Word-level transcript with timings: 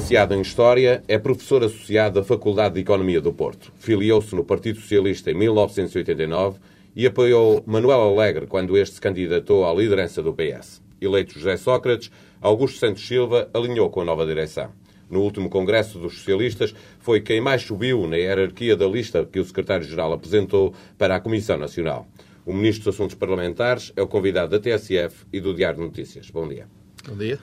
Licenciado 0.00 0.34
em 0.34 0.40
História, 0.40 1.04
é 1.06 1.18
professor 1.18 1.62
associado 1.62 2.18
da 2.18 2.24
Faculdade 2.24 2.76
de 2.76 2.80
Economia 2.80 3.20
do 3.20 3.34
Porto. 3.34 3.70
Filiou-se 3.78 4.34
no 4.34 4.42
Partido 4.42 4.80
Socialista 4.80 5.30
em 5.30 5.34
1989 5.34 6.58
e 6.96 7.06
apoiou 7.06 7.62
Manuel 7.66 8.00
Alegre 8.00 8.46
quando 8.46 8.78
este 8.78 8.94
se 8.94 9.00
candidatou 9.00 9.68
à 9.68 9.74
liderança 9.74 10.22
do 10.22 10.32
PS. 10.32 10.80
Eleito 11.02 11.34
José 11.34 11.58
Sócrates, 11.58 12.10
Augusto 12.40 12.78
Santos 12.78 13.06
Silva 13.06 13.50
alinhou 13.52 13.90
com 13.90 14.00
a 14.00 14.04
nova 14.06 14.24
direção. 14.24 14.70
No 15.10 15.20
último 15.20 15.50
Congresso 15.50 15.98
dos 15.98 16.14
Socialistas, 16.14 16.74
foi 16.98 17.20
quem 17.20 17.38
mais 17.38 17.60
subiu 17.60 18.06
na 18.06 18.16
hierarquia 18.16 18.74
da 18.74 18.86
lista 18.86 19.28
que 19.30 19.38
o 19.38 19.44
secretário-geral 19.44 20.14
apresentou 20.14 20.72
para 20.96 21.14
a 21.14 21.20
Comissão 21.20 21.58
Nacional. 21.58 22.08
O 22.46 22.54
Ministro 22.54 22.84
dos 22.84 22.94
Assuntos 22.94 23.16
Parlamentares 23.16 23.92
é 23.94 24.00
o 24.00 24.08
convidado 24.08 24.58
da 24.58 24.58
TSF 24.58 25.26
e 25.30 25.40
do 25.40 25.54
Diário 25.54 25.78
de 25.78 25.84
Notícias. 25.84 26.30
Bom 26.30 26.48
dia. 26.48 26.66
Bom 27.06 27.16
dia. 27.16 27.38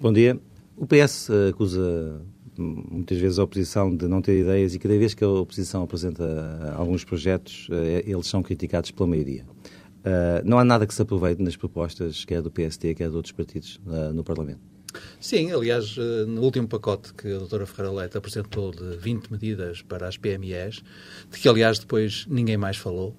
Bom 0.00 0.12
dia. 0.12 0.49
O 0.80 0.86
PS 0.86 1.28
acusa 1.50 2.22
muitas 2.56 3.18
vezes 3.18 3.38
a 3.38 3.44
oposição 3.44 3.94
de 3.94 4.08
não 4.08 4.22
ter 4.22 4.40
ideias 4.40 4.74
e 4.74 4.78
cada 4.78 4.96
vez 4.96 5.12
que 5.12 5.22
a 5.22 5.28
oposição 5.28 5.82
apresenta 5.82 6.74
alguns 6.74 7.04
projetos, 7.04 7.68
eh, 7.70 8.02
eles 8.06 8.26
são 8.26 8.42
criticados 8.42 8.90
pela 8.90 9.06
maioria. 9.06 9.44
Eh, 10.02 10.40
não 10.42 10.58
há 10.58 10.64
nada 10.64 10.86
que 10.86 10.94
se 10.94 11.02
aproveite 11.02 11.42
nas 11.42 11.54
propostas, 11.54 12.24
quer 12.24 12.40
do 12.40 12.50
PSD, 12.50 12.94
quer 12.94 13.10
de 13.10 13.14
outros 13.14 13.32
partidos 13.32 13.78
eh, 13.86 14.12
no 14.14 14.24
Parlamento. 14.24 14.60
Sim, 15.20 15.52
aliás, 15.52 15.98
no 16.26 16.40
último 16.40 16.66
pacote 16.66 17.12
que 17.12 17.28
a 17.28 17.38
doutora 17.38 17.66
Ferreira 17.66 17.94
Leite 17.94 18.16
apresentou 18.16 18.72
de 18.72 18.96
20 18.96 19.30
medidas 19.30 19.82
para 19.82 20.08
as 20.08 20.16
PMEs, 20.16 20.82
de 21.30 21.38
que, 21.38 21.46
aliás, 21.46 21.78
depois 21.78 22.26
ninguém 22.26 22.56
mais 22.56 22.78
falou, 22.78 23.14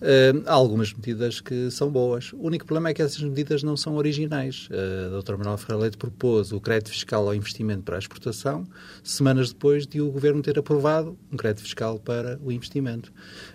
Uh, 0.00 0.42
há 0.46 0.52
algumas 0.52 0.92
medidas 0.92 1.40
que 1.40 1.70
são 1.70 1.90
boas. 1.90 2.32
O 2.32 2.42
único 2.42 2.66
problema 2.66 2.90
é 2.90 2.94
que 2.94 3.00
essas 3.00 3.22
medidas 3.22 3.62
não 3.62 3.76
são 3.76 3.94
originais. 3.96 4.68
Uh, 4.70 5.16
a 5.16 5.20
Dr. 5.20 5.36
Manuel 5.36 5.56
Ferreira 5.56 5.82
Leite 5.82 5.96
propôs 5.96 6.52
o 6.52 6.60
crédito 6.60 6.90
fiscal 6.90 7.26
ao 7.26 7.34
investimento 7.34 7.82
para 7.82 7.96
a 7.96 7.98
exportação, 7.98 8.66
semanas 9.02 9.52
depois 9.52 9.86
de 9.86 10.00
o 10.00 10.10
Governo 10.10 10.42
ter 10.42 10.58
aprovado 10.58 11.16
um 11.32 11.36
crédito 11.36 11.62
fiscal 11.62 11.98
para 11.98 12.38
o 12.42 12.52
investimento. 12.52 13.12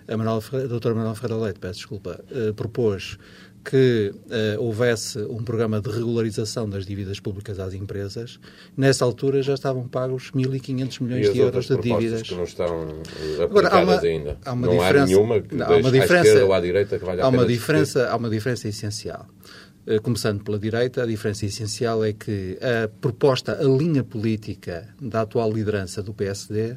A, 0.08 0.16
Manuel 0.16 0.40
Ferreira, 0.40 0.74
a 0.74 0.78
Dr. 0.78 0.94
Manuel 0.94 1.14
Ferreira 1.14 1.42
Leite, 1.42 1.60
peço 1.60 1.80
desculpa, 1.80 2.20
uh, 2.30 2.54
propôs 2.54 3.18
que 3.64 4.12
uh, 4.14 4.62
houvesse 4.62 5.18
um 5.18 5.42
programa 5.42 5.80
de 5.80 5.90
regularização 5.90 6.68
das 6.68 6.86
dívidas 6.86 7.20
públicas 7.20 7.58
às 7.58 7.74
empresas. 7.74 8.40
Nessa 8.76 9.04
altura 9.04 9.42
já 9.42 9.54
estavam 9.54 9.86
pagos 9.86 10.30
1.500 10.32 11.02
milhões 11.02 11.32
de 11.32 11.38
euros 11.38 11.66
de 11.66 11.76
dívidas. 11.76 12.22
que 12.22 12.34
não 12.34 12.44
estão 12.44 12.80
aplicadas 12.80 13.40
Agora, 13.40 13.68
há 13.68 13.82
uma, 13.82 14.00
ainda. 14.00 14.38
Há 14.44 14.52
uma 14.52 14.66
não 14.66 14.72
diferença, 14.72 15.02
há 15.02 15.06
nenhuma 15.06 15.40
que 15.40 15.54
não, 15.54 15.66
há 15.66 15.76
uma 15.76 15.90
diferença, 15.90 16.44
ou 16.44 16.52
à 16.52 16.60
direita 16.60 16.98
que 16.98 17.04
valha 17.04 17.22
há 17.22 17.28
uma 17.28 17.46
diferença, 17.46 18.08
Há 18.08 18.16
uma 18.16 18.30
diferença 18.30 18.68
essencial. 18.68 19.26
Uh, 19.86 20.00
começando 20.00 20.42
pela 20.42 20.58
direita, 20.58 21.02
a 21.02 21.06
diferença 21.06 21.44
essencial 21.44 22.02
é 22.02 22.12
que 22.12 22.58
a 22.62 22.88
proposta, 22.88 23.58
a 23.60 23.64
linha 23.64 24.02
política 24.02 24.88
da 25.00 25.22
atual 25.22 25.52
liderança 25.52 26.02
do 26.02 26.14
PSD 26.14 26.76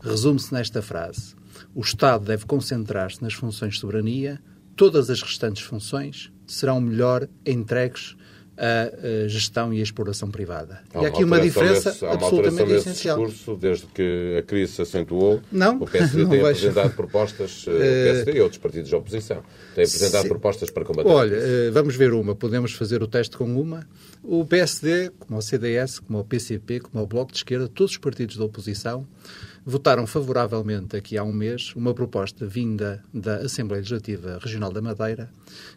resume-se 0.00 0.52
nesta 0.52 0.80
frase. 0.80 1.34
O 1.74 1.80
Estado 1.80 2.24
deve 2.24 2.46
concentrar-se 2.46 3.22
nas 3.22 3.34
funções 3.34 3.74
de 3.74 3.80
soberania, 3.80 4.40
todas 4.76 5.10
as 5.10 5.22
restantes 5.22 5.62
funções 5.62 6.32
serão 6.46 6.80
melhor 6.80 7.28
entregues 7.46 8.16
à 8.56 9.28
gestão 9.28 9.72
e 9.72 9.80
à 9.80 9.82
exploração 9.82 10.30
privada. 10.30 10.80
Há 10.94 11.02
e 11.02 11.04
há 11.04 11.08
aqui 11.08 11.24
uma, 11.24 11.40
diferença 11.40 11.90
desse, 11.90 12.04
absolutamente 12.04 12.72
essencial. 12.72 13.24
discurso, 13.24 13.56
desde 13.56 13.86
que 13.86 14.36
a 14.38 14.42
crise 14.42 14.72
se 14.72 14.82
acentuou, 14.82 15.40
não, 15.50 15.78
o 15.78 15.86
PSD 15.86 16.26
tem 16.26 16.40
apresentado 16.40 16.94
propostas, 16.94 17.66
uh, 17.66 17.70
o 17.70 17.78
PSD 17.78 18.32
e 18.32 18.40
outros 18.40 18.58
partidos 18.58 18.88
de 18.88 18.94
oposição, 18.94 19.42
têm 19.74 19.84
apresentado 19.84 20.28
propostas 20.28 20.70
para 20.70 20.84
combater 20.84 21.08
Olha, 21.08 21.36
uh, 21.36 21.72
vamos 21.72 21.96
ver 21.96 22.12
uma, 22.12 22.34
podemos 22.34 22.72
fazer 22.72 23.02
o 23.02 23.06
teste 23.06 23.36
com 23.36 23.44
uma. 23.44 23.86
O 24.22 24.44
PSD, 24.44 25.10
como 25.18 25.38
o 25.38 25.42
CDS, 25.42 25.98
como 25.98 26.20
o 26.20 26.24
PCP, 26.24 26.80
como 26.80 27.02
o 27.02 27.06
Bloco 27.06 27.32
de 27.32 27.38
Esquerda, 27.38 27.68
todos 27.68 27.92
os 27.92 27.98
partidos 27.98 28.36
da 28.36 28.44
oposição, 28.44 29.06
votaram 29.64 30.06
favoravelmente 30.06 30.96
aqui 30.96 31.16
há 31.16 31.22
um 31.22 31.32
mês 31.32 31.72
uma 31.76 31.94
proposta 31.94 32.46
vinda 32.46 33.02
da 33.14 33.36
Assembleia 33.36 33.80
Legislativa 33.80 34.38
Regional 34.42 34.72
da 34.72 34.82
Madeira 34.82 35.30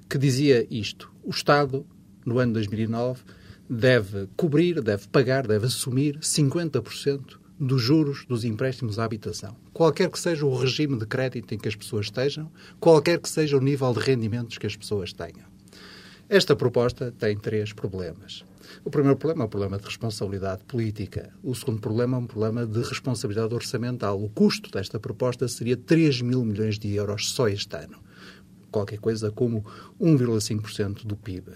que 0.09 0.17
dizia 0.17 0.65
isto: 0.69 1.11
o 1.23 1.29
Estado, 1.29 1.85
no 2.25 2.39
ano 2.39 2.53
2009, 2.53 3.21
deve 3.69 4.27
cobrir, 4.35 4.81
deve 4.81 5.07
pagar, 5.07 5.47
deve 5.47 5.67
assumir 5.67 6.17
50% 6.19 7.37
dos 7.59 7.81
juros 7.81 8.25
dos 8.27 8.43
empréstimos 8.43 8.99
à 8.99 9.05
habitação. 9.05 9.55
Qualquer 9.73 10.09
que 10.09 10.19
seja 10.19 10.45
o 10.45 10.55
regime 10.55 10.97
de 10.97 11.05
crédito 11.05 11.53
em 11.53 11.57
que 11.57 11.67
as 11.67 11.75
pessoas 11.75 12.07
estejam, 12.07 12.51
qualquer 12.79 13.19
que 13.19 13.29
seja 13.29 13.57
o 13.57 13.61
nível 13.61 13.93
de 13.93 13.99
rendimentos 13.99 14.57
que 14.57 14.67
as 14.67 14.75
pessoas 14.75 15.13
tenham. 15.13 15.45
Esta 16.27 16.55
proposta 16.55 17.13
tem 17.17 17.37
três 17.37 17.71
problemas. 17.71 18.43
O 18.83 18.89
primeiro 18.89 19.15
problema 19.15 19.43
é 19.43 19.45
um 19.45 19.49
problema 19.49 19.77
de 19.77 19.85
responsabilidade 19.85 20.63
política. 20.63 21.31
O 21.43 21.53
segundo 21.53 21.79
problema 21.79 22.17
é 22.17 22.19
um 22.19 22.25
problema 22.25 22.65
de 22.65 22.81
responsabilidade 22.81 23.53
orçamental. 23.53 24.21
O 24.21 24.27
custo 24.27 24.71
desta 24.71 24.99
proposta 24.99 25.47
seria 25.47 25.77
3 25.77 26.21
mil 26.21 26.43
milhões 26.43 26.79
de 26.79 26.93
euros 26.95 27.29
só 27.29 27.47
este 27.47 27.75
ano 27.75 27.99
qualquer 28.75 28.99
coisa 28.99 29.31
como 29.31 29.65
1,5% 30.01 31.05
do 31.05 31.15
PIB. 31.15 31.53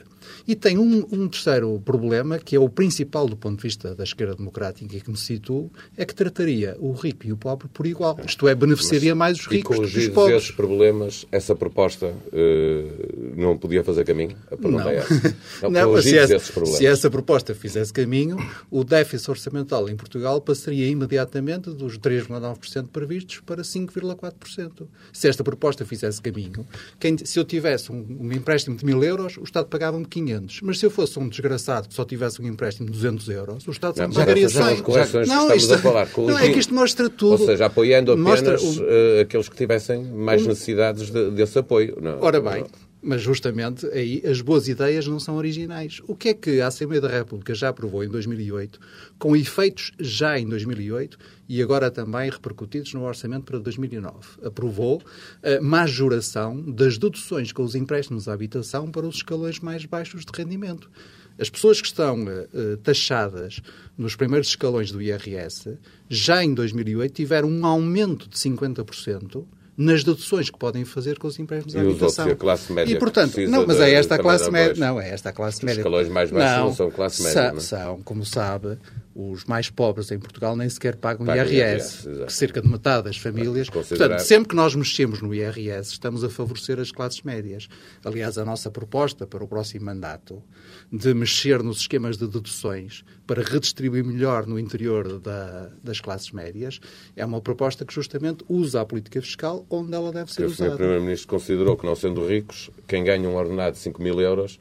E 0.47 0.55
tem 0.55 0.77
um, 0.77 1.05
um, 1.11 1.27
terceiro 1.27 1.81
problema, 1.83 2.39
que 2.39 2.55
é 2.55 2.59
o 2.59 2.69
principal 2.69 3.27
do 3.27 3.35
ponto 3.35 3.57
de 3.57 3.63
vista 3.63 3.95
da 3.95 4.03
esquerda 4.03 4.35
democrática 4.35 4.95
e 4.95 5.01
que 5.01 5.09
me 5.09 5.17
situo, 5.17 5.71
é 5.97 6.05
que 6.05 6.13
trataria 6.13 6.75
o 6.79 6.91
rico 6.93 7.25
e 7.25 7.31
o 7.31 7.37
pobre 7.37 7.67
por 7.67 7.85
igual. 7.85 8.17
Isto 8.25 8.47
é, 8.47 8.55
beneficiaria 8.55 9.15
mais 9.15 9.39
os 9.39 9.47
ricos 9.47 9.79
do 9.79 9.87
que 9.87 9.97
os 9.97 10.07
pobres. 10.09 10.43
esses 10.43 10.51
problemas, 10.51 11.25
essa 11.31 11.55
proposta 11.55 12.07
uh, 12.07 13.35
não 13.35 13.57
podia 13.57 13.83
fazer 13.83 14.03
caminho? 14.05 14.35
A 14.51 14.57
pergunta 14.57 14.83
não. 14.83 14.91
é 14.91 14.95
essa. 14.97 15.09
Não, 15.61 15.69
não 15.69 15.91
mas 15.93 16.05
se 16.05 16.17
essa, 16.17 16.39
se 16.39 16.85
essa 16.85 17.09
proposta 17.09 17.53
fizesse 17.53 17.91
caminho, 17.91 18.37
o 18.71 18.83
déficit 18.83 19.29
orçamental 19.29 19.89
em 19.89 19.95
Portugal 19.95 20.39
passaria 20.39 20.87
imediatamente 20.87 21.69
dos 21.71 21.97
3,9% 21.97 22.87
previstos 22.87 23.41
para 23.45 23.61
5,4%. 23.61 24.87
Se 25.11 25.27
esta 25.27 25.43
proposta 25.43 25.85
fizesse 25.85 26.21
caminho, 26.21 26.65
quem 26.99 27.17
se 27.17 27.39
eu 27.39 27.43
tivesse 27.43 27.91
um, 27.91 28.05
um, 28.21 28.31
empréstimo 28.31 28.75
de 28.75 28.85
mil 28.85 29.03
euros, 29.03 29.37
o 29.37 29.43
Estado 29.43 29.67
pagava-me 29.67 30.05
500. 30.19 30.61
Mas 30.61 30.79
se 30.79 30.85
eu 30.85 30.91
fosse 30.91 31.17
um 31.19 31.27
desgraçado 31.27 31.87
que 31.87 31.93
só 31.93 32.05
tivesse 32.05 32.41
um 32.41 32.47
empréstimo 32.47 32.87
de 32.87 32.93
200 32.93 33.29
euros, 33.29 33.67
o 33.67 33.71
Estado 33.71 33.97
só 33.97 34.07
me 34.07 34.13
pagaria 34.13 34.49
100. 34.49 34.61
Não, 35.27 35.53
isto, 35.53 35.73
a 35.73 35.77
falar. 35.77 36.07
Não, 36.17 36.37
é 36.37 36.49
que 36.49 36.59
isto 36.59 36.73
mostra 36.73 37.09
tudo. 37.09 37.41
Ou 37.41 37.45
seja, 37.47 37.65
apoiando 37.65 38.13
apenas 38.13 38.61
uh, 38.77 39.21
aqueles 39.21 39.49
que 39.49 39.55
tivessem 39.55 40.03
mais 40.03 40.45
necessidades 40.45 41.09
de, 41.09 41.31
desse 41.31 41.59
apoio. 41.59 41.97
Não, 42.01 42.19
Ora 42.21 42.41
bem, 42.41 42.65
mas 43.01 43.21
justamente 43.21 43.85
aí 43.87 44.21
as 44.25 44.41
boas 44.41 44.67
ideias 44.67 45.07
não 45.07 45.19
são 45.19 45.35
originais. 45.35 46.01
O 46.07 46.15
que 46.15 46.29
é 46.29 46.33
que 46.33 46.61
a 46.61 46.67
Assembleia 46.67 47.01
da 47.01 47.07
República 47.07 47.55
já 47.55 47.69
aprovou 47.69 48.03
em 48.03 48.09
2008, 48.09 48.79
com 49.17 49.35
efeitos 49.35 49.91
já 49.99 50.37
em 50.37 50.47
2008 50.47 51.17
e 51.47 51.61
agora 51.61 51.89
também 51.89 52.29
repercutidos 52.29 52.93
no 52.93 53.05
orçamento 53.05 53.45
para 53.45 53.59
2009? 53.59 54.11
Aprovou 54.43 55.01
a 55.41 55.61
majoração 55.61 56.61
das 56.61 56.97
deduções 56.97 57.51
com 57.51 57.63
os 57.63 57.75
empréstimos 57.75 58.27
à 58.27 58.33
habitação 58.33 58.91
para 58.91 59.07
os 59.07 59.17
escalões 59.17 59.59
mais 59.59 59.85
baixos 59.85 60.25
de 60.25 60.31
rendimento. 60.35 60.89
As 61.39 61.49
pessoas 61.49 61.79
que 61.79 61.87
estão 61.87 62.25
uh, 62.25 62.77
taxadas 62.83 63.61
nos 63.97 64.13
primeiros 64.13 64.49
escalões 64.49 64.91
do 64.91 65.01
IRS, 65.01 65.77
já 66.09 66.43
em 66.43 66.53
2008 66.53 67.13
tiveram 67.13 67.49
um 67.49 67.65
aumento 67.65 68.27
de 68.27 68.35
50% 68.35 69.45
nas 69.79 70.03
deduções 70.03 70.49
que 70.49 70.59
podem 70.59 70.83
fazer 70.83 71.17
com 71.17 71.25
os 71.25 71.39
empréstimos 71.39 71.73
à 71.73 71.79
habitação. 71.79 72.27
E 72.27 72.31
a 72.33 72.35
classe 72.35 72.73
média 72.73 72.93
e, 72.93 72.99
portanto, 72.99 73.39
não, 73.47 73.65
mas 73.65 73.79
é 73.79 73.93
esta 73.93 74.15
a 74.15 74.19
classe 74.19 74.51
média. 74.51 74.75
Não, 74.77 74.99
é 74.99 75.09
esta 75.09 75.29
a 75.29 75.31
classe 75.31 75.63
média. 75.63 75.79
Os 75.79 75.85
escalões 75.85 76.09
mais 76.09 76.29
baixos 76.29 76.57
não, 76.57 76.65
não 76.65 76.75
são 76.75 76.91
classe 76.91 77.23
média. 77.23 77.53
Não? 77.53 77.61
São, 77.61 78.01
como 78.03 78.25
sabe, 78.25 78.77
os 79.19 79.43
mais 79.43 79.69
pobres 79.69 80.11
em 80.11 80.19
Portugal 80.19 80.55
nem 80.55 80.69
sequer 80.69 80.95
pagam 80.95 81.25
Paga 81.25 81.45
IRS, 81.45 82.07
IRS 82.07 82.33
cerca 82.33 82.61
de 82.61 82.69
metade 82.69 83.03
das 83.03 83.17
famílias. 83.17 83.69
Considerar... 83.69 84.07
Portanto, 84.07 84.25
sempre 84.25 84.49
que 84.49 84.55
nós 84.55 84.73
mexemos 84.73 85.21
no 85.21 85.35
IRS, 85.35 85.91
estamos 85.91 86.23
a 86.23 86.29
favorecer 86.29 86.79
as 86.79 86.91
classes 86.91 87.21
médias. 87.23 87.67
Aliás, 88.05 88.37
a 88.37 88.45
nossa 88.45 88.71
proposta 88.71 89.27
para 89.27 89.43
o 89.43 89.47
próximo 89.47 89.85
mandato 89.85 90.41
de 90.91 91.13
mexer 91.13 91.61
nos 91.61 91.81
esquemas 91.81 92.17
de 92.17 92.27
deduções 92.27 93.03
para 93.27 93.43
redistribuir 93.43 94.05
melhor 94.05 94.47
no 94.47 94.57
interior 94.57 95.19
da, 95.19 95.69
das 95.83 95.99
classes 95.99 96.31
médias 96.31 96.79
é 97.15 97.25
uma 97.25 97.41
proposta 97.41 97.85
que 97.85 97.93
justamente 97.93 98.45
usa 98.47 98.81
a 98.81 98.85
política 98.85 99.21
fiscal 99.21 99.65
onde 99.69 99.93
ela 99.93 100.11
deve 100.11 100.31
ser 100.31 100.45
usada. 100.45 100.75
O 100.75 100.77
Primeiro-Ministro 100.77 101.27
considerou 101.27 101.75
que, 101.75 101.85
não 101.85 101.95
sendo 101.95 102.25
ricos, 102.25 102.69
quem 102.87 103.03
ganha 103.03 103.27
um 103.27 103.35
ordenado 103.35 103.73
de 103.73 103.79
5 103.79 104.01
mil 104.01 104.19
euros 104.21 104.59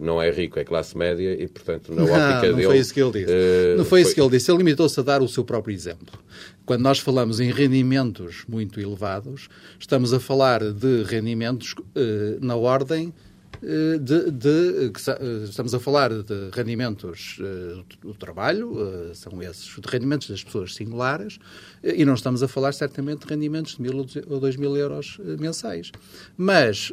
não 0.00 0.20
é 0.20 0.30
rico, 0.30 0.58
é 0.58 0.64
classe 0.64 0.96
média 0.96 1.36
e, 1.38 1.46
portanto, 1.46 1.94
na 1.94 2.02
não, 2.04 2.06
não 2.06 2.40
dele... 2.40 2.52
Não 2.54 2.62
foi 2.62 2.78
isso 2.78 2.94
que 2.94 3.00
ele 3.02 3.12
disse. 3.12 3.32
Uh, 3.32 3.76
não 3.76 3.84
foi, 3.84 3.84
foi 3.84 4.00
isso 4.02 4.14
que 4.14 4.20
ele 4.20 4.30
disse. 4.30 4.50
Ele 4.50 4.58
limitou-se 4.58 4.98
a 4.98 5.02
dar 5.02 5.22
o 5.22 5.28
seu 5.28 5.44
próprio 5.44 5.74
exemplo. 5.74 6.18
Quando 6.64 6.80
nós 6.80 6.98
falamos 6.98 7.40
em 7.40 7.50
rendimentos 7.50 8.44
muito 8.48 8.80
elevados, 8.80 9.48
estamos 9.78 10.12
a 10.14 10.20
falar 10.20 10.60
de 10.72 11.02
rendimentos 11.02 11.74
uh, 11.74 12.38
na 12.40 12.56
ordem 12.56 13.08
eh, 13.08 13.31
de, 13.62 14.30
de, 14.30 14.90
que 14.90 15.10
eh, 15.10 15.44
estamos 15.44 15.74
a 15.74 15.78
falar 15.78 16.10
de 16.10 16.50
rendimentos 16.52 17.38
do 18.00 18.14
trabalho, 18.14 18.76
são 19.14 19.40
esses 19.42 19.66
de 19.66 19.88
rendimentos 19.88 20.28
das 20.28 20.42
pessoas 20.42 20.74
singulares, 20.74 21.38
e 21.82 22.04
não 22.04 22.14
estamos 22.14 22.42
a 22.42 22.48
falar 22.48 22.72
certamente 22.72 23.26
de 23.26 23.32
rendimentos 23.32 23.76
de 23.76 23.82
mil 23.82 24.06
ou 24.28 24.40
dois 24.40 24.56
mil 24.56 24.76
euros 24.76 25.18
mensais. 25.38 25.92
Mas 26.36 26.92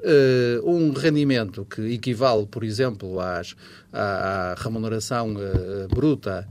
um 0.63 0.91
rendimento 0.91 1.65
que 1.65 1.93
equivale, 1.93 2.45
por 2.45 2.63
exemplo, 2.63 3.19
às, 3.19 3.55
à, 3.91 4.55
remuneração 4.57 5.33
bruta 5.89 6.47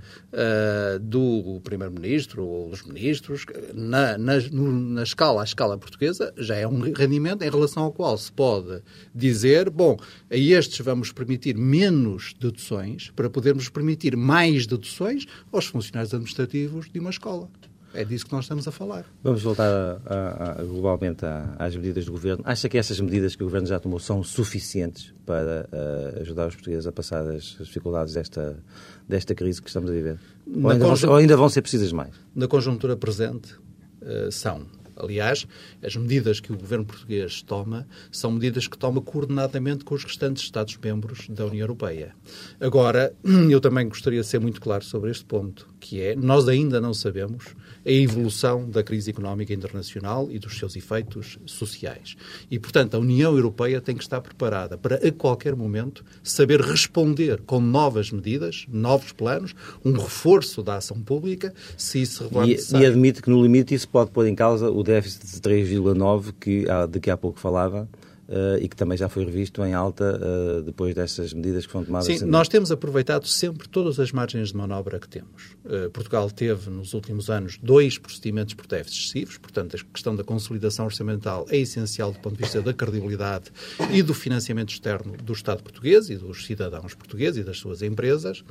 do 1.01 1.61
Primeiro-Ministro 1.63 2.45
ou 2.45 2.71
dos 2.71 2.83
ministros, 2.83 3.47
na, 3.75 4.19
na, 4.19 4.35
na 4.51 5.03
escala, 5.03 5.43
à 5.43 5.45
escala 5.45 5.79
portuguesa, 5.79 6.33
já 6.37 6.57
é 6.57 6.67
um 6.67 6.81
rendimento 6.93 7.43
em 7.43 7.51
relação 7.51 7.85
ao 7.85 7.93
qual 7.93 8.17
se 8.19 8.31
pode 8.31 8.83
dizer, 9.15 9.71
bom, 9.71 9.97
a 10.31 10.37
estes 10.37 10.85
vamos 10.85 11.13
permitir 11.13 11.57
menos 11.57 12.35
deduções 12.39 13.11
para 13.15 13.31
podermos 13.31 13.69
permitir 13.69 14.17
mais 14.17 14.67
deduções 14.67 15.27
aos 15.53 15.67
funcionários 15.67 16.13
administrativos 16.13 16.91
de 16.91 16.99
uma 16.99 17.11
escola. 17.11 17.49
É 17.95 18.05
disso 18.05 18.27
que 18.27 18.33
nós 18.33 18.45
estamos 18.45 18.69
a 18.69 18.73
falar. 18.73 19.05
Vamos 19.23 19.43
voltar 19.43 19.69
a, 19.69 20.01
a, 20.07 20.61
a, 20.61 20.65
globalmente 20.65 21.25
às 21.59 21.75
medidas 21.75 22.05
do 22.05 22.13
Governo. 22.13 22.43
Acha 22.47 22.69
que 22.69 22.77
essas 22.77 23.01
medidas 23.01 23.35
que 23.35 23.43
o 23.43 23.47
Governo 23.47 23.67
já 23.67 23.81
tomou 23.81 23.99
são 23.99 24.23
suficientes 24.23 25.13
para 25.25 25.69
uh, 25.73 26.21
ajudar 26.21 26.49
os 26.49 26.55
portugueses 26.55 26.87
a 26.87 26.93
passar 26.93 27.27
as, 27.27 27.57
as, 27.61 27.67
dificuldades 27.67 28.15
desta, 28.15 28.63
desta 29.09 29.35
crise 29.35 29.63
que 29.63 29.69
estamos 29.69 29.91
a 29.91 29.93
viver? 29.93 30.19
Ou 30.47 30.71
ainda, 30.71 30.87
vão, 30.87 31.11
ou 31.11 31.17
ainda, 31.17 31.37
vão, 31.37 31.49
ser 31.49 31.63
precisas 31.63 31.93
mais? 31.93 32.15
Na 32.35 32.47
conjuntura 32.47 32.97
presente, 32.97 33.55
uh, 34.03 34.31
são. 34.31 34.67
Aliás, 34.99 35.47
as 35.81 35.95
medidas 35.95 36.41
que 36.41 36.53
o 36.53 36.57
governo 36.59 36.85
português 36.85 37.41
toma 37.43 37.87
são 38.11 38.33
medidas 38.33 38.67
que 38.67 38.77
toma 38.77 39.01
coordenadamente 39.01 39.85
com 39.85 39.95
os 39.95 40.03
restantes 40.03 40.43
Estados-membros 40.43 41.29
da 41.29 41.47
União 41.47 41.63
Europeia. 41.63 42.17
Agora, 42.61 43.15
eu 43.49 43.61
também 43.61 43.89
gostaria 43.89 44.21
de 44.21 44.27
ser 44.27 44.41
muito 44.41 44.61
claro 44.61 44.85
sobre 44.85 45.11
este 45.11 45.25
ponto, 45.25 45.69
que 45.79 46.01
é, 46.01 46.17
nós 46.17 46.49
ainda 46.49 46.81
não 46.81 46.93
sabemos 46.93 47.55
a 47.89 47.91
evolução 47.91 48.69
da 48.69 48.83
crise 48.83 49.11
económica 49.11 49.55
internacional 49.55 50.29
e 50.31 50.39
dos 50.39 50.59
seus 50.59 50.77
efeitos 50.77 51.39
sociais. 51.47 52.17
E, 52.51 52.59
portanto, 52.59 52.95
a 52.95 52.99
União 52.99 53.35
Europeia 53.35 53.81
tem 53.81 53.97
que 53.97 54.03
estar 54.03 54.21
preparada 54.21 54.77
para, 54.77 54.97
a 54.97 55.11
qualquer 55.11 55.57
momento, 55.57 56.05
saber 56.23 56.61
responder 56.61 57.41
com 57.47 57.61
novas 57.61 58.11
medidas, 58.11 58.67
novos 58.69 59.13
planos, 59.13 59.55
um 59.83 59.93
reforço 59.93 60.63
da 60.63 60.77
ação 60.77 61.01
pública, 61.01 61.55
se 61.79 62.03
isso 62.03 62.25
revelar 62.25 62.47
necessário. 62.47 62.85
E 62.85 62.87
admite 62.87 63.23
que, 63.23 63.31
no 63.31 63.43
limite, 63.43 63.75
isso 63.75 63.89
pode 63.89 64.11
pôr 64.11 64.27
em 64.27 64.35
causa 64.35 64.71
o 64.71 64.83
déficit 64.83 65.27
de 65.27 65.41
3,9 65.41 66.35
que, 66.39 66.67
de 66.91 67.01
que 67.01 67.11
há 67.11 67.17
pouco 67.17 67.41
falava, 67.41 67.89
Uh, 68.29 68.59
e 68.61 68.69
que 68.69 68.77
também 68.77 68.99
já 68.99 69.09
foi 69.09 69.25
revisto 69.25 69.65
em 69.65 69.73
alta 69.73 70.21
uh, 70.21 70.63
depois 70.63 70.95
dessas 70.95 71.33
medidas 71.33 71.65
que 71.65 71.73
foram 71.73 71.87
tomadas. 71.87 72.07
Sim, 72.07 72.27
nós 72.27 72.47
temos 72.47 72.71
aproveitado 72.71 73.27
sempre 73.27 73.67
todas 73.67 73.99
as 73.99 74.13
margens 74.13 74.49
de 74.49 74.57
manobra 74.57 75.01
que 75.01 75.09
temos. 75.09 75.57
Uh, 75.65 75.89
Portugal 75.91 76.31
teve, 76.31 76.69
nos 76.69 76.93
últimos 76.93 77.31
anos, 77.31 77.59
dois 77.63 77.97
procedimentos 77.97 78.53
por 78.53 78.67
déficits 78.67 79.05
excessivos, 79.05 79.39
portanto, 79.39 79.77
a 79.77 79.93
questão 79.95 80.15
da 80.15 80.23
consolidação 80.23 80.85
orçamental 80.85 81.47
é 81.49 81.57
essencial 81.57 82.13
do 82.13 82.19
ponto 82.19 82.37
de 82.37 82.43
vista 82.43 82.61
da 82.61 82.75
credibilidade 82.75 83.47
e 83.91 84.03
do 84.03 84.13
financiamento 84.13 84.71
externo 84.71 85.17
do 85.17 85.33
Estado 85.33 85.63
português 85.63 86.11
e 86.11 86.17
dos 86.17 86.45
cidadãos 86.45 86.95
portugueses 86.95 87.41
e 87.41 87.45
das 87.45 87.59
suas 87.59 87.81
empresas, 87.81 88.45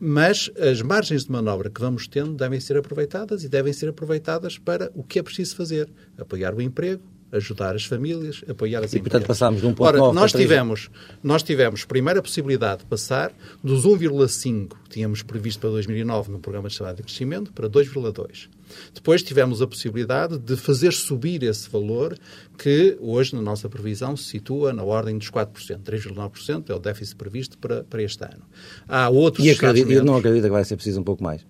mas 0.00 0.50
as 0.58 0.82
margens 0.82 1.24
de 1.24 1.30
manobra 1.30 1.70
que 1.70 1.80
vamos 1.80 2.08
tendo 2.08 2.34
devem 2.34 2.58
ser 2.58 2.76
aproveitadas 2.76 3.44
e 3.44 3.48
devem 3.48 3.72
ser 3.72 3.90
aproveitadas 3.90 4.58
para 4.58 4.90
o 4.94 5.04
que 5.04 5.20
é 5.20 5.22
preciso 5.22 5.54
fazer: 5.54 5.88
apoiar 6.18 6.54
o 6.54 6.60
emprego, 6.60 7.02
ajudar 7.32 7.74
as 7.74 7.84
famílias, 7.84 8.42
apoiar 8.48 8.84
as 8.84 8.92
e, 8.92 8.98
empresas. 8.98 9.00
E, 9.00 9.10
portanto, 9.10 9.26
passámos 9.26 9.60
de 9.60 9.66
1,9 9.66 9.80
Ora, 9.80 10.12
nós 10.12 10.32
tivemos, 10.32 10.90
nós 11.22 11.42
tivemos, 11.42 11.84
primeiro, 11.84 12.20
a 12.20 12.22
possibilidade 12.22 12.80
de 12.80 12.86
passar 12.86 13.32
dos 13.62 13.84
1,5 13.84 14.68
que 14.84 14.90
tínhamos 14.90 15.22
previsto 15.22 15.60
para 15.60 15.70
2009 15.70 16.32
no 16.32 16.38
Programa 16.38 16.68
de 16.68 16.74
Estabilidade 16.74 16.96
de 16.98 17.02
Crescimento 17.04 17.52
para 17.52 17.68
2,2. 17.68 18.48
Depois 18.94 19.22
tivemos 19.22 19.60
a 19.60 19.66
possibilidade 19.66 20.38
de 20.38 20.56
fazer 20.56 20.92
subir 20.92 21.42
esse 21.42 21.68
valor 21.68 22.16
que 22.58 22.96
hoje, 23.00 23.34
na 23.34 23.42
nossa 23.42 23.68
previsão, 23.68 24.16
se 24.16 24.24
situa 24.24 24.72
na 24.72 24.82
ordem 24.82 25.18
dos 25.18 25.30
4%. 25.30 25.80
3,9% 25.82 26.70
é 26.70 26.74
o 26.74 26.78
déficit 26.78 27.16
previsto 27.16 27.58
para, 27.58 27.84
para 27.84 28.02
este 28.02 28.24
ano. 28.24 28.42
Há 28.88 29.08
outros 29.08 29.44
e 29.44 29.50
acredito, 29.50 29.90
eu 29.90 30.04
não 30.04 30.16
acredito 30.16 30.44
que 30.44 30.50
vai 30.50 30.64
ser 30.64 30.76
preciso 30.76 31.00
um 31.00 31.04
pouco 31.04 31.22
mais. 31.22 31.44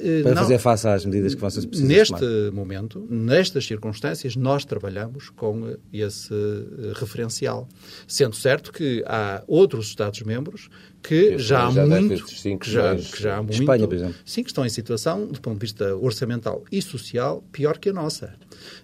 Eh, 0.00 0.22
para 0.22 0.34
não, 0.34 0.42
fazer 0.42 0.58
face 0.58 0.88
às 0.88 1.04
medidas 1.04 1.34
que 1.34 1.40
vão 1.40 1.50
ser 1.50 1.66
precisas 1.66 1.88
Neste 1.88 2.18
tomar. 2.18 2.52
momento, 2.52 3.06
nestas 3.08 3.66
circunstâncias, 3.66 4.34
nós 4.34 4.64
trabalhamos 4.64 5.30
com 5.30 5.76
esse 5.92 6.32
eh, 6.32 6.92
referencial. 6.94 7.68
Sendo 8.06 8.34
certo 8.34 8.72
que 8.72 9.04
há 9.06 9.42
outros 9.46 9.88
Estados-membros 9.88 10.68
que 11.02 11.38
já, 11.38 11.70
já 11.70 11.82
há 11.82 11.86
muito, 11.86 12.28
cinco, 12.28 12.64
que 12.64 12.70
já, 12.70 12.96
que 12.96 13.22
já 13.22 13.36
há 13.36 13.42
muito, 13.42 13.60
Espanha, 13.60 13.86
por 13.86 13.94
exemplo. 13.94 14.16
Sim, 14.24 14.42
que 14.42 14.50
estão 14.50 14.66
em 14.66 14.68
situação, 14.68 15.26
do 15.26 15.40
ponto 15.40 15.54
de 15.54 15.60
vista 15.60 15.94
orçamental 15.94 16.64
e 16.72 16.82
social, 16.82 17.44
pior 17.52 17.78
que 17.78 17.90
a 17.90 17.92
nossa. 17.92 18.34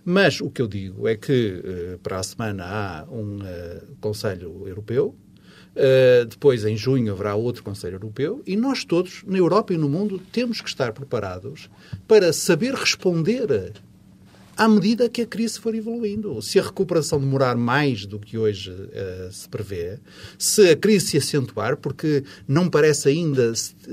Mas 0.05 0.41
o 0.41 0.49
que 0.49 0.63
eu 0.63 0.69
digo 0.69 1.09
é 1.09 1.17
que 1.17 1.63
eh, 1.65 1.99
para 2.03 2.19
a 2.19 2.23
semana 2.23 2.65
há 2.65 3.05
um 3.11 3.41
Conselho 4.01 4.69
Europeu 4.69 5.17
Uh, 5.75 6.27
depois, 6.27 6.65
em 6.67 6.77
junho, 6.77 7.13
haverá 7.13 7.35
outro 7.35 7.63
Conselho 7.63 7.95
Europeu 7.95 8.43
e 8.47 8.57
nós 8.57 8.85
todos, 8.85 9.23
na 9.27 9.39
Europa 9.39 9.73
e 9.73 9.79
no 9.79 9.89
mundo, 9.89 10.21
temos 10.31 10.61
que 10.61 10.69
estar 10.69 10.93
preparados 10.93 11.71
para 12.07 12.33
saber 12.33 12.75
responder 12.75 13.73
à 14.63 14.69
medida 14.69 15.09
que 15.09 15.23
a 15.23 15.27
crise 15.27 15.59
for 15.59 15.75
evoluindo. 15.75 16.41
Se 16.41 16.57
a 16.57 16.63
recuperação 16.63 17.19
demorar 17.19 17.57
mais 17.57 18.07
do 18.07 18.21
que 18.21 18.39
hoje 18.39 18.71
uh, 18.71 19.33
se 19.33 19.49
prevê, 19.49 19.99
se 20.39 20.71
a 20.71 20.77
crise 20.77 21.07
se 21.09 21.17
acentuar, 21.17 21.77
porque 21.77 22.23
não 22.47 22.71
parece 22.71 23.09
ainda 23.09 23.53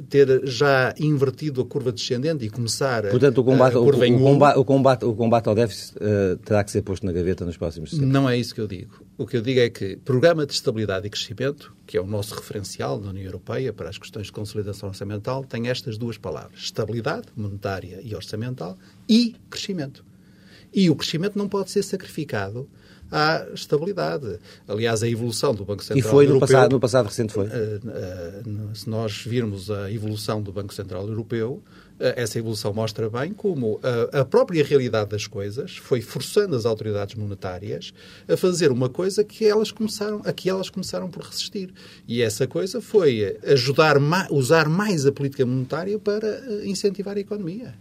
ter 0.10 0.46
já 0.46 0.94
invertido 1.00 1.62
a 1.62 1.66
curva 1.66 1.92
descendente 1.92 2.46
e 2.46 2.52
começar 2.52 3.10
Portanto, 3.10 3.40
o 3.40 3.44
combate, 3.44 3.76
a 3.76 3.80
curva 3.80 4.06
o, 4.06 4.16
o, 4.16 4.20
combate, 4.20 4.60
o, 4.60 4.64
combate, 4.64 5.06
o 5.06 5.16
combate 5.16 5.50
ao 5.50 5.56
déficit 5.56 5.96
uh, 5.98 6.38
terá 6.38 6.64
que 6.64 6.70
ser 6.70 6.84
posto 6.84 7.04
na 7.04 7.12
gaveta 7.12 7.44
nos 7.44 7.58
próximos 7.58 7.90
tempos. 7.90 8.08
Não 8.08 8.30
é 8.30 8.38
isso 8.38 8.54
que 8.54 8.62
eu 8.62 8.68
digo. 8.68 9.04
O 9.18 9.26
que 9.26 9.38
eu 9.38 9.42
digo 9.42 9.60
é 9.62 9.72
que 9.72 9.98
Programa 9.98 10.46
de 10.46 10.54
Estabilidade 10.54 11.08
e 11.08 11.10
Crescimento, 11.10 11.74
que 11.88 11.98
é 11.98 12.02
o 12.02 12.06
nosso 12.06 12.36
referencial 12.36 13.00
na 13.00 13.10
União 13.10 13.26
Europeia 13.26 13.74
para 13.74 13.90
as 13.90 13.98
questões 13.98 14.28
de 14.28 14.32
consolidação 14.32 14.90
orçamental, 14.90 15.44
tem 15.44 15.68
estas 15.68 15.98
duas 15.98 16.20
palavras: 16.20 16.60
estabilidade 16.60 17.26
monetária 17.36 18.02
e 18.04 18.14
orçamental 18.14 18.78
e 19.10 19.36
crescimento. 19.50 20.08
E 20.74 20.90
o 20.90 20.96
crescimento 20.96 21.38
não 21.38 21.48
pode 21.48 21.72
ser 21.72 21.84
sacrificado 21.84 22.68
à 23.12 23.48
estabilidade. 23.54 24.40
Aliás, 24.68 25.02
a 25.02 25.08
evolução 25.08 25.54
do 25.54 25.66
Banco 25.66 25.84
Central 25.84 25.98
Europeu... 25.98 26.10
E 26.10 26.14
foi 26.14 26.26
no 26.26 26.34
Europeu, 26.34 26.48
passado, 26.48 26.72
no 26.72 26.80
passado 26.80 27.06
recente 27.08 27.34
foi? 27.34 27.48
Uh, 27.48 27.50
uh, 27.50 28.76
se 28.76 28.90
nós 28.90 29.24
virmos 29.26 29.72
a 29.72 29.92
evolução 29.92 30.42
do 30.42 30.52
Banco 30.52 30.74
Central 30.74 31.08
Europeu, 31.08 31.62
eh, 32.00 32.14
essa 32.16 32.40
evolução 32.40 32.74
mostra 32.74 33.10
bem 33.10 33.34
como 33.34 33.80
a, 34.14 34.24
própria 34.24 34.64
realidade 34.64 35.10
das 35.10 35.28
coisas 35.28 35.76
foi 35.76 36.02
forçando 36.02 36.56
as 36.56 36.66
autoridades 36.66 37.16
monetárias 37.16 37.94
a 38.28 38.38
fazer 38.38 38.72
uma 38.72 38.90
coisa 38.90 39.24
que 39.24 39.46
elas 39.46 39.72
começaram, 39.72 40.22
a 40.24 40.32
que 40.32 40.50
elas 40.50 40.70
começaram 40.70 41.10
por 41.10 41.24
resistir. 41.24 41.74
E 42.08 42.22
essa 42.22 42.48
coisa 42.48 42.80
foi 42.80 43.38
ajudar, 43.44 43.98
usar 44.32 44.70
mais 44.70 45.06
a 45.06 45.12
política 45.12 45.46
monetária 45.46 46.00
para 46.00 46.28
eh, 46.28 46.62
incentivar 46.66 47.18
a 47.18 47.20
economia. 47.20 47.74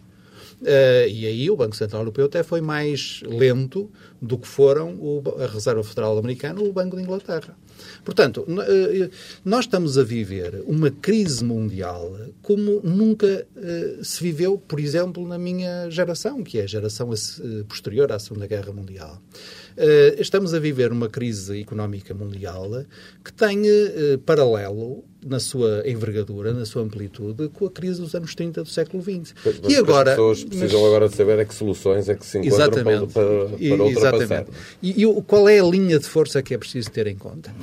Uh, 0.60 1.08
e 1.08 1.24
aí 1.24 1.50
o 1.50 1.56
Banco 1.56 1.76
Central 1.76 2.02
Europeu 2.02 2.26
até 2.26 2.42
foi 2.42 2.60
mais 2.60 3.22
lento 3.24 3.90
do 4.20 4.36
que 4.36 4.48
foram 4.48 4.94
o, 4.96 5.22
a 5.40 5.46
Reserva 5.46 5.84
Federal 5.84 6.18
Americana 6.18 6.60
ou 6.60 6.68
o 6.68 6.72
Banco 6.72 6.96
de 6.96 7.02
Inglaterra. 7.02 7.56
Portanto, 8.04 8.40
uh, 8.40 9.10
nós 9.44 9.66
estamos 9.66 9.96
a 9.96 10.02
viver 10.02 10.64
uma 10.66 10.90
crise 10.90 11.44
mundial 11.44 12.18
como 12.42 12.80
nunca 12.82 13.46
uh, 13.56 14.04
se 14.04 14.20
viveu, 14.20 14.58
por 14.58 14.80
exemplo, 14.80 15.26
na 15.28 15.38
minha 15.38 15.88
geração, 15.90 16.42
que 16.42 16.58
é 16.58 16.64
a 16.64 16.66
geração 16.66 17.08
posterior 17.68 18.10
à 18.10 18.18
Segunda 18.18 18.46
Guerra 18.46 18.72
Mundial. 18.72 19.22
Estamos 20.18 20.54
a 20.54 20.58
viver 20.58 20.90
uma 20.90 21.08
crise 21.08 21.60
económica 21.60 22.12
mundial 22.12 22.84
que 23.24 23.32
tem 23.32 23.62
paralelo 24.26 25.04
na 25.28 25.40
sua 25.40 25.82
envergadura, 25.86 26.52
na 26.52 26.64
sua 26.64 26.82
amplitude, 26.82 27.48
com 27.48 27.66
a 27.66 27.70
crise 27.70 28.00
dos 28.00 28.14
anos 28.14 28.34
30 28.34 28.62
do 28.62 28.68
século 28.68 29.02
XX. 29.02 29.34
Mas, 29.44 29.72
e 29.72 29.76
agora, 29.76 30.10
as 30.10 30.16
pessoas 30.16 30.44
precisam 30.44 30.80
mas... 30.80 30.88
agora 30.88 31.08
de 31.08 31.16
saber 31.16 31.38
é 31.38 31.44
que 31.44 31.54
soluções 31.54 32.08
é 32.08 32.14
que 32.14 32.26
se 32.26 32.38
encontram 32.38 32.56
Exatamente. 32.56 33.12
para, 33.12 33.24
para, 33.24 33.76
para. 33.76 33.90
Exatamente. 33.90 34.50
E, 34.82 35.04
e, 35.04 35.22
qual 35.22 35.48
é 35.48 35.58
a 35.58 35.64
linha 35.64 35.98
de 35.98 36.06
força 36.06 36.42
que 36.42 36.54
é 36.54 36.58
preciso 36.58 36.90
ter 36.90 37.06
em 37.06 37.16
conta? 37.16 37.54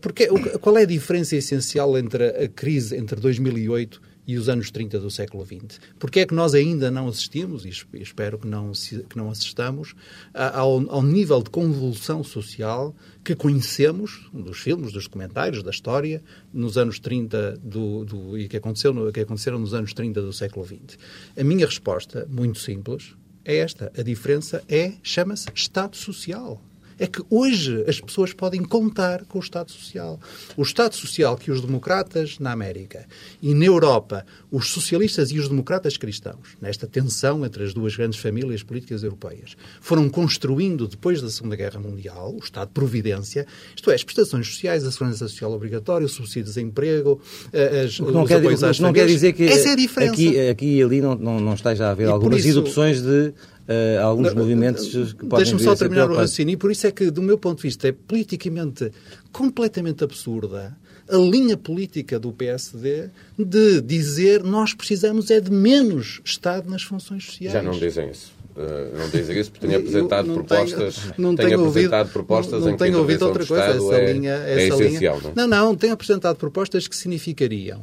Porque 0.00 0.26
qual 0.60 0.76
é 0.78 0.82
a 0.82 0.86
diferença 0.86 1.36
essencial 1.36 1.96
entre 1.98 2.26
a 2.28 2.48
crise 2.48 2.96
entre 2.96 3.20
2008 3.20 4.12
e 4.26 4.36
os 4.36 4.48
anos 4.48 4.70
30 4.70 5.00
do 5.00 5.10
século 5.10 5.44
XX. 5.44 5.80
Porque 5.98 6.20
é 6.20 6.26
que 6.26 6.34
nós 6.34 6.54
ainda 6.54 6.90
não 6.90 7.08
assistimos, 7.08 7.64
e 7.64 7.70
espero 8.00 8.38
que 8.38 8.46
não, 8.46 8.72
que 8.72 9.16
não 9.16 9.30
assistamos, 9.30 9.94
ao, 10.32 10.88
ao 10.90 11.02
nível 11.02 11.42
de 11.42 11.50
convulsão 11.50 12.22
social 12.22 12.94
que 13.24 13.34
conhecemos 13.34 14.28
dos 14.32 14.58
filmes, 14.58 14.92
dos 14.92 15.04
documentários, 15.04 15.62
da 15.62 15.70
história, 15.70 16.22
nos 16.52 16.76
anos 16.76 16.98
30 16.98 17.58
do, 17.62 18.04
do, 18.04 18.38
e 18.38 18.48
que, 18.48 18.56
aconteceu 18.56 18.92
no, 18.92 19.12
que 19.12 19.20
aconteceram 19.20 19.58
nos 19.58 19.74
anos 19.74 19.92
30 19.92 20.20
do 20.20 20.32
século 20.32 20.66
XX. 20.66 20.98
A 21.38 21.44
minha 21.44 21.66
resposta, 21.66 22.26
muito 22.28 22.58
simples, 22.58 23.14
é 23.44 23.56
esta. 23.56 23.92
A 23.96 24.02
diferença 24.02 24.62
é, 24.68 24.94
chama-se 25.02 25.48
Estado 25.54 25.96
Social. 25.96 26.60
É 27.02 27.06
que 27.08 27.20
hoje 27.28 27.84
as 27.88 28.00
pessoas 28.00 28.32
podem 28.32 28.62
contar 28.62 29.24
com 29.24 29.38
o 29.38 29.42
Estado 29.42 29.72
Social. 29.72 30.20
O 30.56 30.62
Estado 30.62 30.94
Social 30.94 31.36
que 31.36 31.50
os 31.50 31.60
democratas 31.60 32.38
na 32.38 32.52
América 32.52 33.06
e 33.42 33.52
na 33.52 33.64
Europa, 33.64 34.24
os 34.52 34.68
socialistas 34.70 35.32
e 35.32 35.38
os 35.40 35.48
democratas 35.48 35.96
cristãos, 35.96 36.56
nesta 36.60 36.86
tensão 36.86 37.44
entre 37.44 37.64
as 37.64 37.74
duas 37.74 37.96
grandes 37.96 38.20
famílias 38.20 38.62
políticas 38.62 39.02
europeias, 39.02 39.56
foram 39.80 40.08
construindo 40.08 40.86
depois 40.86 41.20
da 41.20 41.28
Segunda 41.28 41.56
Guerra 41.56 41.80
Mundial, 41.80 42.36
o 42.36 42.38
Estado 42.38 42.68
de 42.68 42.74
Providência, 42.74 43.48
isto 43.74 43.90
é, 43.90 43.96
as 43.96 44.04
prestações 44.04 44.46
sociais, 44.46 44.84
a 44.84 44.92
segurança 44.92 45.26
social 45.26 45.50
obrigatória, 45.50 46.06
o 46.06 46.08
subsídio 46.08 46.44
de 46.44 46.48
desemprego, 46.50 47.20
eh, 47.52 47.86
as, 47.86 47.98
não, 47.98 48.24
quer, 48.24 48.40
não 48.80 48.92
quer 48.92 49.06
dizer 49.08 49.32
que 49.32 49.42
Essa 49.42 49.70
é 49.70 49.72
a 49.72 49.76
diferença. 49.76 50.12
Aqui, 50.12 50.48
aqui 50.48 50.76
e 50.76 50.82
ali 50.84 51.00
não, 51.00 51.16
não, 51.16 51.40
não 51.40 51.54
esteja 51.54 51.88
a 51.88 51.90
haver 51.90 52.06
e 52.06 52.10
algumas 52.10 52.44
isso, 52.44 52.62
de 52.62 53.34
uh, 53.68 54.02
alguns 54.02 54.34
movimentos 54.34 54.88
que 55.12 55.26
podem 55.26 55.44
Deixa-me 55.44 55.62
só 55.62 55.74
terminar 55.74 56.10
o 56.10 56.14
raciocínio, 56.14 56.54
e 56.54 56.56
por 56.56 56.70
isso 56.70 56.86
é 56.86 56.90
que, 56.90 57.10
do 57.10 57.22
meu 57.22 57.38
ponto 57.38 57.58
de 57.58 57.62
vista, 57.62 57.88
é 57.88 57.92
politicamente 57.92 58.90
completamente 59.32 60.04
absurda 60.04 60.76
a 61.08 61.16
linha 61.16 61.56
política 61.56 62.18
do 62.18 62.32
PSD 62.32 63.10
de 63.38 63.80
dizer 63.80 64.42
nós 64.42 64.72
precisamos 64.72 65.30
é 65.30 65.40
de 65.40 65.50
menos 65.50 66.20
Estado 66.24 66.70
nas 66.70 66.82
funções 66.82 67.24
sociais. 67.26 67.52
Já 67.52 67.62
não 67.62 67.72
dizem 67.72 68.10
isso. 68.10 68.32
Uh, 68.56 68.98
não 68.98 69.08
dizem 69.08 69.40
isso 69.40 69.50
porque 69.50 69.66
tenho 69.66 69.78
apresentado 69.78 70.26
não 70.26 70.34
propostas, 70.34 70.96
tenho, 70.96 71.14
não 71.16 71.34
tenho, 71.34 71.48
tenho 71.48 71.60
apresentado 71.60 71.98
ouvido, 72.00 72.12
propostas 72.12 72.52
não, 72.52 72.60
não 72.60 72.68
em 72.68 72.72
que 72.72 72.84
tenho 72.84 72.98
ouvido 72.98 73.26
outra 73.26 73.46
coisa, 73.46 73.64
essa 73.64 73.94
é, 73.94 74.12
linha, 74.12 74.32
essa 74.32 74.60
é 74.60 74.68
essencial. 74.68 75.18
Linha, 75.18 75.32
não? 75.34 75.48
não, 75.48 75.64
não, 75.66 75.74
tenho 75.74 75.94
apresentado 75.94 76.36
propostas 76.36 76.86
que 76.86 76.94
significariam 76.94 77.82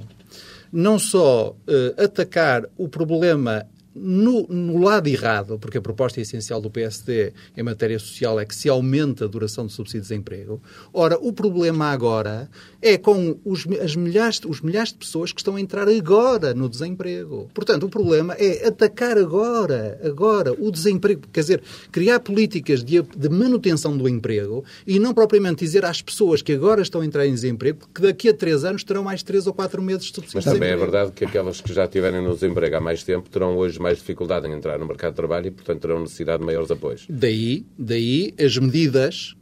não 0.72 1.00
só 1.00 1.56
uh, 1.68 2.04
atacar 2.04 2.70
o 2.78 2.88
problema 2.88 3.66
no, 3.96 4.48
no, 4.48 4.78
lado 4.78 5.08
errado, 5.08 5.58
porque 5.60 5.78
a 5.78 5.82
proposta 5.82 6.22
essencial 6.22 6.62
do 6.62 6.70
PSD 6.70 7.34
em 7.58 7.64
matéria 7.64 7.98
social 7.98 8.40
é 8.40 8.46
que 8.46 8.56
se 8.56 8.70
aumenta 8.70 9.26
a 9.26 9.28
duração 9.28 9.66
do 9.66 9.72
subsídio 9.72 10.02
de 10.02 10.08
desemprego. 10.10 10.62
Ora, 10.94 11.18
o 11.20 11.34
problema 11.34 11.88
agora 11.88 12.50
é 12.82 12.98
com 12.98 13.38
os, 13.44 13.68
as 13.82 13.96
milhares, 13.96 14.42
os 14.46 14.62
milhares 14.62 14.92
de 14.92 15.00
pessoas 15.00 15.32
que 15.32 15.42
estão 15.42 15.56
a 15.56 15.62
entrar 15.62 15.88
agora 15.88 16.54
no 16.54 16.70
desemprego. 16.70 17.50
Portanto, 17.54 17.86
o 17.86 17.90
problema 17.90 18.36
é 18.36 18.68
atacar 18.68 19.18
agora, 19.18 20.00
agora, 20.04 20.54
o 20.54 20.72
desemprego. 20.72 21.22
Quer 21.34 21.42
dizer, 21.42 21.64
criar 21.92 22.20
políticas 22.20 22.84
de, 22.84 23.02
de 23.02 23.30
manutenção 23.30 23.98
do 23.98 24.08
emprego 24.08 24.64
e 24.86 25.00
não 25.00 25.14
propriamente 25.14 25.66
dizer 25.66 25.84
às 25.84 26.02
pessoas 26.02 26.42
que 26.42 26.54
agora 26.54 26.82
estão 26.82 27.02
a 27.02 27.06
entrar 27.06 27.26
em 27.26 27.34
desemprego 27.34 27.88
que 27.94 28.02
daqui 28.02 28.30
a 28.30 28.34
três 28.34 28.64
anos 28.64 28.84
terão 28.84 29.04
mais 29.04 29.24
três 29.24 29.48
ou 29.48 29.54
quatro 29.54 29.82
meses 29.82 30.06
de 30.06 30.16
subsídio 30.16 30.38
Mas 30.38 30.46
também 30.46 30.70
é 30.70 30.78
verdade 30.78 31.12
que 31.12 31.26
aquelas 31.26 31.60
que 31.60 31.74
já 31.74 31.86
estiverem 31.86 32.22
no 32.22 32.34
desemprego 32.34 32.76
há 32.76 32.80
mais 32.80 33.04
tempo 33.04 33.30
terão 33.30 33.58
hoje 33.58 33.79
mais 33.82 33.98
dificuldade 33.98 34.48
em 34.48 34.54
entrar 34.54 34.78
no 34.78 34.86
mercado 34.86 35.12
de 35.12 35.18
trabalho 35.18 35.48
e, 35.48 35.52
portanto, 35.52 35.82
terão 35.82 36.02
necessidade 36.02 36.40
de 36.40 36.46
maiores 36.46 36.72
apoios. 36.72 37.06
Daí, 37.10 37.66
daí 37.78 38.34
as 38.40 38.58
medidas 38.58 39.36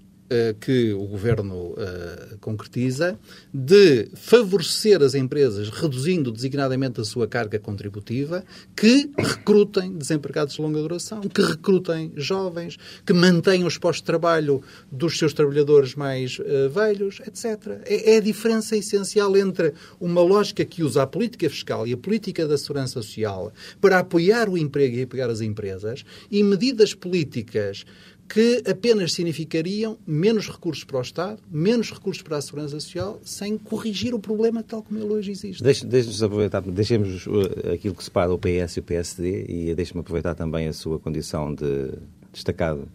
que 0.59 0.93
o 0.93 1.05
Governo 1.05 1.71
uh, 1.71 2.37
concretiza 2.39 3.17
de 3.53 4.09
favorecer 4.13 5.01
as 5.01 5.15
empresas, 5.15 5.69
reduzindo 5.69 6.31
designadamente 6.31 6.99
a 6.99 7.03
sua 7.05 7.27
carga 7.27 7.57
contributiva, 7.59 8.43
que 8.75 9.09
recrutem 9.17 9.93
desempregados 9.93 10.55
de 10.55 10.61
longa 10.61 10.81
duração, 10.81 11.21
que 11.21 11.41
recrutem 11.41 12.11
jovens, 12.15 12.77
que 13.05 13.13
mantenham 13.13 13.67
os 13.67 13.77
postos 13.77 14.01
de 14.01 14.05
trabalho 14.05 14.61
dos 14.91 15.17
seus 15.17 15.33
trabalhadores 15.33 15.95
mais 15.95 16.39
uh, 16.39 16.69
velhos, 16.69 17.21
etc. 17.25 17.81
É, 17.85 18.15
é 18.15 18.17
a 18.17 18.21
diferença 18.21 18.75
essencial 18.75 19.35
entre 19.37 19.73
uma 19.99 20.21
lógica 20.21 20.65
que 20.65 20.83
usa 20.83 21.03
a 21.03 21.07
política 21.07 21.49
fiscal 21.49 21.87
e 21.87 21.93
a 21.93 21.97
política 21.97 22.47
da 22.47 22.57
segurança 22.57 23.01
social 23.01 23.53
para 23.79 23.99
apoiar 23.99 24.49
o 24.49 24.57
emprego 24.57 24.97
e 24.97 25.03
apoiar 25.03 25.29
as 25.29 25.41
empresas 25.41 26.03
e 26.29 26.43
medidas 26.43 26.93
políticas 26.93 27.85
que 28.27 28.61
apenas 28.69 29.13
significariam 29.13 29.97
menos 30.05 30.49
recursos 30.49 30.83
para 30.83 30.97
o 30.97 31.01
Estado, 31.01 31.39
menos 31.49 31.91
recursos 31.91 32.21
para 32.21 32.37
a 32.37 32.41
Segurança 32.41 32.79
Social, 32.79 33.19
sem 33.23 33.57
corrigir 33.57 34.13
o 34.13 34.19
problema 34.19 34.61
tal 34.61 34.83
como 34.83 34.99
ele 34.99 35.13
hoje 35.13 35.31
existe. 35.31 35.63
Deixe-nos 35.63 36.21
aproveitar, 36.21 36.61
deixemos 36.61 37.25
uh, 37.27 37.73
aquilo 37.73 37.95
que 37.95 38.03
separa 38.03 38.33
o 38.33 38.37
PS 38.37 38.77
e 38.77 38.79
o 38.79 38.83
PSD 38.83 39.45
e 39.47 39.75
deixe-me 39.75 40.01
aproveitar 40.01 40.35
também 40.35 40.67
a 40.67 40.73
sua 40.73 40.99
condição 40.99 41.53
de 41.53 41.93
destacado 42.33 42.87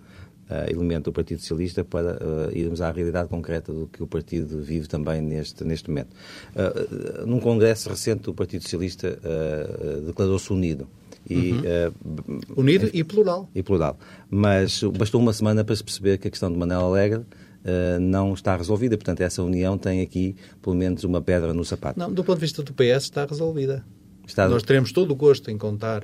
uh, 0.52 0.70
elemento 0.70 1.04
do 1.04 1.12
Partido 1.12 1.40
Socialista 1.40 1.82
para 1.82 2.14
uh, 2.14 2.56
irmos 2.56 2.80
à 2.80 2.90
realidade 2.90 3.28
concreta 3.28 3.72
do 3.72 3.86
que 3.86 4.02
o 4.02 4.06
partido 4.06 4.60
vive 4.60 4.86
também 4.86 5.20
neste, 5.20 5.64
neste 5.64 5.88
momento. 5.88 6.14
Uh, 6.54 7.26
num 7.26 7.40
congresso 7.40 7.88
recente, 7.88 8.28
o 8.28 8.34
Partido 8.34 8.62
Socialista 8.62 9.18
declarou-se 10.06 10.52
unido 10.52 10.86
e, 11.28 11.52
uhum. 11.52 11.60
uh, 12.56 12.60
Unido 12.60 12.90
e 12.92 13.04
plural. 13.04 13.48
E 13.54 13.62
plural. 13.62 13.98
Mas 14.30 14.82
bastou 14.82 15.20
uma 15.20 15.32
semana 15.32 15.64
para 15.64 15.74
se 15.74 15.82
perceber 15.82 16.18
que 16.18 16.28
a 16.28 16.30
questão 16.30 16.50
de 16.50 16.58
Manela 16.58 16.84
Alegre 16.84 17.20
uh, 17.20 18.00
não 18.00 18.34
está 18.34 18.56
resolvida. 18.56 18.96
Portanto, 18.96 19.20
essa 19.20 19.42
união 19.42 19.78
tem 19.78 20.00
aqui, 20.00 20.36
pelo 20.60 20.76
menos, 20.76 21.04
uma 21.04 21.20
pedra 21.20 21.54
no 21.54 21.64
sapato. 21.64 21.98
Não, 21.98 22.12
do 22.12 22.24
ponto 22.24 22.36
de 22.36 22.42
vista 22.42 22.62
do 22.62 22.72
PS, 22.72 23.04
está 23.04 23.24
resolvida. 23.24 23.84
Está... 24.26 24.48
Nós 24.48 24.62
teremos 24.62 24.92
todo 24.92 25.10
o 25.10 25.16
gosto 25.16 25.50
em 25.50 25.58
contar 25.58 26.02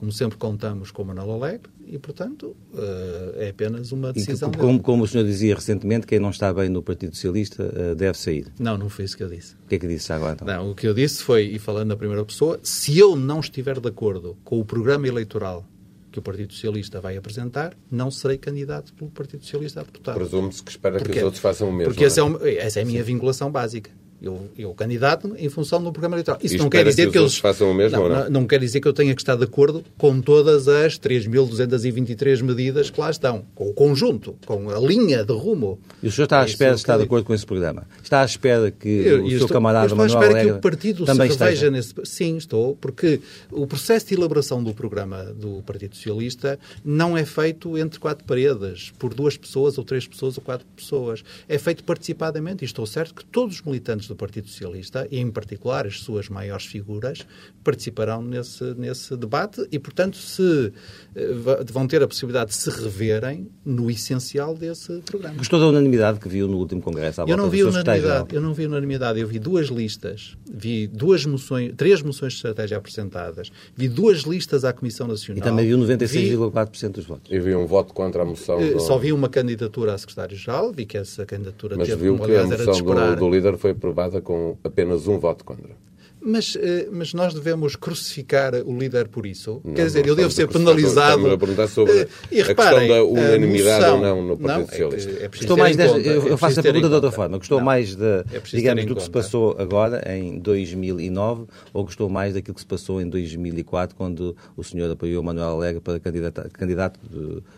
como 0.00 0.10
sempre 0.10 0.38
contamos 0.38 0.90
com 0.90 1.02
o 1.02 1.04
Manuel 1.04 1.32
Alegre, 1.32 1.70
e, 1.86 1.98
portanto, 1.98 2.56
uh, 2.72 3.36
é 3.36 3.50
apenas 3.50 3.92
uma 3.92 4.14
decisão. 4.14 4.48
E 4.48 4.52
que, 4.52 4.58
como, 4.58 4.80
como, 4.80 5.04
o 5.04 5.06
senhor 5.06 5.24
dizia 5.24 5.54
recentemente, 5.54 6.06
quem 6.06 6.18
não 6.18 6.30
está 6.30 6.50
bem 6.54 6.70
no 6.70 6.82
Partido 6.82 7.14
Socialista 7.14 7.62
uh, 7.64 7.94
deve 7.94 8.16
sair. 8.16 8.46
Não, 8.58 8.78
não 8.78 8.88
foi 8.88 9.04
isso 9.04 9.14
que 9.14 9.22
eu 9.22 9.28
disse. 9.28 9.56
O 9.56 9.68
que 9.68 9.74
é 9.74 9.78
que 9.78 9.86
disse 9.86 10.10
agora? 10.10 10.38
Então? 10.40 10.46
Não, 10.46 10.70
o 10.70 10.74
que 10.74 10.88
eu 10.88 10.94
disse 10.94 11.22
foi, 11.22 11.42
e 11.42 11.58
falando 11.58 11.88
na 11.88 11.96
primeira 11.96 12.24
pessoa, 12.24 12.58
se 12.62 12.98
eu 12.98 13.14
não 13.14 13.40
estiver 13.40 13.78
de 13.78 13.88
acordo 13.88 14.38
com 14.42 14.58
o 14.58 14.64
programa 14.64 15.06
eleitoral 15.06 15.66
que 16.10 16.18
o 16.18 16.22
Partido 16.22 16.54
Socialista 16.54 16.98
vai 16.98 17.18
apresentar, 17.18 17.76
não 17.90 18.10
serei 18.10 18.38
candidato 18.38 18.94
pelo 18.94 19.10
Partido 19.10 19.44
Socialista 19.44 19.80
a 19.80 19.82
deputado. 19.82 20.14
Presume-se 20.14 20.62
que 20.62 20.70
espera 20.70 20.96
porque, 20.96 21.12
que 21.12 21.18
os 21.18 21.24
outros 21.24 21.42
façam 21.42 21.68
o 21.68 21.72
mesmo. 21.72 21.92
Porque 21.92 22.06
essa 22.06 22.22
é, 22.22 22.24
é, 22.48 22.56
essa 22.56 22.80
é 22.80 22.82
a 22.82 22.86
minha 22.86 23.00
Sim. 23.00 23.12
vinculação 23.12 23.52
básica. 23.52 23.90
Eu, 24.22 24.50
eu 24.56 24.74
candidato 24.74 25.34
em 25.38 25.48
função 25.48 25.82
do 25.82 25.90
programa 25.90 26.16
eleitoral. 26.16 26.38
Isso 26.42 26.58
não 26.58 26.68
quer 26.68 26.84
dizer 26.84 27.06
que, 27.06 27.12
que 27.12 27.18
eles 27.18 27.38
façam 27.38 27.70
o 27.70 27.74
mesmo 27.74 27.96
não, 27.96 28.04
ou 28.04 28.08
não? 28.10 28.30
não? 28.30 28.46
quer 28.46 28.60
dizer 28.60 28.80
que 28.80 28.86
eu 28.86 28.92
tenha 28.92 29.14
que 29.14 29.22
estar 29.22 29.34
de 29.34 29.44
acordo 29.44 29.82
com 29.96 30.20
todas 30.20 30.68
as 30.68 30.98
3.223 30.98 32.42
medidas 32.42 32.90
que 32.90 33.00
lá 33.00 33.10
estão, 33.10 33.44
com 33.54 33.70
o 33.70 33.72
conjunto, 33.72 34.36
com 34.44 34.68
a 34.68 34.78
linha 34.78 35.24
de 35.24 35.32
rumo. 35.32 35.78
E 36.02 36.08
o 36.08 36.12
senhor 36.12 36.24
está 36.24 36.42
à 36.42 36.44
espera 36.44 36.74
de 36.74 36.80
estar 36.80 36.98
de 36.98 37.04
acordo 37.04 37.24
com 37.24 37.32
esse 37.32 37.46
programa? 37.46 37.86
Está 38.02 38.20
à 38.20 38.24
espera 38.26 38.70
que 38.70 38.88
eu, 38.88 39.24
o 39.24 39.28
seu 39.28 39.38
estou, 39.38 39.48
camarada 39.48 39.94
Manuel 39.94 40.18
Alegre 40.18 40.38
espera 40.38 40.52
que 40.52 40.58
o 40.58 40.60
partido 40.60 41.04
também 41.06 41.30
se 41.30 41.38
reveja 41.38 41.70
nesse... 41.70 41.94
Sim, 42.04 42.36
estou, 42.36 42.76
porque 42.76 43.20
o 43.50 43.66
processo 43.66 44.08
de 44.08 44.14
elaboração 44.14 44.62
do 44.62 44.74
programa 44.74 45.24
do 45.24 45.62
Partido 45.62 45.96
Socialista 45.96 46.58
não 46.84 47.16
é 47.16 47.24
feito 47.24 47.78
entre 47.78 47.98
quatro 47.98 48.24
paredes, 48.24 48.92
por 48.98 49.14
duas 49.14 49.36
pessoas 49.36 49.78
ou 49.78 49.84
três 49.84 50.06
pessoas 50.06 50.36
ou 50.36 50.44
quatro 50.44 50.66
pessoas. 50.76 51.24
É 51.48 51.56
feito 51.56 51.84
participadamente 51.84 52.64
e 52.64 52.66
estou 52.66 52.84
certo 52.84 53.14
que 53.14 53.24
todos 53.24 53.56
os 53.56 53.62
militantes 53.62 54.09
do 54.10 54.16
Partido 54.16 54.48
Socialista 54.48 55.06
e 55.10 55.18
em 55.18 55.30
particular 55.30 55.86
as 55.86 56.00
suas 56.00 56.28
maiores 56.28 56.66
figuras, 56.66 57.26
participarão 57.64 58.22
nesse, 58.22 58.64
nesse 58.74 59.16
debate 59.16 59.66
e, 59.70 59.78
portanto, 59.78 60.16
se, 60.16 60.72
eh, 61.14 61.28
vão 61.72 61.86
ter 61.86 62.02
a 62.02 62.08
possibilidade 62.08 62.50
de 62.50 62.56
se 62.56 62.70
reverem 62.70 63.48
no 63.64 63.90
essencial 63.90 64.54
desse 64.54 65.00
programa. 65.06 65.36
Gostou 65.36 65.58
da 65.58 65.66
unanimidade 65.66 66.18
que 66.18 66.28
viu 66.28 66.48
no 66.48 66.58
último 66.58 66.82
Congresso? 66.82 67.22
eu 67.26 67.36
não 67.36 67.48
vi 67.48 67.62
unanimidade, 67.62 68.34
eu 68.34 68.40
não 68.40 68.52
vi 68.52 68.66
unanimidade, 68.66 69.20
eu 69.20 69.28
vi 69.28 69.38
duas 69.38 69.68
listas, 69.68 70.36
vi 70.50 70.86
duas 70.86 71.24
moções, 71.24 71.72
três 71.76 72.02
moções 72.02 72.32
de 72.32 72.38
estratégia 72.38 72.76
apresentadas, 72.76 73.50
vi 73.76 73.88
duas 73.88 74.20
listas 74.20 74.64
à 74.64 74.72
Comissão 74.72 75.06
Nacional. 75.06 75.38
E 75.38 75.42
também 75.42 75.66
viu 75.66 75.78
96,4% 75.78 76.92
dos 76.92 77.04
votos. 77.04 77.30
E 77.30 77.38
vi 77.38 77.54
um 77.54 77.66
voto 77.66 77.94
contra 77.94 78.22
a 78.22 78.24
moção. 78.24 78.60
Eh, 78.60 78.72
do... 78.72 78.80
Só 78.80 78.98
vi 78.98 79.12
uma 79.12 79.28
candidatura 79.28 79.94
a 79.94 79.98
secretário-geral, 79.98 80.72
vi 80.72 80.86
que 80.86 80.98
essa 80.98 81.24
candidatura 81.24 81.76
Mas 81.76 81.88
teve, 81.88 82.02
viu 82.02 82.12
como, 82.14 82.24
aliás, 82.24 82.48
que 82.48 82.54
a 82.54 82.66
moção 82.66 83.14
do, 83.14 83.16
do 83.16 83.30
líder 83.30 83.56
foi 83.56 83.70
aprovada 83.70 83.99
com 84.20 84.56
apenas 84.64 85.06
apenas 85.06 85.06
um 85.06 85.18
voto 85.18 85.44
contra. 85.44 85.74
Mas, 86.22 86.56
eh, 86.60 86.88
mas 86.92 87.14
nós 87.14 87.32
devemos 87.32 87.76
crucificar 87.76 88.54
o 88.54 88.78
líder 88.78 89.08
por 89.08 89.24
isso? 89.24 89.60
Não, 89.64 89.74
Quer 89.74 89.86
dizer, 89.86 90.06
ele 90.06 90.16
deve 90.16 90.34
ser 90.34 90.46
penalizado. 90.48 91.16
Estamos 91.16 91.32
a 91.32 91.38
perguntar 91.38 91.68
sobre 91.68 92.02
uh, 92.02 92.08
e, 92.30 92.42
reparem, 92.42 92.76
a 92.76 92.80
questão 92.80 92.88
da 92.88 93.04
unanimidade 93.04 93.80
moção, 93.80 93.96
ou 93.96 94.00
não 94.02 94.22
no 94.26 94.38
Partido 94.38 94.60
não, 94.60 94.68
Socialista. 94.68 95.10
É, 95.10 95.24
é 95.24 95.28
gostou 95.28 95.56
mais 95.56 95.76
de, 95.76 95.82
eu, 95.82 96.28
eu 96.28 96.36
faço 96.36 96.60
a 96.60 96.62
pergunta 96.62 96.88
de 96.88 96.94
outra 96.94 97.10
forma. 97.10 97.38
Gostou 97.38 97.58
não, 97.58 97.64
mais, 97.64 97.94
de, 97.94 98.04
é 98.04 98.40
digamos, 98.52 98.84
do 98.84 98.96
que 98.96 99.02
se 99.02 99.10
passou 99.10 99.56
agora, 99.58 100.02
em 100.14 100.38
2009, 100.38 101.46
ou 101.72 101.84
gostou 101.84 102.08
mais 102.10 102.34
daquilo 102.34 102.54
que 102.54 102.60
se 102.60 102.66
passou 102.66 103.00
em 103.00 103.08
2004, 103.08 103.96
quando 103.96 104.36
o 104.56 104.62
senhor 104.62 104.90
apoiou 104.90 105.22
Manuel 105.22 105.48
Alegre 105.48 105.80
para 105.80 105.98
candidato, 105.98 106.50
candidato 106.52 107.00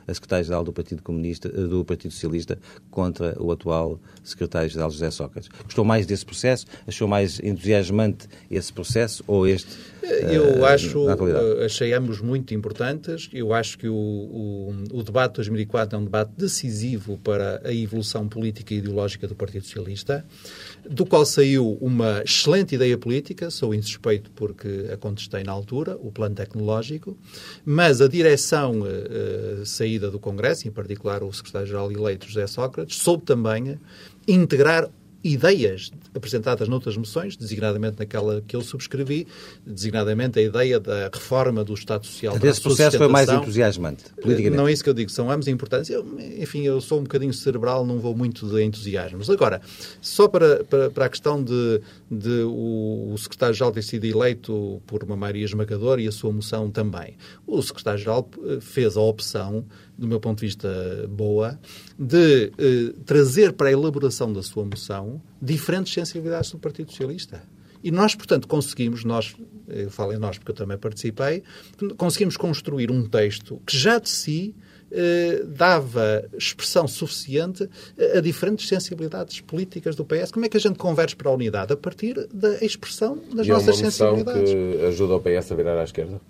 a 0.06 0.14
secretário-geral 0.14 0.62
do 0.62 0.72
Partido 0.72 1.02
Comunista, 1.02 1.48
eh, 1.48 1.66
do 1.66 1.84
Partido 1.84 2.12
Socialista, 2.12 2.58
contra 2.90 3.36
o 3.40 3.50
atual 3.50 3.98
secretário-geral 4.22 4.90
José 4.90 5.10
Sócrates? 5.10 5.50
Gostou 5.64 5.84
mais 5.84 6.06
desse 6.06 6.24
processo? 6.24 6.66
Achou 6.86 7.08
mais 7.08 7.40
entusiasmante 7.40 8.28
esse 8.52 8.72
processo 8.72 9.24
ou 9.26 9.46
este? 9.46 9.92
Eu 10.02 10.64
acho, 10.64 11.06
achei 11.64 11.92
ambos 11.92 12.20
muito 12.20 12.52
importantes. 12.52 13.30
Eu 13.32 13.52
acho 13.54 13.78
que 13.78 13.88
o, 13.88 13.94
o, 13.94 14.74
o, 14.92 15.02
debate 15.02 15.32
de 15.32 15.36
2004 15.36 15.96
é 15.96 16.00
um 16.00 16.04
debate 16.04 16.32
decisivo 16.36 17.18
para 17.18 17.62
a 17.64 17.72
evolução 17.72 18.28
política 18.28 18.74
e 18.74 18.78
ideológica 18.78 19.28
do 19.28 19.34
Partido 19.34 19.64
Socialista, 19.64 20.24
do 20.88 21.06
qual 21.06 21.24
saiu 21.24 21.78
uma 21.80 22.22
excelente 22.24 22.74
ideia 22.74 22.98
política, 22.98 23.50
sou 23.50 23.74
insuspeito 23.74 24.30
porque 24.34 24.88
a 24.92 24.96
contestei 24.96 25.44
na 25.44 25.52
altura, 25.52 25.96
o 26.00 26.10
plano 26.10 26.34
tecnológico, 26.34 27.16
mas 27.64 28.00
a 28.00 28.08
direção 28.08 28.80
uh, 28.80 29.64
saída 29.64 30.10
do 30.10 30.18
Congresso, 30.18 30.66
em 30.66 30.70
particular 30.70 31.22
o 31.22 31.32
secretário-geral 31.32 31.92
eleito 31.92 32.26
José 32.26 32.46
Sócrates, 32.46 32.98
soube 32.98 33.24
também 33.24 33.78
integrar 34.26 34.88
ideias 35.24 35.90
apresentadas 36.14 36.68
noutras 36.68 36.96
moções, 36.96 37.36
designadamente 37.36 37.98
naquela 37.98 38.42
que 38.42 38.56
eu 38.56 38.60
subscrevi, 38.60 39.26
designadamente 39.66 40.38
a 40.38 40.42
ideia 40.42 40.80
da 40.80 41.08
reforma 41.12 41.64
do 41.64 41.74
Estado 41.74 42.06
Social. 42.06 42.36
Esse 42.42 42.60
processo 42.60 42.98
foi 42.98 43.08
mais 43.08 43.28
entusiasmante, 43.28 44.04
politicamente. 44.20 44.56
Não 44.56 44.68
é 44.68 44.72
isso 44.72 44.82
que 44.82 44.90
eu 44.90 44.94
digo, 44.94 45.10
são 45.10 45.30
ambos 45.30 45.48
importantes. 45.48 45.90
Eu, 45.90 46.04
enfim, 46.38 46.62
eu 46.62 46.80
sou 46.80 46.98
um 46.98 47.02
bocadinho 47.02 47.32
cerebral, 47.32 47.86
não 47.86 47.98
vou 47.98 48.14
muito 48.14 48.46
de 48.46 48.62
entusiasmos. 48.62 49.30
Agora, 49.30 49.60
só 50.00 50.28
para, 50.28 50.64
para, 50.64 50.90
para 50.90 51.06
a 51.06 51.08
questão 51.08 51.42
de, 51.42 51.80
de 52.10 52.42
o, 52.42 53.12
o 53.12 53.18
secretário-geral 53.18 53.72
ter 53.72 53.82
sido 53.82 54.04
eleito 54.04 54.82
por 54.86 55.04
uma 55.04 55.16
maioria 55.16 55.44
esmagadora 55.44 56.00
e 56.00 56.08
a 56.08 56.12
sua 56.12 56.32
moção 56.32 56.70
também. 56.70 57.16
O 57.46 57.62
secretário-geral 57.62 58.28
eh, 58.44 58.58
fez 58.60 58.96
a 58.96 59.00
opção 59.00 59.64
do 59.96 60.06
meu 60.06 60.18
ponto 60.18 60.40
de 60.40 60.46
vista, 60.46 60.68
boa, 61.08 61.58
de 61.98 62.52
eh, 62.58 62.94
trazer 63.04 63.52
para 63.52 63.68
a 63.68 63.72
elaboração 63.72 64.32
da 64.32 64.42
sua 64.42 64.64
moção 64.64 65.20
diferentes 65.40 65.92
sensibilidades 65.92 66.50
do 66.50 66.58
Partido 66.58 66.90
Socialista. 66.90 67.42
E 67.84 67.90
nós, 67.90 68.14
portanto, 68.14 68.46
conseguimos, 68.46 69.04
nós, 69.04 69.34
eu 69.68 69.90
falo 69.90 70.12
em 70.12 70.18
nós 70.18 70.38
porque 70.38 70.52
eu 70.52 70.54
também 70.54 70.78
participei, 70.78 71.42
conseguimos 71.96 72.36
construir 72.36 72.90
um 72.90 73.04
texto 73.04 73.60
que 73.66 73.76
já 73.76 73.98
de 73.98 74.08
si 74.08 74.54
eh, 74.90 75.42
dava 75.46 76.24
expressão 76.36 76.86
suficiente 76.86 77.68
a 78.14 78.20
diferentes 78.20 78.68
sensibilidades 78.68 79.40
políticas 79.40 79.96
do 79.96 80.04
PS. 80.04 80.30
Como 80.30 80.46
é 80.46 80.48
que 80.48 80.56
a 80.56 80.60
gente 80.60 80.78
converge 80.78 81.16
para 81.16 81.30
a 81.30 81.34
unidade? 81.34 81.72
A 81.72 81.76
partir 81.76 82.28
da 82.32 82.64
expressão 82.64 83.18
das 83.34 83.46
e 83.46 83.50
nossas 83.50 83.80
é 83.80 83.82
uma 83.82 83.90
sensibilidades. 83.90 84.50
que 84.52 84.86
ajuda 84.86 85.16
o 85.16 85.20
PS 85.20 85.50
a 85.50 85.54
virar 85.54 85.80
à 85.80 85.84
esquerda? 85.84 86.20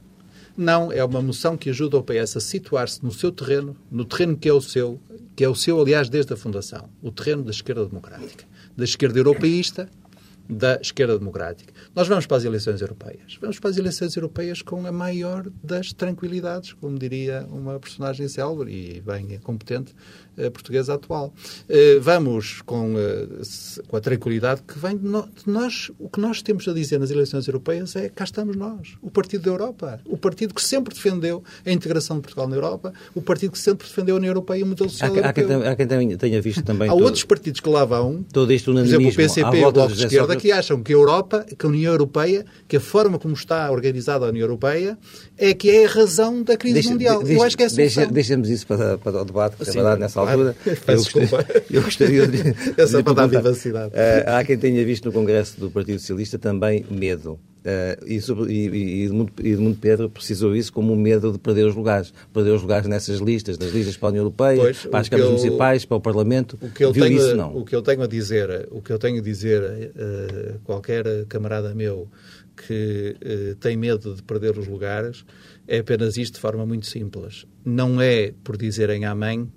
Não, 0.57 0.93
é 0.93 1.03
uma 1.03 1.23
moção 1.23 1.57
que 1.57 1.71
ajuda 1.71 1.97
o 1.97 2.03
PS 2.03 2.37
a 2.37 2.41
situar-se 2.41 3.03
no 3.03 3.11
seu 3.11 3.33
terreno, 3.33 3.77
no 3.91 4.05
terreno 4.05 4.37
que 4.37 4.49
é 4.49 4.53
o 4.53 4.61
seu, 4.61 5.01
que 5.35 5.43
é 5.43 5.49
o 5.49 5.55
seu, 5.55 5.81
aliás, 5.81 6.09
desde 6.09 6.33
a 6.35 6.37
fundação, 6.37 6.89
o 7.03 7.11
terreno 7.11 7.43
da 7.43 7.51
esquerda 7.51 7.87
democrática, 7.87 8.45
da 8.77 8.85
esquerda 8.85 9.19
europeísta, 9.19 9.89
da 10.53 10.79
esquerda 10.81 11.19
democrática. 11.19 11.73
Nós 11.95 12.09
vamos 12.09 12.27
para 12.27 12.37
as 12.37 12.45
eleições 12.45 12.81
europeias. 12.81 13.39
Vamos 13.41 13.59
para 13.59 13.71
as 13.71 13.77
eleições 13.77 14.15
europeias 14.17 14.63
com 14.63 14.87
a 14.87 14.93
maior 14.93 15.47
das 15.63 15.93
tranquilidades, 15.93 16.73
como 16.75 16.99
diria 16.99 17.47
uma 17.51 17.79
personagem 17.79 18.29
célebre 18.29 18.73
e 18.73 19.01
bem 19.01 19.39
competente 19.41 19.95
uh, 20.37 20.51
portuguesa 20.51 20.95
atual. 20.95 21.33
Uh, 21.69 22.01
vamos 22.01 22.63
com, 22.63 22.95
uh, 22.95 23.87
com 23.89 23.97
a 23.97 24.01
tranquilidade 24.01 24.63
que 24.63 24.79
vem 24.79 24.97
de, 24.97 25.05
no, 25.05 25.23
de, 25.23 25.51
nós. 25.51 25.91
O 25.99 26.09
que 26.09 26.21
nós 26.21 26.43
temos 26.43 26.67
a 26.69 26.73
dizer 26.73 26.99
nas 26.99 27.11
eleições 27.11 27.47
europeias 27.47 27.97
é 27.97 28.09
cá 28.09 28.25
estamos 28.25 28.57
nós, 28.57 28.97
o 29.01 29.11
Partido 29.11 29.45
da 29.45 29.51
Europa, 29.51 30.01
o 30.05 30.17
partido 30.17 30.55
que 30.55 30.63
sempre 30.63 30.95
defendeu 30.95 31.43
a 31.65 31.71
integração 31.71 32.17
de 32.17 32.23
Portugal 32.23 32.49
na 32.49 32.57
Europa, 32.57 32.93
o 33.15 33.23
partido 33.23 33.53
que 33.53 33.59
sempre 33.59 33.87
defendeu 33.87 34.17
a 34.17 34.19
União 34.19 34.31
Europeia 34.31 34.61
e 34.61 34.63
o 34.63 34.67
modelo 34.67 34.91
social 34.91 35.13
há, 35.25 35.29
há 35.29 35.33
quem, 35.33 35.45
há 35.45 35.77
quem 35.77 35.87
tenha 36.17 36.41
visto 36.41 36.63
também. 36.63 36.89
Há 36.89 36.93
todo, 36.93 37.05
outros 37.05 37.25
partidos 37.25 37.61
que 37.61 37.69
lá 37.69 37.85
vão, 37.85 38.23
todo 38.33 38.53
isto 38.53 38.73
por 38.73 38.81
exemplo, 38.81 39.09
o 39.09 39.15
PCP 39.15 39.57
e 39.57 39.65
o 39.65 39.73
Bloco 39.73 39.95
de 39.95 40.05
Esquerda, 40.05 40.37
que 40.43 40.51
acham 40.51 40.83
que 40.83 40.93
a 40.93 40.97
Europa, 40.97 41.47
que 41.57 41.65
a 41.65 41.69
União 41.69 41.93
Europeia, 41.93 42.45
que 42.67 42.77
a 42.77 42.81
forma 42.81 43.17
como 43.17 43.33
está 43.33 43.71
organizada 43.71 44.27
a 44.27 44.29
União 44.29 44.43
Europeia 44.43 44.99
é 45.39 45.55
que 45.55 45.71
é 45.71 45.85
a 45.85 45.89
razão 45.89 46.43
da 46.43 46.57
crise 46.57 46.75
deixa, 46.75 46.91
mundial. 46.91 47.23
Deixa, 47.23 47.41
eu 47.41 47.47
acho 47.47 47.57
que 47.57 47.63
é 47.63 47.69
deixa, 47.69 48.07
Deixemos 48.07 48.49
isso 48.49 48.67
para, 48.67 48.99
para 48.99 49.23
o 49.23 49.25
debate, 49.25 49.55
que 49.55 49.65
Sim, 49.65 49.71
é 49.71 49.75
verdade, 49.75 50.01
nessa 50.01 50.19
altura. 50.19 50.57
Eu 50.89 50.97
gostaria, 50.97 51.47
eu 51.71 51.83
gostaria 51.83 52.27
de. 52.27 52.39
Essa 52.77 52.97
de 52.97 53.05
para 53.05 53.15
dar 53.15 53.27
vivacidade. 53.29 53.93
Uh, 53.95 54.31
há 54.31 54.45
quem 54.45 54.59
tenha 54.59 54.85
visto 54.85 55.05
no 55.05 55.13
Congresso 55.13 55.61
do 55.61 55.71
Partido 55.71 56.01
Socialista 56.01 56.39
também 56.41 56.85
medo. 56.91 57.39
Uh, 57.63 58.05
e, 58.07 58.19
e, 58.53 59.05
e, 59.05 59.53
Edmundo 59.53 59.79
Pedro 59.81 60.11
precisou 60.11 60.55
isso 60.57 60.73
como 60.73 60.93
um 60.93 60.97
medo 60.97 61.31
de 61.31 61.39
perder 61.39 61.67
os 61.67 61.77
lugares. 61.77 62.13
Perder 62.33 62.51
os 62.51 62.63
lugares 62.63 62.89
nessas 62.89 63.21
listas, 63.21 63.57
nas 63.57 63.71
listas 63.71 63.97
para 63.97 64.09
a 64.09 64.11
União 64.11 64.23
Europeia, 64.23 64.61
pois, 64.61 64.87
para 64.87 65.01
as 65.01 65.09
câmaras 65.09 65.31
eu, 65.31 65.39
municipais, 65.39 65.85
para 65.85 65.97
o 65.97 66.01
Parlamento. 66.01 66.59
O 66.61 66.71
que 66.71 66.85
eu 66.85 66.93
Viu 66.93 67.05
tenho, 67.05 67.19
isso, 67.19 67.37
não? 67.37 67.57
O 67.57 67.65
que 67.65 67.75
eu 67.75 67.83
tenho 67.83 68.03
a 68.03 68.07
dizer, 68.09 68.69
o 68.71 68.83
que 68.83 68.93
eu 68.93 68.99
tenho 68.99 69.19
a 69.19 69.23
dizer 69.23 69.63
uh, 69.63 70.59
qualquer 70.65 71.05
camarada 71.29 71.73
meu 71.75 72.09
que 72.57 73.17
uh, 73.23 73.55
tem 73.57 73.77
medo 73.77 74.15
de 74.15 74.23
perder 74.23 74.59
os 74.59 74.67
lugares 74.67 75.25
é 75.67 75.79
apenas 75.79 76.17
isto 76.17 76.35
de 76.35 76.41
forma 76.41 76.67
muito 76.67 76.87
simples. 76.87 77.47
Não 77.65 78.01
é 78.01 78.33
por 78.43 78.57
dizerem 78.57 79.05
amém 79.05 79.51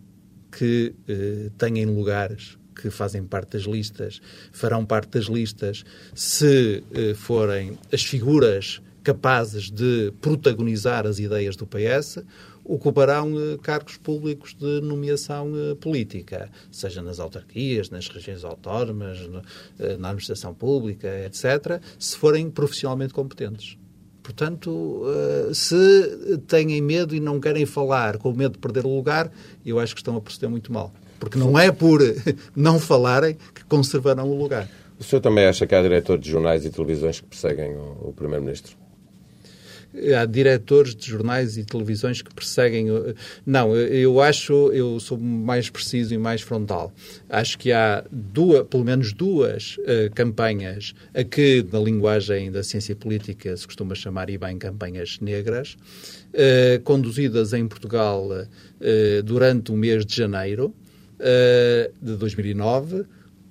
que 0.52 0.94
uh, 1.10 1.50
têm 1.58 1.86
lugares 1.86 2.58
que 2.76 2.90
fazem 2.90 3.24
parte 3.24 3.54
das 3.54 3.64
listas, 3.64 4.22
farão 4.52 4.86
parte 4.86 5.12
das 5.12 5.26
listas 5.26 5.84
se 6.14 6.84
uh, 6.92 7.16
forem 7.16 7.78
as 7.92 8.04
figuras 8.04 8.82
capazes 9.04 9.70
de 9.70 10.12
protagonizar 10.20 11.06
as 11.06 11.20
ideias 11.20 11.56
do 11.56 11.66
PS, 11.66 12.24
ocuparão 12.64 13.34
uh, 13.34 13.58
cargos 13.60 13.98
públicos 13.98 14.56
de 14.56 14.82
nomeação 14.82 15.52
uh, 15.54 15.76
política, 15.76 16.50
seja 16.72 17.02
nas 17.02 17.20
autarquias, 17.20 17.90
nas 17.90 18.08
regiões 18.08 18.44
autónomas, 18.44 19.22
no, 19.22 19.42
na 19.98 20.10
administração 20.10 20.54
pública, 20.54 21.08
etc., 21.26 21.82
se 21.98 22.18
forem 22.18 22.50
profissionalmente 22.50 23.14
competentes. 23.14 23.78
Portanto, 24.24 25.04
se 25.54 26.40
têm 26.48 26.82
medo 26.82 27.14
e 27.14 27.20
não 27.20 27.40
querem 27.40 27.64
falar 27.64 28.18
com 28.18 28.34
medo 28.34 28.54
de 28.54 28.58
perder 28.58 28.84
o 28.84 28.96
lugar, 28.96 29.32
eu 29.64 29.80
acho 29.80 29.94
que 29.94 30.02
estão 30.02 30.18
a 30.18 30.22
proceder 30.22 30.50
muito 30.50 30.74
mal. 30.74 30.92
Porque 31.20 31.38
não 31.38 31.58
é 31.58 31.72
por 31.72 32.02
não 32.56 32.80
falarem 32.80 33.38
que 33.54 33.64
conservarão 33.66 34.30
o 34.30 34.38
lugar. 34.38 34.70
O 35.00 35.04
senhor 35.04 35.22
também 35.22 35.46
acha 35.46 35.68
que 35.68 35.76
há 35.76 35.82
diretores 35.82 36.24
de 36.24 36.32
jornais 36.32 36.66
e 36.66 36.70
televisões 36.70 37.20
que 37.20 37.28
perseguem 37.28 37.76
o, 37.76 38.14
Primeiro-Ministro? 38.16 38.78
há 40.20 40.26
diretores 40.26 40.96
de 40.96 41.08
jornais 41.08 41.58
e 41.58 41.64
televisões 41.64 42.22
que 42.22 42.34
perseguem. 42.34 42.88
Não, 43.46 43.76
eu 43.76 44.22
acho, 44.22 44.72
eu 44.74 45.00
sou 45.00 45.18
mais 45.18 45.70
preciso 45.70 46.14
e 46.14 46.18
mais 46.18 46.42
frontal. 46.42 46.92
Acho 47.30 47.58
que 47.58 47.72
há 47.72 48.04
duas, 48.12 48.68
pelo 48.68 48.84
menos 48.84 49.14
duas 49.14 49.78
uh, 49.78 50.14
campanhas 50.14 50.94
a 51.14 51.24
que, 51.24 51.66
na 51.72 51.80
linguagem 51.80 52.52
da 52.52 52.64
ciência 52.64 52.96
política, 52.96 53.56
se 53.56 53.66
costuma 53.66 53.96
chamar 53.96 54.30
e 54.30 54.38
bem 54.38 54.58
campanhas 54.58 55.20
negras, 55.22 55.78
uh, 56.34 56.82
conduzidas 56.84 57.54
em 57.54 57.68
Portugal 57.68 58.28
uh, 58.30 59.24
durante 59.24 59.72
o 59.72 59.78
mês 59.78 60.06
de 60.06 60.16
janeiro 60.16 60.74
de 61.26 62.18
2009. 62.18 63.06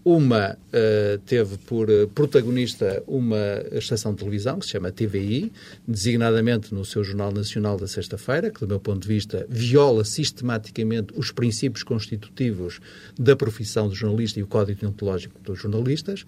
Uma 0.04 0.52
uh, 0.52 1.18
teve 1.24 1.56
por 1.58 1.88
eh, 1.88 2.06
protagonista 2.14 3.02
uma 3.06 3.64
estação 3.72 4.12
de 4.12 4.18
televisão 4.18 4.58
que 4.58 4.66
se 4.66 4.72
chama 4.72 4.92
TVI, 4.92 5.50
designadamente 5.88 6.74
no 6.74 6.84
seu 6.84 7.02
Jornal 7.02 7.32
Nacional 7.32 7.78
da 7.78 7.86
sexta-feira, 7.86 8.50
que, 8.50 8.60
do 8.60 8.66
meu 8.66 8.78
ponto 8.78 9.00
de 9.00 9.08
vista, 9.08 9.46
viola 9.48 10.04
sistematicamente 10.04 11.14
os 11.16 11.30
princípios 11.30 11.82
constitutivos 11.82 12.80
da 13.18 13.34
profissão 13.34 13.88
de 13.88 13.94
jornalista 13.94 14.38
e 14.38 14.42
o 14.42 14.46
código 14.46 14.80
deontológico 14.80 15.40
dos 15.42 15.58
jornalistas. 15.58 16.24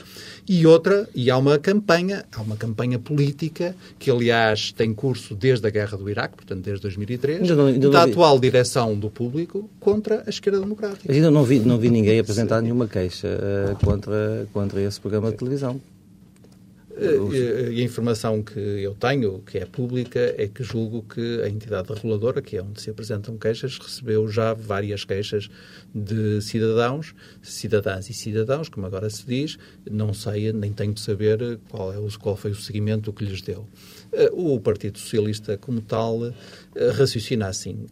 E 0.48 0.66
outra, 0.66 1.06
e 1.14 1.30
há 1.30 1.36
uma 1.36 1.58
campanha, 1.58 2.24
há 2.34 2.40
uma 2.40 2.56
campanha 2.56 2.98
política 2.98 3.74
que, 3.98 4.10
aliás, 4.10 4.72
tem 4.72 4.94
curso 4.94 5.34
desde 5.34 5.66
a 5.66 5.70
Guerra 5.70 5.98
do 5.98 6.08
Iraque, 6.08 6.36
portanto, 6.36 6.64
desde 6.64 6.82
2003, 6.82 7.42
ainda 7.42 7.54
não, 7.54 7.66
ainda 7.66 7.90
da 7.90 8.04
atual 8.04 8.38
direção 8.38 8.98
do 8.98 9.10
público 9.10 9.68
contra 9.78 10.22
a 10.26 10.30
esquerda 10.30 10.60
democrática. 10.60 11.04
Mas 11.06 11.16
ainda 11.16 11.30
não 11.30 11.44
vi, 11.44 11.58
não 11.60 11.78
vi 11.78 11.90
ninguém 11.90 12.18
apresentar 12.18 12.62
nenhuma 12.62 12.88
queixa 12.88 13.28
uh, 13.28 13.65
contra 13.74 14.46
contra 14.52 14.80
esse 14.80 15.00
programa 15.00 15.30
de 15.30 15.38
televisão. 15.38 15.80
Eh, 16.98 17.72
e 17.72 17.82
a 17.82 17.84
informação 17.84 18.42
que 18.42 18.58
eu 18.58 18.94
tenho, 18.94 19.40
que 19.40 19.58
é 19.58 19.66
pública, 19.66 20.34
é 20.38 20.48
que 20.48 20.62
julgo 20.62 21.02
que 21.02 21.42
a 21.42 21.48
entidade 21.48 21.92
reguladora, 21.92 22.40
que 22.40 22.56
é 22.56 22.62
onde 22.62 22.80
se 22.80 22.88
apresentam 22.88 23.36
queixas, 23.36 23.78
recebeu 23.78 24.26
já 24.28 24.54
várias 24.54 25.04
queixas 25.04 25.50
de 25.94 26.40
cidadãos, 26.40 27.14
cidadãs 27.42 28.08
e 28.08 28.14
cidadãos, 28.14 28.70
como 28.70 28.86
agora 28.86 29.10
se 29.10 29.26
diz, 29.26 29.58
não 29.90 30.14
sei, 30.14 30.52
nem 30.54 30.72
tenho 30.72 30.94
de 30.94 31.00
saber 31.00 31.58
qual, 31.68 31.92
é 31.92 31.96
qual 32.18 32.34
foi 32.34 32.52
o 32.52 32.56
seguimento 32.56 33.12
que 33.12 33.24
lhes 33.24 33.42
deu. 33.42 33.66
Eh, 34.12 34.30
o 34.32 34.58
Partido 34.58 34.98
Socialista, 34.98 35.58
como 35.58 35.82
tal, 35.82 36.24
eh, 36.26 36.32
raciocina 36.92 37.48
assim. 37.48 37.84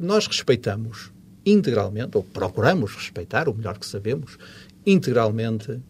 Nós 0.00 0.26
respeitamos 0.26 1.10
integralmente, 1.44 2.16
ou 2.16 2.22
procuramos 2.22 2.94
respeitar, 2.94 3.48
o 3.48 3.54
melhor 3.54 3.78
que 3.78 3.86
sabemos, 3.86 4.38
integralmente 4.86 5.72
uh, 5.72 5.82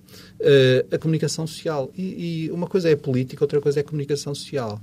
a 0.94 0.98
comunicação 0.98 1.46
social. 1.46 1.90
E, 1.96 2.46
e, 2.46 2.50
uma 2.50 2.66
coisa 2.66 2.88
é 2.88 2.96
política, 2.96 3.44
outra 3.44 3.60
coisa 3.60 3.80
é 3.80 3.82
comunicação 3.82 4.34
social. 4.34 4.80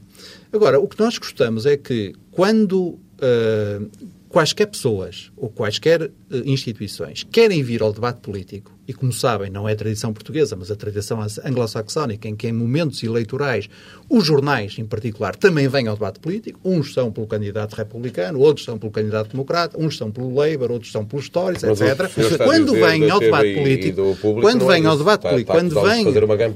Agora, 0.52 0.80
o 0.80 0.88
que 0.88 1.00
nós 1.00 1.18
gostamos 1.18 1.66
é 1.66 1.78
que 1.78 2.14
quando 2.32 2.80
uh, 2.82 3.90
quaisquer 4.30 4.68
pessoas 4.68 5.32
ou 5.36 5.50
quaisquer 5.50 6.04
uh, 6.04 6.12
instituições 6.46 7.24
querem 7.24 7.64
vir 7.64 7.82
ao 7.82 7.94
debate 7.94 8.20
político, 8.22 8.78
e 8.88 8.94
como 8.94 9.12
sabem, 9.12 9.50
não 9.50 9.68
é 9.68 9.74
a 9.74 9.76
tradição 9.76 10.14
portuguesa, 10.14 10.56
mas 10.56 10.72
a 10.72 10.76
tradição 10.76 11.20
anglo-saxónica, 11.44 12.28
em 12.28 12.36
que 12.36 12.48
em 12.48 12.54
momentos 12.54 13.04
eleitorais 13.04 13.70
os 14.10 14.26
jornais, 14.26 14.78
em 14.78 14.86
particular, 14.86 15.36
também 15.36 15.68
vêm 15.68 15.88
ao 15.88 15.96
debate 15.96 16.20
político, 16.20 16.60
uns 16.64 16.94
são 16.94 17.12
pelo 17.12 17.28
candidato 17.28 17.76
republicano, 17.76 18.40
outros 18.40 18.66
são 18.66 18.78
pelo 18.78 18.92
candidato 18.92 19.32
democrata, 19.32 19.78
uns 19.80 19.98
são 19.98 20.12
pelo 20.12 20.34
Labour, 20.34 20.72
outros 20.72 20.92
são 20.92 21.06
pelos 21.06 21.28
Tories, 21.30 21.64
etc. 21.64 22.38
Quando 22.38 22.74
vêm 22.74 23.10
ao 23.10 23.20
debate 23.20 23.54
político, 23.56 24.18
quando 24.42 24.68
vêm 24.68 24.86
ao 24.86 24.98
debate 24.98 25.22
político, 25.28 25.52
quando 25.52 25.82
vêm, 25.82 26.06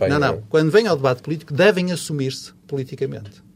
não, 0.10 0.20
não, 0.20 0.44
quando 0.50 0.72
vêm 0.72 0.88
ao 0.88 0.96
debate 0.96 1.22
político, 1.22 1.54
devem 1.54 1.92
assumir-se 1.92 2.54
politicamente 2.66 3.51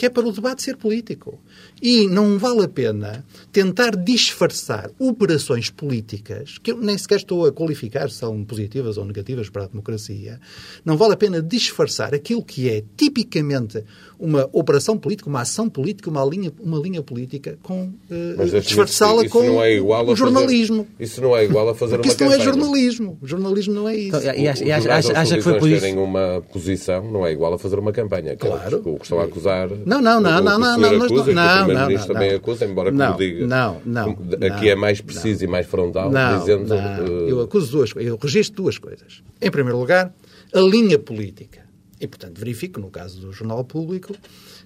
que 0.00 0.06
é 0.06 0.08
para 0.08 0.26
o 0.26 0.32
debate 0.32 0.62
ser 0.62 0.78
político. 0.78 1.38
E 1.82 2.06
não 2.06 2.38
vale 2.38 2.64
a 2.64 2.68
pena 2.68 3.22
tentar 3.52 3.94
disfarçar 3.94 4.90
operações 4.98 5.68
políticas, 5.68 6.56
que 6.56 6.72
eu 6.72 6.78
nem 6.78 6.96
sequer 6.96 7.16
estou 7.16 7.44
a 7.44 7.52
qualificar 7.52 8.08
se 8.08 8.16
são 8.16 8.42
positivas 8.42 8.96
ou 8.96 9.04
negativas 9.04 9.50
para 9.50 9.64
a 9.64 9.66
democracia, 9.66 10.40
não 10.86 10.96
vale 10.96 11.12
a 11.12 11.18
pena 11.18 11.42
disfarçar 11.42 12.14
aquilo 12.14 12.42
que 12.42 12.70
é 12.70 12.82
tipicamente 12.96 13.84
uma 14.20 14.48
operação 14.52 14.98
política, 14.98 15.30
uma 15.30 15.40
ação 15.40 15.68
política, 15.68 16.10
uma 16.10 16.22
linha, 16.24 16.52
uma 16.60 16.78
linha 16.78 17.02
política, 17.02 17.58
com 17.62 17.84
uh, 18.10 18.60
disfarçá-la 18.60 19.26
com 19.28 19.62
é 19.64 19.80
o 19.80 20.14
jornalismo. 20.14 20.84
Fazer, 20.84 21.04
isso 21.04 21.22
não 21.22 21.34
é 21.34 21.44
igual 21.44 21.70
a 21.70 21.74
fazer 21.74 21.96
Porque 21.96 22.08
uma 22.08 22.12
isso 22.12 22.24
não 22.24 22.32
é 22.32 22.38
jornalismo. 22.38 23.18
O 23.22 23.26
jornalismo 23.26 23.74
não 23.74 23.88
é 23.88 23.96
isso. 23.96 24.16
Então, 24.18 24.34
e 24.34 24.46
acha, 24.46 24.94
acha, 24.94 25.18
acha 25.18 25.36
que 25.36 25.42
foi 25.42 25.58
por 25.58 25.68
isso... 25.68 25.80
terem 25.80 25.98
uma 25.98 26.42
posição 26.52 27.10
não 27.10 27.26
é 27.26 27.32
igual 27.32 27.54
a 27.54 27.58
fazer 27.58 27.78
uma 27.78 27.92
campanha. 27.92 28.36
Claro. 28.36 28.82
O 28.84 28.96
que 28.96 29.04
estão 29.04 29.20
a 29.20 29.24
acusar... 29.24 29.70
Não, 29.86 30.02
não, 30.02 30.20
não, 30.20 30.42
não, 30.42 30.58
não, 30.58 30.78
não, 30.78 31.04
acusa, 31.04 31.32
não, 31.32 31.66
não, 31.66 31.74
não, 31.74 31.90
não, 31.90 32.06
também 32.06 32.34
acusa, 32.34 32.66
embora 32.66 32.90
não, 32.90 33.06
como 33.06 33.18
diga. 33.18 33.46
Não, 33.46 33.80
não. 33.86 34.18
Aqui 34.52 34.68
é 34.68 34.74
mais 34.74 35.00
preciso 35.00 35.44
e 35.44 35.46
mais 35.46 35.66
frontal, 35.66 36.10
não, 36.10 36.38
dizendo. 36.38 36.68
Não. 36.68 37.04
Uh... 37.04 37.28
Eu 37.28 37.40
acuso 37.40 37.72
duas 37.72 37.92
coisas, 37.92 38.10
eu 38.10 38.18
registro 38.20 38.62
duas 38.62 38.76
coisas. 38.76 39.22
Em 39.40 39.50
primeiro 39.50 39.78
lugar, 39.78 40.12
a 40.52 40.60
linha 40.60 40.98
política. 40.98 41.69
E, 42.00 42.06
portanto, 42.06 42.38
verifico, 42.38 42.80
no 42.80 42.90
caso 42.90 43.20
do 43.20 43.32
Jornal 43.32 43.64
Público, 43.64 44.14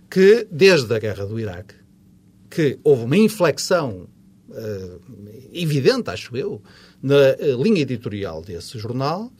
que 0.08 0.46
desde 0.50 0.94
a 0.94 0.98
guerra 0.98 1.26
do 1.26 1.38
Iraque, 1.38 1.74
que 2.48 2.78
houve 2.84 3.04
uma 3.04 3.16
inflexão 3.16 4.08
uh, 4.48 5.00
evidente, 5.52 6.10
acho 6.10 6.36
eu, 6.36 6.62
na 7.02 7.14
uh, 7.14 7.62
linha 7.62 7.82
editorial 7.82 8.40
desse 8.40 8.78
jornal, 8.78 9.32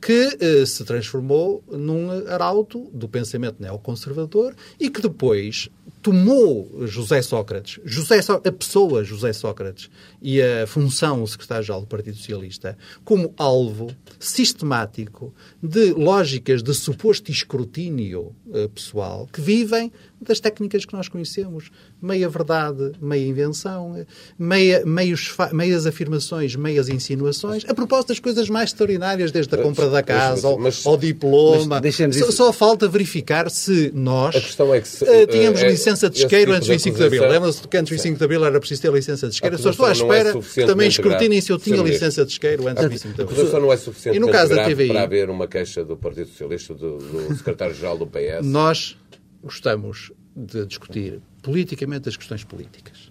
que 0.00 0.38
eh, 0.40 0.64
se 0.64 0.82
transformou 0.84 1.62
num 1.68 2.10
arauto 2.26 2.90
do 2.92 3.06
pensamento 3.06 3.60
neoconservador 3.60 4.54
e 4.78 4.88
que 4.88 5.02
depois 5.02 5.68
tomou 6.02 6.86
José 6.86 7.20
Sócrates, 7.22 7.80
José 7.84 8.22
so 8.22 8.40
a 8.44 8.52
pessoa 8.52 9.04
José 9.04 9.32
Sócrates 9.32 9.90
e 10.22 10.40
a 10.40 10.66
função 10.66 11.26
secretário-geral 11.26 11.82
do 11.82 11.86
Partido 11.86 12.16
Socialista 12.16 12.76
como 13.04 13.34
alvo 13.36 13.94
sistemático 14.18 15.34
de 15.62 15.92
lógicas 15.92 16.62
de 16.62 16.72
suposto 16.74 17.30
escrutínio 17.30 18.34
uh, 18.46 18.68
pessoal 18.70 19.28
que 19.32 19.40
vivem 19.40 19.92
das 20.20 20.40
técnicas 20.40 20.84
que 20.84 20.92
nós 20.92 21.08
conhecemos. 21.08 21.70
Meia 22.00 22.28
verdade, 22.28 22.92
meia 23.00 23.26
invenção, 23.26 24.04
meia, 24.38 24.84
meios, 24.84 25.34
meias 25.52 25.86
afirmações, 25.86 26.54
meias 26.56 26.88
insinuações, 26.88 27.64
a 27.66 27.74
propósito 27.74 28.08
das 28.08 28.20
coisas 28.20 28.48
mais 28.48 28.70
extraordinárias, 28.70 29.32
desde 29.32 29.54
a 29.54 29.58
compra 29.58 29.88
da 29.88 30.02
casa 30.02 30.46
ao, 30.46 30.58
mas, 30.58 30.86
ao 30.86 30.96
diploma. 30.96 31.80
Só, 32.12 32.30
só, 32.30 32.52
falta 32.52 32.86
verificar 32.88 33.50
se 33.50 33.90
nós 33.94 34.34
é 34.36 34.40
se, 34.82 35.04
uh, 35.04 35.26
tínhamos 35.26 35.62
é, 35.62 35.68
licença 35.68 36.10
de 36.10 36.18
isqueiro 36.18 36.52
tipo 36.52 36.56
antes 36.56 36.68
do 36.68 36.72
25 36.72 36.98
de 36.98 37.04
Abril. 37.04 37.28
Lembra-se 37.28 37.68
que 37.68 37.76
antes 37.76 37.90
do 37.90 37.96
25 37.96 38.18
de 38.18 38.24
Abril 38.24 38.44
era 38.44 38.60
preciso 38.60 38.82
ter 38.82 38.92
licença 38.92 39.28
de 39.28 39.34
isqueiro? 39.34 39.58
Só 39.58 39.70
estou 39.70 39.86
à 39.86 39.90
é 39.90 39.92
espera 39.92 40.30
é 40.30 40.32
que 40.32 40.66
também 40.66 40.88
escrutinem 40.88 41.40
se 41.40 41.52
eu 41.52 41.58
tinha 41.58 41.82
licença 41.82 42.24
de 42.24 42.32
isqueiro 42.32 42.68
antes 42.68 42.82
do 42.82 42.90
25 42.90 43.14
de 43.14 43.22
Abril. 43.22 43.36
A 43.36 43.40
acusação 43.40 43.60
não 43.60 43.72
é 43.72 43.76
suficiente 43.76 44.16
e 44.16 44.20
no 44.20 44.28
caso 44.28 44.54
da 44.54 44.64
TVI, 44.64 44.88
para 44.88 45.02
haver 45.02 45.30
uma 45.30 45.46
queixa 45.46 45.84
do 45.84 45.96
Partido 45.96 46.28
Socialista, 46.28 46.74
do, 46.74 46.98
do 46.98 47.36
secretário-geral 47.36 47.96
do 47.96 48.06
PS? 48.06 48.44
Nós 48.44 48.96
gostamos 49.42 50.12
de 50.36 50.66
discutir 50.66 51.20
politicamente 51.42 52.08
as 52.08 52.16
questões 52.16 52.44
políticas. 52.44 53.10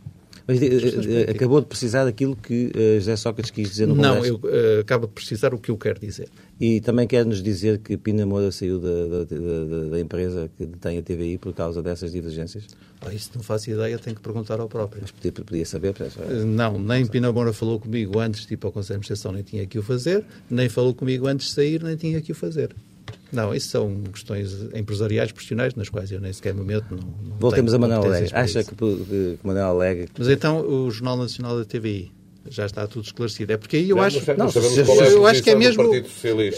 Mas 0.50 0.60
eh, 0.64 1.28
eh, 1.28 1.32
acabou 1.32 1.62
de 1.62 1.68
precisar 1.68 2.06
daquilo 2.06 2.36
que 2.36 2.72
uh, 2.76 2.96
José 2.96 3.16
Sócrates 3.16 3.52
quis 3.52 3.70
dizer 3.70 3.88
no 3.88 3.96
Congresso? 3.96 4.18
Não, 4.20 4.26
eu 4.26 4.36
uh, 4.38 4.80
acabo 4.80 5.06
de 5.06 5.14
precisar 5.14 5.54
o 5.54 5.60
que 5.60 5.70
eu 5.70 5.78
quero 5.78 6.00
dizer. 6.00 6.28
E 6.60 6.82
também 6.82 7.08
quer-nos 7.08 7.44
dizer 7.44 7.78
que 7.78 7.96
Pina 7.96 8.26
Moura 8.26 8.52
saiu 8.52 8.80
da, 8.80 8.90
da, 8.90 9.24
da, 9.26 9.90
da, 9.92 10.00
empresa 10.00 10.50
que 10.58 10.66
detém 10.66 10.98
a 10.98 11.04
TVI 11.04 11.38
por 11.38 11.54
causa 11.54 11.84
dessas 11.84 12.12
divergências? 12.12 12.66
Ah, 13.00 13.14
isso 13.14 13.30
não 13.36 13.44
faço 13.44 13.70
ideia, 13.70 14.00
tenho 14.00 14.16
que 14.16 14.24
perguntar 14.24 14.60
ao 14.60 14.68
próprio. 14.68 15.04
Mas 15.04 15.12
podia, 15.12 15.32
podia 15.32 15.66
saber? 15.68 15.92
Uh, 15.92 16.44
não, 16.48 16.80
nem 16.80 17.06
Pina 17.06 17.32
Moura 17.32 17.54
falou 17.54 17.80
comigo 17.80 18.18
antes 18.20 18.48
de 18.48 18.56
ir 18.56 18.58
para 18.58 18.70
o 18.70 18.72
Conselho 18.72 19.00
de 19.00 19.06
Administração, 19.06 19.32
nem 19.32 19.44
tinha 19.44 19.68
que 19.68 19.78
o 19.78 19.84
fazer, 19.84 20.26
nem 20.50 20.68
falou 20.68 20.96
comigo 20.96 21.28
antes 21.28 21.50
de 21.50 21.54
sair, 21.54 21.84
nem 21.84 21.96
tinha 21.96 22.20
que 22.22 22.32
o 22.32 22.36
fazer. 22.36 22.76
Não, 23.32 23.54
isso 23.54 23.70
são 23.70 24.04
questões 24.12 24.54
empresariais, 24.74 25.32
profissionais, 25.32 25.76
nas 25.76 25.90
quais 25.90 26.12
eu 26.12 26.20
nem 26.20 26.34
sequer 26.34 26.54
me 26.54 26.64
meto. 26.64 26.96
Não, 26.96 26.98
não 26.98 27.38
Voltemos 27.38 27.74
a 27.74 27.78
Manuel 27.78 28.04
Alegre. 28.04 28.30
Acha 28.34 28.64
que, 28.64 28.76
que 28.76 29.40
Manuel 29.44 29.68
Alegre... 29.68 30.10
Mas 30.18 30.28
então 30.28 30.62
o 30.62 30.90
Jornal 30.90 31.18
Nacional 31.18 31.58
da 31.58 31.66
TVI 31.66 32.12
já 32.48 32.66
está 32.66 32.88
tudo 32.88 33.06
esclarecido. 33.06 33.52
É 33.54 33.58
porque 33.58 33.78
aí 33.78 33.90
eu 33.90 33.98
não, 33.98 34.04
acho. 34.04 34.20
Não, 34.38 34.48
é 34.48 35.14
eu 35.14 35.26
acho 35.28 35.44
que 35.44 35.50
é 35.50 35.56
mesmo. 35.56 35.84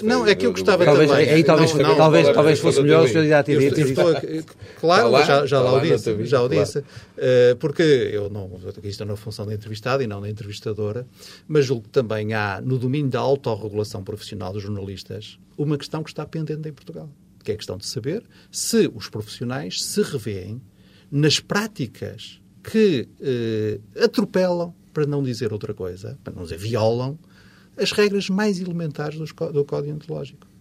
Não, 0.03 0.27
é 0.27 0.35
que 0.35 0.45
eu 0.45 0.51
gostava 0.51 0.85
talvez, 0.85 1.09
também. 1.09 1.29
Aí 1.29 1.43
talvez, 1.43 1.73
não, 1.73 1.95
talvez, 1.95 2.27
não, 2.27 2.33
talvez 2.33 2.59
fosse 2.59 2.81
melhor 2.81 3.05
o 3.05 3.07
senhor 3.07 3.25
ir 3.25 3.33
à 3.33 3.43
TV. 3.43 3.67
Estou, 3.67 4.13
claro, 4.79 5.09
lá, 5.09 5.23
já, 5.23 5.45
já 5.45 5.59
lá, 5.59 5.71
lá 5.71 5.77
o 5.77 5.81
disse. 5.81 6.25
Já 6.25 6.41
o 6.41 6.49
disse. 6.49 6.79
Uh, 6.79 7.55
porque 7.59 7.81
eu 7.81 8.29
não. 8.29 8.59
Aqui 8.67 8.87
estou 8.87 9.07
na 9.07 9.15
função 9.15 9.45
de 9.45 9.53
entrevistado 9.53 10.03
e 10.03 10.07
não 10.07 10.21
da 10.21 10.29
entrevistadora, 10.29 11.07
mas 11.47 11.65
julgo 11.65 11.83
que 11.83 11.89
também 11.89 12.33
há, 12.33 12.61
no 12.61 12.77
domínio 12.77 13.09
da 13.09 13.19
autorregulação 13.19 14.03
profissional 14.03 14.53
dos 14.53 14.63
jornalistas, 14.63 15.39
uma 15.57 15.77
questão 15.77 16.03
que 16.03 16.09
está 16.09 16.25
pendente 16.25 16.67
em 16.67 16.73
Portugal 16.73 17.09
que 17.43 17.51
é 17.51 17.55
a 17.55 17.57
questão 17.57 17.75
de 17.75 17.87
saber 17.87 18.23
se 18.51 18.89
os 18.93 19.09
profissionais 19.09 19.83
se 19.83 20.01
revêem 20.03 20.61
nas 21.11 21.39
práticas 21.39 22.39
que 22.63 23.07
eh, 23.19 23.79
atropelam, 24.01 24.73
para 24.93 25.05
não 25.05 25.23
dizer 25.23 25.51
outra 25.53 25.73
coisa, 25.73 26.17
para 26.23 26.33
não 26.33 26.43
dizer 26.43 26.57
violam, 26.57 27.17
as 27.77 27.91
regras 27.91 28.29
mais 28.29 28.59
elementares 28.59 29.17
do, 29.17 29.51
do 29.51 29.65
Código 29.65 29.93
Ontológico. 29.93 30.51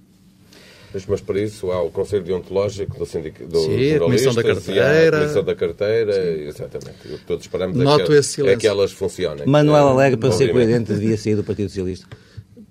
Mas, 0.93 1.07
mas 1.07 1.21
para 1.21 1.41
isso 1.41 1.71
há 1.71 1.81
o 1.81 1.91
Conselho 1.91 2.25
Deontológico 2.25 2.99
do, 2.99 3.07
sindic... 3.07 3.45
do 3.45 3.61
Sim, 3.61 3.95
a 3.95 3.99
Comissão 4.01 4.35
da 4.35 4.43
Carteira. 4.43 5.17
a 5.17 5.21
Comissão 5.21 5.45
da 5.45 5.55
Carteira, 5.55 6.13
Sim. 6.13 6.43
exatamente. 6.43 7.07
O 7.07 7.19
que 7.19 7.25
todos 7.25 7.45
esperamos 7.45 7.77
Noto 7.77 8.13
é 8.13 8.21
que, 8.21 8.49
é 8.49 8.57
que 8.57 8.67
elas 8.67 8.91
funcionem. 8.91 9.47
Manuel 9.47 9.89
Alegre, 9.89 10.19
para 10.19 10.33
ser 10.33 10.51
coerente, 10.51 10.93
devia 10.93 11.17
sair 11.17 11.37
do 11.37 11.45
Partido 11.45 11.69
Socialista. 11.69 12.09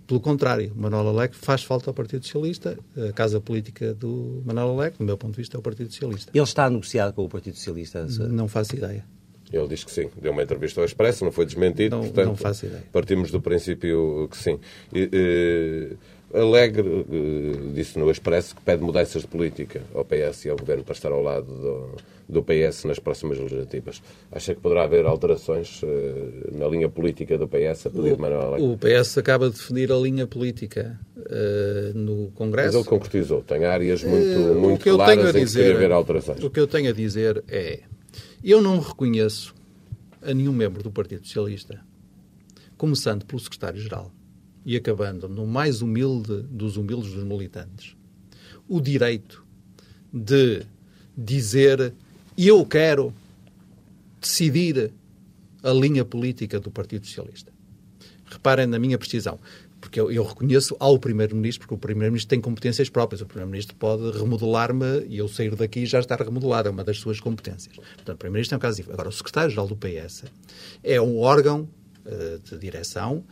Pelo 0.05 0.19
contrário, 0.19 0.73
Manuel 0.75 1.07
Alegre 1.07 1.37
faz 1.39 1.63
falta 1.63 1.89
ao 1.89 1.93
Partido 1.93 2.25
Socialista. 2.25 2.77
A 3.09 3.13
casa 3.13 3.39
política 3.39 3.93
do 3.93 4.41
Manuel 4.43 4.71
Alegre, 4.71 4.97
do 4.97 5.05
meu 5.05 5.17
ponto 5.17 5.31
de 5.31 5.37
vista, 5.37 5.55
é 5.55 5.59
o 5.59 5.61
Partido 5.61 5.91
Socialista. 5.91 6.31
Ele 6.33 6.43
está 6.43 6.65
a 6.65 6.69
negociar 6.69 7.13
com 7.13 7.23
o 7.23 7.29
Partido 7.29 7.55
Socialista? 7.55 8.05
Não 8.27 8.47
faço 8.47 8.75
ideia. 8.75 9.05
Ele 9.51 9.67
diz 9.67 9.83
que 9.83 9.91
sim. 9.91 10.09
Deu 10.21 10.31
uma 10.31 10.43
entrevista 10.43 10.79
ao 10.79 10.85
Expresso, 10.85 11.25
não 11.25 11.31
foi 11.31 11.45
desmentido. 11.45 11.95
Não, 11.95 12.03
portanto, 12.03 12.27
não 12.27 12.35
faço 12.35 12.65
ideia. 12.65 12.83
Partimos 12.91 13.31
do 13.31 13.41
princípio 13.41 14.27
que 14.29 14.37
sim. 14.37 14.59
E, 14.93 15.09
e, 15.11 15.97
Alegre 16.33 16.87
uh, 16.87 17.71
disse 17.73 17.97
no 17.97 18.09
Expresso 18.11 18.55
que 18.55 18.61
pede 18.61 18.83
mudanças 18.83 19.23
de 19.23 19.27
política 19.27 19.81
ao 19.93 20.05
PS 20.05 20.45
e 20.45 20.49
ao 20.49 20.57
Governo 20.57 20.83
para 20.83 20.93
estar 20.93 21.11
ao 21.11 21.23
lado 21.23 21.47
do, 21.47 21.95
do 22.29 22.43
PS 22.43 22.83
nas 22.85 22.99
próximas 22.99 23.39
legislativas. 23.39 24.01
Acha 24.31 24.53
que 24.53 24.61
poderá 24.61 24.83
haver 24.83 25.07
alterações 25.07 25.81
uh, 25.81 25.87
na 26.51 26.67
linha 26.67 26.87
política 26.87 27.35
do 27.35 27.47
PS 27.47 27.87
a 27.87 27.89
pedido 27.89 28.15
de 28.15 28.21
Manuel 28.21 28.41
Alegre? 28.41 28.67
O 28.67 28.77
PS 28.77 29.17
acaba 29.17 29.49
de 29.49 29.55
definir 29.55 29.91
a 29.91 29.95
linha 29.95 30.27
política 30.27 30.99
uh, 31.17 31.97
no 31.97 32.29
Congresso. 32.35 32.67
Mas 32.67 32.75
ele 32.75 32.85
concretizou. 32.85 33.41
Tem 33.41 33.65
áreas 33.65 34.03
muito, 34.03 34.39
muito 34.53 34.83
claras 34.83 35.35
em 35.35 35.43
dizer, 35.43 35.71
que 35.71 35.77
haver 35.77 35.91
alterações. 35.91 36.43
O 36.43 36.49
que 36.51 36.59
eu 36.59 36.67
tenho 36.67 36.91
a 36.91 36.93
dizer 36.93 37.43
é 37.47 37.79
eu 38.43 38.61
não 38.61 38.79
reconheço 38.79 39.53
a 40.21 40.33
nenhum 40.33 40.53
membro 40.53 40.83
do 40.83 40.91
Partido 40.91 41.25
Socialista, 41.25 41.83
começando 42.77 43.25
pelo 43.25 43.39
secretário-geral, 43.39 44.11
e 44.65 44.75
acabando 44.75 45.27
no 45.27 45.47
mais 45.47 45.81
humilde 45.81 46.43
dos 46.43 46.77
humildes 46.77 47.13
dos 47.13 47.23
militantes, 47.23 47.95
o 48.67 48.79
direito 48.79 49.43
de 50.13 50.65
dizer 51.17 51.93
eu 52.37 52.65
quero 52.65 53.13
decidir 54.21 54.91
a 55.63 55.71
linha 55.71 56.05
política 56.05 56.59
do 56.59 56.71
Partido 56.71 57.05
Socialista. 57.05 57.51
Reparem 58.25 58.67
na 58.67 58.79
minha 58.79 58.97
precisão, 58.97 59.39
porque 59.79 59.99
eu, 59.99 60.11
eu 60.11 60.23
reconheço 60.23 60.75
ao 60.79 60.97
Primeiro-Ministro, 60.99 61.61
porque 61.61 61.73
o 61.73 61.77
Primeiro-Ministro 61.77 62.29
tem 62.29 62.41
competências 62.41 62.89
próprias. 62.89 63.21
O 63.21 63.25
Primeiro-Ministro 63.25 63.75
pode 63.75 64.17
remodelar-me 64.17 65.05
e 65.07 65.17
eu 65.17 65.27
sair 65.27 65.55
daqui 65.55 65.81
e 65.81 65.85
já 65.85 65.99
estar 65.99 66.19
remodelado, 66.21 66.67
é 66.67 66.71
uma 66.71 66.83
das 66.83 66.99
suas 66.99 67.19
competências. 67.19 67.75
Portanto, 67.75 68.15
o 68.15 68.17
Primeiro-Ministro 68.17 68.55
é 68.55 68.57
um 68.57 68.61
caso. 68.61 68.83
Agora, 68.91 69.09
o 69.09 69.11
Secretário-Geral 69.11 69.67
do 69.67 69.75
PS 69.75 70.25
é 70.83 70.99
um 71.01 71.19
órgão 71.19 71.67
uh, 72.05 72.39
de 72.39 72.57
direção 72.57 73.23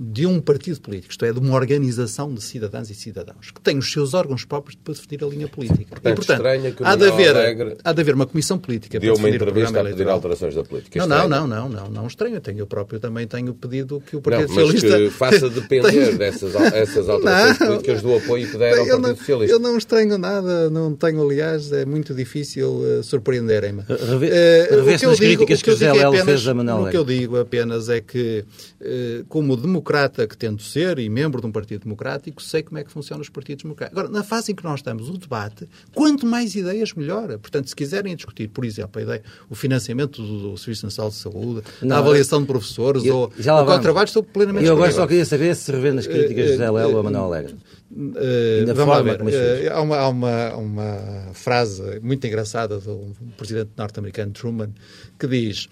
de 0.00 0.24
um 0.26 0.40
partido 0.40 0.80
político, 0.80 1.10
isto 1.10 1.24
é, 1.24 1.32
de 1.32 1.40
uma 1.40 1.56
organização 1.56 2.32
de 2.32 2.40
cidadãs 2.40 2.88
e 2.88 2.94
cidadãos, 2.94 3.50
que 3.50 3.60
tem 3.60 3.76
os 3.78 3.90
seus 3.90 4.14
órgãos 4.14 4.44
próprios 4.44 4.76
para 4.76 4.94
definir 4.94 5.24
a 5.24 5.26
linha 5.26 5.48
política. 5.48 5.86
Portanto, 5.90 6.12
e, 6.12 6.14
portanto 6.16 6.36
estranha 6.36 6.70
que 6.70 6.82
o 6.82 6.86
há, 6.86 6.94
de 6.94 7.08
haver, 7.08 7.36
Alegre 7.36 7.76
há 7.82 7.92
de 7.92 8.00
haver 8.00 8.14
uma 8.14 8.26
comissão 8.26 8.58
política 8.58 9.00
deu 9.00 9.14
para 9.14 9.22
uma 9.22 9.28
entrevista 9.28 9.52
programa 9.72 9.80
a 9.80 9.82
pedir 9.82 10.02
eleitoral. 10.02 10.14
alterações 10.14 10.54
da 10.54 10.62
política. 10.62 11.04
Não, 11.04 11.06
não, 11.08 11.28
não, 11.28 11.46
não, 11.48 11.68
não, 11.68 11.90
não 11.90 12.06
estranho. 12.06 12.36
Eu 12.36 12.40
tenho, 12.40 12.58
eu 12.60 12.66
próprio 12.68 13.00
também 13.00 13.26
tenho 13.26 13.52
pedido 13.54 14.00
que 14.00 14.14
o 14.14 14.18
Não, 14.18 14.22
Partido 14.22 14.54
mas 14.54 14.70
Socialista... 14.70 14.98
que 14.98 15.10
faça 15.10 15.48
depender 15.50 16.16
dessas, 16.16 16.54
essas 16.54 17.08
alterações 17.08 17.58
Não. 17.58 17.66
políticas 17.66 18.02
do 18.02 18.14
apoio 18.16 18.48
que 18.48 18.56
der 18.56 18.78
ao 18.78 18.86
eu, 18.86 19.00
Partido 19.00 19.08
não, 19.08 19.16
Socialista. 19.16 19.54
eu 19.56 19.58
não 19.58 19.76
estranho 19.78 20.16
nada, 20.18 20.70
não 20.70 20.94
tenho, 20.94 21.20
aliás, 21.22 21.72
é 21.72 21.84
muito 21.84 22.14
difícil 22.14 22.82
eh, 22.84 23.02
surpreenderem-me. 23.02 23.82
Reve- 23.88 24.28
Eh, 24.30 24.68
reveste 24.70 25.00
que 25.00 25.06
eu 25.06 25.10
nas 25.10 25.18
críticas 25.18 25.60
o 25.60 25.64
que 25.64 25.70
José 25.72 25.86
é 25.86 25.92
Lelo 25.92 26.24
fez 26.24 26.46
a 26.46 26.54
Manuel 26.54 26.82
O 26.84 26.88
que 26.90 26.96
eu 26.96 27.00
Alegre. 27.00 27.18
digo 27.20 27.36
apenas 27.40 27.88
é 27.88 28.00
que, 28.00 28.44
eh, 28.80 29.22
como 29.28 29.56
democrata 29.88 30.26
que 30.26 30.36
tento 30.36 30.62
ser 30.62 30.98
e 30.98 31.08
membro 31.08 31.40
de 31.40 31.46
um 31.46 31.52
partido 31.52 31.84
democrático, 31.84 32.42
sei 32.42 32.62
como 32.62 32.78
é 32.78 32.84
que 32.84 32.90
funcionam 32.90 33.22
os 33.22 33.30
partidos 33.30 33.62
democráticos. 33.62 33.98
Agora, 33.98 34.12
na 34.12 34.22
fase 34.22 34.52
em 34.52 34.54
que 34.54 34.62
nós 34.62 34.80
estamos, 34.80 35.08
o 35.08 35.16
debate, 35.16 35.66
quanto 35.94 36.26
mais 36.26 36.54
ideias, 36.54 36.92
melhor. 36.92 37.38
Portanto, 37.38 37.68
se 37.68 37.74
quiserem 37.74 38.14
discutir, 38.14 38.48
por 38.48 38.64
exemplo, 38.64 39.00
a 39.00 39.02
ideia, 39.02 39.22
o 39.48 39.54
financiamento 39.54 40.20
do, 40.22 40.50
do 40.50 40.58
Serviço 40.58 40.84
Nacional 40.84 41.10
de 41.10 41.16
Saúde, 41.16 41.62
Não, 41.80 41.96
a 41.96 41.98
avaliação 42.00 42.40
de 42.42 42.46
professores 42.46 43.04
Eu- 43.04 43.16
ou, 43.16 43.32
já 43.38 43.54
lá 43.54 43.74
ou 43.74 43.80
trabalho, 43.80 44.04
estou 44.06 44.22
plenamente 44.22 44.66
Eu 44.66 44.74
agora 44.74 44.92
só 44.92 45.06
queria 45.06 45.24
saber 45.24 45.54
se 45.56 45.72
revê 45.72 45.92
nas 45.92 46.06
críticas 46.06 46.44
de 46.44 46.52
José 46.52 46.70
Lelo 46.70 46.98
a 46.98 47.02
Manuel 47.02 47.24
Alegre. 47.24 47.56
Uh, 47.90 48.66
vamos 48.66 48.78
lá 48.78 48.84
forma 48.84 49.02
ver. 49.02 49.22
as 49.22 49.34
fez. 49.34 49.66
Uh, 49.66 49.72
há 49.72 49.80
uma, 49.80 49.96
há 49.96 50.08
uma, 50.08 50.56
uma 50.56 51.30
frase 51.32 52.00
muito 52.02 52.26
engraçada 52.26 52.78
do 52.78 53.12
presidente 53.38 53.70
norte-americano 53.76 54.32
Truman 54.32 54.70
que 55.18 55.26
diz 55.26 55.68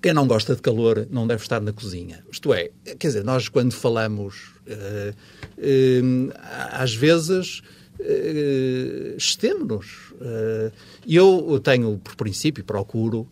quem 0.00 0.12
não 0.12 0.26
gosta 0.26 0.54
de 0.54 0.62
calor 0.62 1.06
não 1.10 1.26
deve 1.26 1.42
estar 1.42 1.60
na 1.60 1.72
cozinha. 1.72 2.24
Isto 2.30 2.52
é, 2.54 2.70
quer 2.98 3.08
dizer, 3.08 3.24
nós 3.24 3.48
quando 3.48 3.72
falamos, 3.72 4.52
uh, 4.66 5.14
uh, 5.58 6.32
às 6.72 6.94
vezes 6.94 7.62
uh, 8.00 9.16
excedemos-nos. 9.16 10.12
Uh, 10.12 10.72
eu 11.06 11.60
tenho, 11.60 11.98
por 11.98 12.16
princípio, 12.16 12.64
procuro 12.64 13.28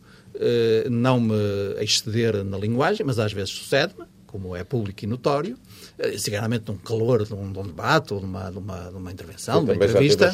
não 0.88 1.18
me 1.18 1.34
exceder 1.80 2.44
na 2.44 2.56
linguagem, 2.56 3.04
mas 3.04 3.18
às 3.18 3.32
vezes 3.32 3.50
sucede-me, 3.50 4.04
como 4.24 4.54
é 4.54 4.62
público 4.62 5.02
e 5.02 5.06
notório, 5.08 5.58
eh, 5.98 6.16
seguramente 6.18 6.64
num 6.68 6.76
calor 6.76 7.24
de 7.24 7.34
um, 7.34 7.52
de 7.52 7.58
um 7.58 7.62
debate 7.66 8.12
ou 8.14 8.20
de 8.20 8.26
uma, 8.26 8.50
de 8.50 8.58
uma, 8.58 8.90
de 8.90 8.96
uma 8.96 9.12
intervenção, 9.12 9.64
de 9.64 9.70
uma 9.72 9.84
entrevista. 9.84 10.26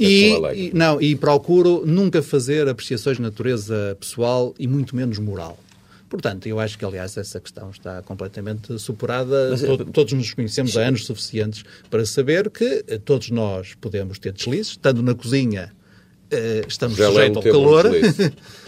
e, 0.00 0.30
e- 0.54 0.70
não, 0.74 1.00
e 1.00 1.14
procuro 1.16 1.84
nunca 1.86 2.22
fazer 2.22 2.68
apreciações 2.68 3.16
de 3.18 3.22
natureza 3.22 3.96
pessoal 4.00 4.54
e 4.58 4.66
muito 4.66 4.94
menos 4.96 5.18
moral. 5.18 5.58
Portanto, 6.08 6.46
eu 6.46 6.60
acho 6.60 6.78
que, 6.78 6.84
aliás, 6.84 7.16
essa 7.16 7.40
questão 7.40 7.70
está 7.70 8.00
completamente 8.02 8.78
superada. 8.78 9.48
Mas, 9.50 9.62
To- 9.62 9.84
todos 9.86 10.12
nos 10.12 10.32
conhecemos 10.32 10.76
há 10.76 10.82
anos 10.82 11.06
suficientes 11.06 11.64
para 11.90 12.04
saber 12.06 12.50
que 12.50 12.84
eh, 12.86 12.98
todos 13.04 13.30
nós 13.30 13.74
podemos 13.80 14.18
ter 14.20 14.32
deslizes. 14.32 14.72
Estando 14.72 15.02
na 15.02 15.14
cozinha, 15.14 15.72
eh, 16.34 16.64
estamos 16.68 16.96
José 16.96 17.08
sujeitos 17.10 17.36
ao 17.38 17.42
calor. 17.52 17.84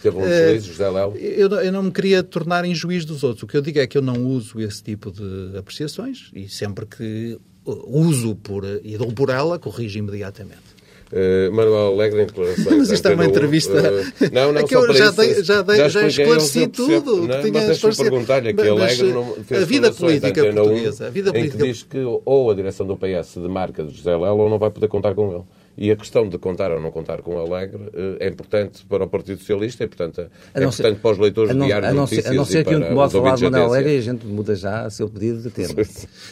Teve 0.02 0.16
um 0.16 0.22
Eh, 0.26 0.44
deslize, 0.54 0.68
José 0.68 0.88
Lelo. 0.88 1.16
eu, 1.16 1.48
não- 1.48 1.60
eu 1.60 1.72
não 1.72 1.82
me 1.82 1.90
queria 1.90 2.22
tornar 2.22 2.64
em 2.64 2.74
juiz 2.74 3.04
dos 3.04 3.22
outros. 3.24 3.42
O 3.42 3.46
que 3.46 3.56
eu 3.56 3.62
digo 3.62 3.78
é 3.78 3.86
que 3.86 3.98
eu 3.98 4.02
não 4.02 4.24
uso 4.26 4.60
esse 4.60 4.82
tipo 4.82 5.10
de 5.10 5.56
apreciações 5.58 6.30
e 6.34 6.48
sempre 6.48 6.86
que 6.86 7.38
uh, 7.64 7.98
uso 8.00 8.34
por, 8.36 8.64
e 8.84 8.96
dou 8.96 9.12
por 9.12 9.30
ela, 9.30 9.58
corrijo 9.58 9.98
imediatamente. 9.98 10.76
Uh, 11.12 11.52
Manuel 11.54 11.92
Alegre 11.94 12.22
em 12.22 12.26
declarações. 12.26 12.66
Mas 12.78 12.90
isto 12.90 13.06
é 13.06 13.14
uma 13.14 13.22
um, 13.22 13.26
entrevista. 13.28 13.72
uh, 13.74 14.30
não, 14.32 14.52
não, 14.52 14.60
É 14.62 14.64
que 14.64 14.74
só 14.74 14.80
eu 14.80 14.86
para 14.86 14.94
já 14.96 15.04
isso, 15.06 15.16
dei- 15.16 15.44
já 15.44 15.62
dei- 15.62 15.76
já 15.76 15.86
expliquei, 15.86 16.08
esclareci 16.24 16.66
tudo 16.66 17.16
o 17.16 17.20
que 17.20 17.28
não, 17.28 17.42
tinha 17.42 17.66
Mas 17.68 17.96
perguntar-lhe 17.96 18.52
Mas, 18.52 18.68
Alegre 18.68 19.12
não 19.12 19.34
fez 19.44 19.62
a 19.62 19.64
vida 19.64 19.92
política 19.92 20.40
Antena 20.40 20.62
1 20.62 20.64
portuguesa, 20.66 21.06
a 21.06 21.10
vida 21.10 21.30
em 21.30 21.32
que 21.32 21.38
política- 21.38 21.64
diz 21.64 21.82
que 21.84 21.98
ou 22.24 22.50
a 22.50 22.54
direção 22.56 22.84
do 22.84 22.96
PS 22.96 23.34
de 23.34 23.48
marca 23.48 23.84
de 23.84 23.96
José 23.96 24.10
Lelo 24.16 24.36
ou 24.38 24.50
não 24.50 24.58
vai 24.58 24.68
poder 24.70 24.88
contar 24.88 25.14
com 25.14 25.32
ele. 25.32 25.42
E 25.78 25.90
a 25.90 25.96
questão 25.96 26.28
de 26.28 26.38
contar 26.38 26.70
ou 26.70 26.80
não 26.80 26.90
contar 26.90 27.20
com 27.22 27.38
Alegre 27.38 27.90
eh, 27.92 28.16
é 28.26 28.28
importante 28.28 28.84
para 28.86 29.04
o 29.04 29.08
Partido 29.08 29.38
Socialista 29.38 29.84
e, 29.84 29.86
portanto, 29.86 30.20
é 30.22 30.28
A 30.54 30.60
não 30.60 30.72
ser- 30.72 30.82
importante 30.84 31.02
para 31.02 31.10
os 31.12 31.18
leitores 31.18 31.50
a 31.50 31.54
do 31.54 31.64
Diário 31.64 31.88
a 31.88 31.90
de 31.90 31.96
Notícias 31.96 32.26
a 32.26 32.32
não 32.32 32.44
ser 32.46 32.60
e 32.60 32.64
que 32.64 32.74
o 32.74 32.78
para 32.78 32.86
incomode 32.86 33.06
os 33.16 33.22
falar 33.22 33.34
de 33.36 33.42
Manuel 33.44 33.64
Alegre 33.66 33.94
e 33.94 33.98
a 33.98 34.00
gente 34.02 34.26
muda 34.26 34.54
já 34.56 34.86
o 34.86 34.90
seu 34.90 35.08
pedido 35.08 35.42
de 35.42 35.50
tema. 35.50 35.74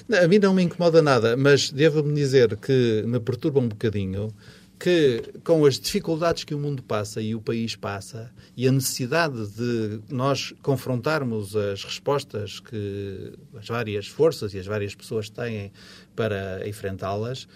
Não, 0.09 0.19
A 0.25 0.29
mim 0.29 0.39
não 0.39 0.55
me 0.55 0.63
incomoda 0.63 1.03
nada, 1.03 1.37
mas 1.37 1.71
devo-me 1.71 2.15
dizer 2.15 2.57
que 2.57 3.03
me 3.07 3.21
perturba 3.21 3.61
um 3.61 3.69
bocadinho 3.69 4.33
que, 4.79 5.23
com 5.45 5.65
as 5.65 5.79
dificuldades 5.79 6.45
que 6.45 6.55
o 6.55 6.59
mundo 6.59 6.83
passa 6.83 7.21
e 7.21 7.35
o 7.35 7.41
país 7.41 7.77
passa, 7.77 8.31
e 8.57 8.67
a 8.67 8.73
necessidade 8.73 9.47
de 9.53 10.01
nós 10.11 10.53
confrontarmos 10.63 11.55
as 11.57 11.85
respostas 11.85 12.61
que 12.61 13.33
as 13.57 13.67
várias 13.69 14.07
forças 14.09 14.53
e 14.53 14.59
as 14.59 14.67
várias 14.67 14.95
pessoas 14.95 15.31
têm 15.31 15.73
para 16.17 16.69
enfrentá-las, 16.69 17.49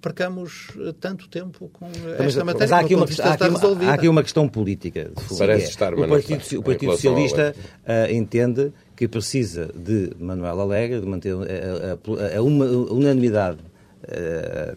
percamos 0.00 0.68
eh, 0.78 0.92
tanto 1.00 1.28
tempo 1.28 1.68
com 1.72 1.86
Mas, 2.18 2.26
esta 2.28 2.44
matéria 2.44 2.68
mas 2.68 2.72
há, 2.72 2.78
aqui 2.80 2.94
uma, 2.94 3.04
há, 3.04 3.32
aqui 3.32 3.44
uma, 3.48 3.90
há 3.90 3.94
aqui 3.94 4.08
uma 4.08 4.22
questão 4.22 4.48
política. 4.48 5.10
de 5.14 5.22
fundo, 5.22 5.38
Parece 5.38 5.60
que 5.62 5.66
é, 5.66 5.70
estar, 5.70 5.94
o 5.94 6.08
Partido, 6.08 6.40
está, 6.40 6.58
o 6.58 6.62
Partido 6.62 6.92
Socialista 6.92 7.54
ah, 7.86 8.12
entende 8.12 8.72
que 8.94 9.08
precisa 9.08 9.70
de 9.74 10.10
Manuel 10.18 10.60
Alegre, 10.60 11.00
de 11.00 11.06
manter 11.06 11.32
a, 11.34 11.36
a- 12.34 12.38
a 12.38 12.42
uma 12.42 12.66
unanimidade 12.66 13.58
ah, 14.06 14.76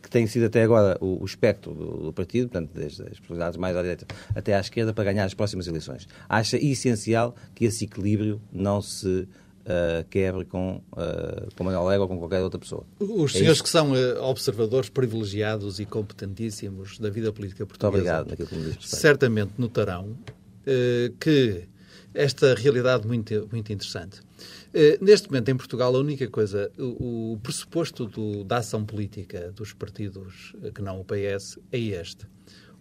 que 0.00 0.08
tem 0.10 0.26
sido 0.26 0.46
até 0.46 0.62
agora 0.62 0.96
o, 1.00 1.20
o 1.22 1.24
espectro 1.24 1.72
do, 1.74 1.96
do 2.04 2.12
partido, 2.12 2.48
portanto, 2.48 2.70
desde 2.74 3.02
as 3.02 3.18
possibilidades 3.18 3.56
mais 3.58 3.76
à 3.76 3.82
direita 3.82 4.06
até 4.34 4.54
à 4.54 4.60
esquerda, 4.60 4.92
para 4.94 5.04
ganhar 5.04 5.24
as 5.24 5.34
próximas 5.34 5.66
eleições. 5.66 6.06
Acha 6.28 6.56
essencial 6.56 7.34
que 7.54 7.64
esse 7.64 7.84
equilíbrio 7.84 8.40
não 8.52 8.80
se 8.80 9.26
ah, 9.66 10.04
quebre 10.10 10.44
com, 10.44 10.82
ah, 10.96 11.46
com 11.56 11.64
Manuel 11.64 11.82
Alegre 11.86 12.02
ou 12.02 12.08
com 12.08 12.18
qualquer 12.18 12.42
outra 12.42 12.58
pessoa. 12.58 12.84
Os 13.00 13.34
É 13.34 13.38
senhores 13.38 13.56
isso. 13.58 13.62
que 13.64 13.68
são 13.70 13.94
eh, 13.96 14.18
observadores 14.20 14.88
privilegiados 14.88 15.78
e 15.80 15.84
competentíssimos 15.86 16.98
da 16.98 17.10
vida 17.10 17.32
política 17.32 17.64
Muito 17.64 17.78
portuguesa 17.78 18.20
obrigado 18.20 18.28
naquilo 18.30 18.48
que 18.48 18.54
me 18.56 18.70
diz 18.72 18.88
certamente 18.88 19.52
notarão 19.58 20.16
eh, 20.66 21.12
que 21.20 21.64
esta 22.14 22.54
realidade 22.54 23.06
muito, 23.06 23.48
muito 23.50 23.72
interessante. 23.72 24.20
Eh, 24.74 24.98
neste 25.00 25.28
momento, 25.28 25.48
em 25.48 25.56
Portugal, 25.56 25.94
a 25.96 25.98
única 25.98 26.28
coisa, 26.28 26.70
o, 26.78 27.32
o 27.32 27.38
pressuposto 27.42 28.04
do- 28.06 28.44
da 28.44 28.58
ação 28.58 28.84
política 28.84 29.50
dos 29.52 29.72
partidos 29.72 30.54
eh, 30.62 30.70
que 30.74 30.82
não 30.82 31.00
o 31.00 31.04
PS 31.04 31.58
é 31.70 31.78
este. 31.78 32.26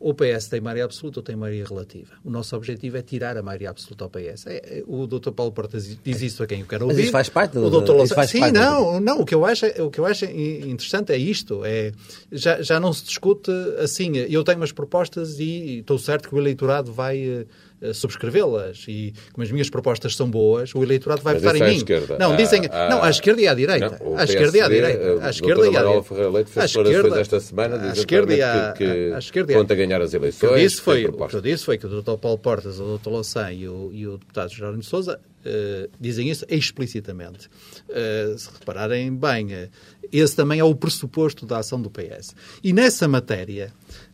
Ou 0.01 0.11
o 0.11 0.13
PS 0.15 0.47
tem 0.49 0.59
maioria 0.59 0.83
absoluta 0.85 1.19
ou 1.19 1.23
tem 1.23 1.35
maioria 1.35 1.63
relativa. 1.63 2.13
O 2.23 2.29
nosso 2.31 2.55
objetivo 2.55 2.97
é 2.97 3.01
tirar 3.01 3.37
a 3.37 3.43
maioria 3.43 3.69
absoluta 3.69 4.03
ao 4.03 4.09
PS. 4.09 4.47
É, 4.47 4.79
é, 4.79 4.83
o 4.87 5.05
Dr. 5.05 5.29
Paulo 5.31 5.51
Portas 5.51 5.97
diz 6.03 6.21
isso 6.21 6.41
a 6.41 6.47
quem 6.47 6.61
eu 6.61 6.65
quero 6.65 6.85
Mas 6.87 6.95
ouvir. 6.95 7.03
isso 7.03 7.11
faz 7.11 7.29
parte 7.29 7.53
do- 7.53 7.65
o 7.65 7.69
Dr. 7.69 7.83
isso 7.83 7.93
Louçã- 7.93 8.15
faz 8.15 8.29
Sim, 8.31 8.39
parte 8.39 8.53
do- 8.53 8.59
não, 8.59 8.99
não, 8.99 9.19
o 9.21 9.25
que 9.25 9.35
eu 9.35 9.45
acho, 9.45 9.65
é- 9.67 9.81
o 9.81 9.89
que 9.91 9.99
eu 9.99 10.05
acho 10.05 10.25
interessante 10.25 11.11
é 11.13 11.17
isto. 11.17 11.61
É, 11.63 11.91
já, 12.31 12.61
já 12.61 12.79
não 12.79 12.91
se 12.93 13.05
discute 13.05 13.51
assim. 13.79 14.17
Eu 14.17 14.43
tenho 14.43 14.57
umas 14.57 14.71
propostas 14.71 15.39
e 15.39 15.79
estou 15.79 15.97
certo 15.99 16.27
que 16.29 16.35
o 16.35 16.39
eleitorado 16.39 16.91
vai 16.91 17.19
eh, 17.21 17.45
subscrevê-las. 17.93 18.85
E 18.87 19.13
como 19.33 19.43
as 19.43 19.51
minhas 19.51 19.69
propostas 19.69 20.15
são 20.15 20.29
boas, 20.29 20.73
o 20.75 20.83
eleitorado 20.83 21.21
vai 21.21 21.33
Mas 21.33 21.41
votar 21.43 21.55
em 21.57 21.61
é 21.61 21.65
à 21.65 21.69
mim. 21.69 21.75
esquerda. 21.77 22.17
Não, 22.19 22.33
À- 22.33 22.35
dizem. 22.35 22.61
à- 22.71 22.89
não, 22.89 23.03
à 23.03 23.09
esquerda 23.09 23.41
e 23.41 23.47
à 23.47 23.53
direita. 23.53 23.99
Não, 24.03 24.17
à 24.17 24.23
esquerda 24.23 24.57
e 24.57 24.61
à 24.61 24.67
direita. 24.69 25.03
a 25.21 25.25
À 25.27 25.29
esquerda 25.29 25.65
e 25.65 25.67
à 25.77 25.81
direita. 25.81 25.97
À 25.99 26.41
declarações 26.41 26.67
esquerda- 26.67 27.19
esta 27.21 27.39
semana 27.39 27.81
à 27.89 27.93
esquerda 27.93 28.33
e 28.35 28.41
à, 28.41 28.73
que, 28.77 29.11
à 29.13 29.19
esquerda 29.19 29.51
e 29.51 29.55
à- 29.55 29.57
conta 29.59 29.75
ganhar 29.75 30.01
as 30.01 30.09
o 30.09 30.11
que 30.11 30.15
eu 30.17 30.21
eleições. 30.21 30.61
disse 30.61 30.81
foi, 30.81 31.05
o 31.05 31.27
que 31.27 31.35
eu 31.35 31.41
disse 31.41 31.65
foi 31.65 31.77
que 31.77 31.85
o 31.85 32.01
Dr. 32.01 32.17
Paulo 32.17 32.37
Portas, 32.37 32.79
o 32.79 32.97
Dr. 32.97 33.09
Louçã 33.09 33.51
e 33.51 33.67
o, 33.67 33.89
e 33.93 34.07
o 34.07 34.17
deputado 34.17 34.51
Jerónimo 34.53 34.81
de 34.81 34.87
Sousa 34.87 35.19
eh, 35.43 35.89
dizem 35.99 36.29
isso 36.29 36.45
explicitamente. 36.49 37.49
Eh, 37.89 38.35
se 38.37 38.49
repararem 38.59 39.11
bem, 39.15 39.53
eh, 39.53 39.69
esse 40.11 40.35
também 40.35 40.59
é 40.59 40.63
o 40.63 40.75
pressuposto 40.75 41.45
da 41.47 41.57
ação 41.57 41.81
do 41.81 41.89
PS. 41.89 42.35
E 42.63 42.71
nessa 42.73 43.07
matéria, 43.07 43.71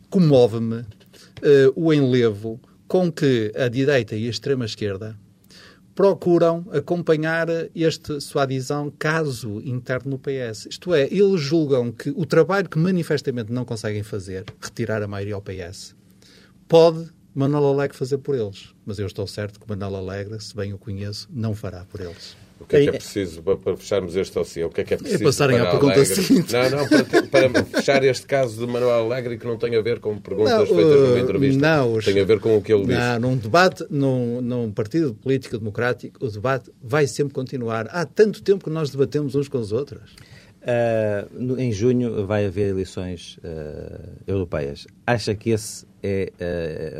comove-me 0.08 0.84
eh, 1.42 1.70
o 1.76 1.92
enlevo 1.92 2.58
com 2.88 3.12
que 3.12 3.52
a 3.54 3.68
direita 3.68 4.16
e 4.16 4.26
a 4.26 4.30
extrema-esquerda 4.30 5.16
procuram 5.94 6.64
acompanhar 6.72 7.48
este 7.74 8.20
sua 8.20 8.44
adesão 8.44 8.90
caso 8.98 9.60
interno 9.64 10.12
no 10.12 10.18
PS. 10.18 10.66
Isto 10.70 10.94
é, 10.94 11.02
eles 11.12 11.40
julgam 11.40 11.92
que 11.92 12.10
o 12.10 12.24
trabalho 12.24 12.68
que 12.68 12.78
manifestamente 12.78 13.52
não 13.52 13.64
conseguem 13.64 14.02
fazer, 14.02 14.44
retirar 14.60 15.02
a 15.02 15.08
maioria 15.08 15.34
ao 15.34 15.42
PS, 15.42 15.94
pode 16.66 17.10
Manuel 17.34 17.66
Alegre 17.66 17.96
fazer 17.96 18.18
por 18.18 18.34
eles. 18.34 18.72
Mas 18.86 18.98
eu 18.98 19.06
estou 19.06 19.26
certo 19.26 19.60
que 19.60 19.68
Manuel 19.68 19.96
Alegre, 19.96 20.40
se 20.40 20.56
bem 20.56 20.72
o 20.72 20.78
conheço, 20.78 21.28
não 21.30 21.54
fará 21.54 21.84
por 21.84 22.00
eles. 22.00 22.36
O 22.60 22.64
que 22.66 22.76
é 22.76 22.80
que 22.82 22.86
é 22.86 22.88
É- 22.88 22.98
preciso 22.98 23.42
para, 23.42 23.76
fecharmos 23.76 24.16
este 24.16 24.34
dossiê? 24.34 24.64
O 24.64 24.70
que 24.70 24.80
é 24.80 24.84
que 24.84 24.94
é 24.94 24.96
preciso 24.96 25.22
passarem 25.24 25.56
à 25.58 25.62
para 25.62 25.70
pergunta 25.70 25.94
Alegre? 25.94 26.14
seguinte. 26.14 26.52
Não, 26.52 26.70
não, 26.70 26.88
para, 26.88 27.48
para 27.50 27.64
fechar 27.64 28.04
este 28.04 28.26
caso 28.26 28.58
de 28.66 28.72
Manuel 28.72 29.04
Alegre 29.04 29.38
que 29.38 29.46
não 29.46 29.56
tem 29.56 29.76
a 29.76 29.80
ver 29.80 30.00
com 30.00 30.18
perguntas 30.18 30.52
Não, 30.52 30.66
feitas 30.66 31.00
numa 31.00 31.14
uh, 31.14 31.18
entrevista. 31.18 31.60
não, 31.60 31.98
Tem 32.00 32.20
a 32.20 32.24
ver 32.24 32.40
com 32.40 32.56
o 32.56 32.62
que 32.62 32.72
ele 32.72 32.86
disse. 32.86 32.98
Não, 32.98 33.20
num 33.20 33.36
debate, 33.36 33.84
num, 33.88 34.40
num 34.40 34.70
partido 34.72 35.14
político 35.14 35.56
democrático, 35.58 36.24
o 36.24 36.28
debate 36.30 36.70
vai 36.82 37.06
sempre 37.06 37.32
continuar. 37.34 37.86
Há 37.90 38.04
tanto 38.04 38.42
tempo 38.42 38.64
que 38.64 38.70
nós 38.70 38.90
debatemos 38.90 39.34
uns 39.34 39.48
com 39.48 39.58
os 39.58 39.72
outros. 39.72 40.12
Uh, 40.60 41.58
em 41.58 41.72
junho 41.72 42.26
vai 42.26 42.44
haver 42.44 42.70
eleições 42.70 43.38
uh, 43.38 44.08
europeias. 44.26 44.86
Acha 45.06 45.34
que 45.34 45.50
esse 45.50 45.86
é, 46.02 46.32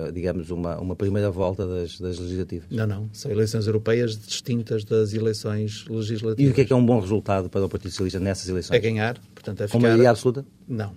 uh, 0.09 0.13
digamos, 0.13 0.51
uma, 0.51 0.79
uma 0.79 0.97
primeira 0.97 1.31
volta 1.31 1.67
das, 1.67 1.99
das, 1.99 2.19
legislativas? 2.19 2.69
Não, 2.71 2.87
não. 2.87 3.11
São 3.13 3.31
eleições 3.31 3.67
europeias 3.67 4.17
distintas 4.17 4.85
das 4.85 5.13
eleições 5.13 5.87
legislativas. 5.89 6.49
E 6.49 6.51
o 6.51 6.55
que 6.55 6.63
é 6.63 6.65
que 6.65 6.73
é 6.73 6.77
um 6.77 6.85
bom 6.85 7.01
resultado 7.01 7.49
para 7.49 7.65
o 7.65 7.69
Partido 7.69 7.91
Socialista 7.91 8.19
nessas 8.19 8.49
eleições? 8.49 8.77
É 8.77 8.81
ganhar. 8.81 9.19
Portanto, 9.35 9.63
é 9.63 9.67
ficar... 9.67 9.79
Com 9.79 9.83
maioria 9.83 10.11
absoluta? 10.11 10.45
Não. 10.67 10.95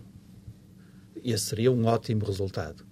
Esse 1.24 1.46
seria 1.46 1.72
um 1.72 1.86
ótimo 1.86 2.26
resultado. 2.26 2.84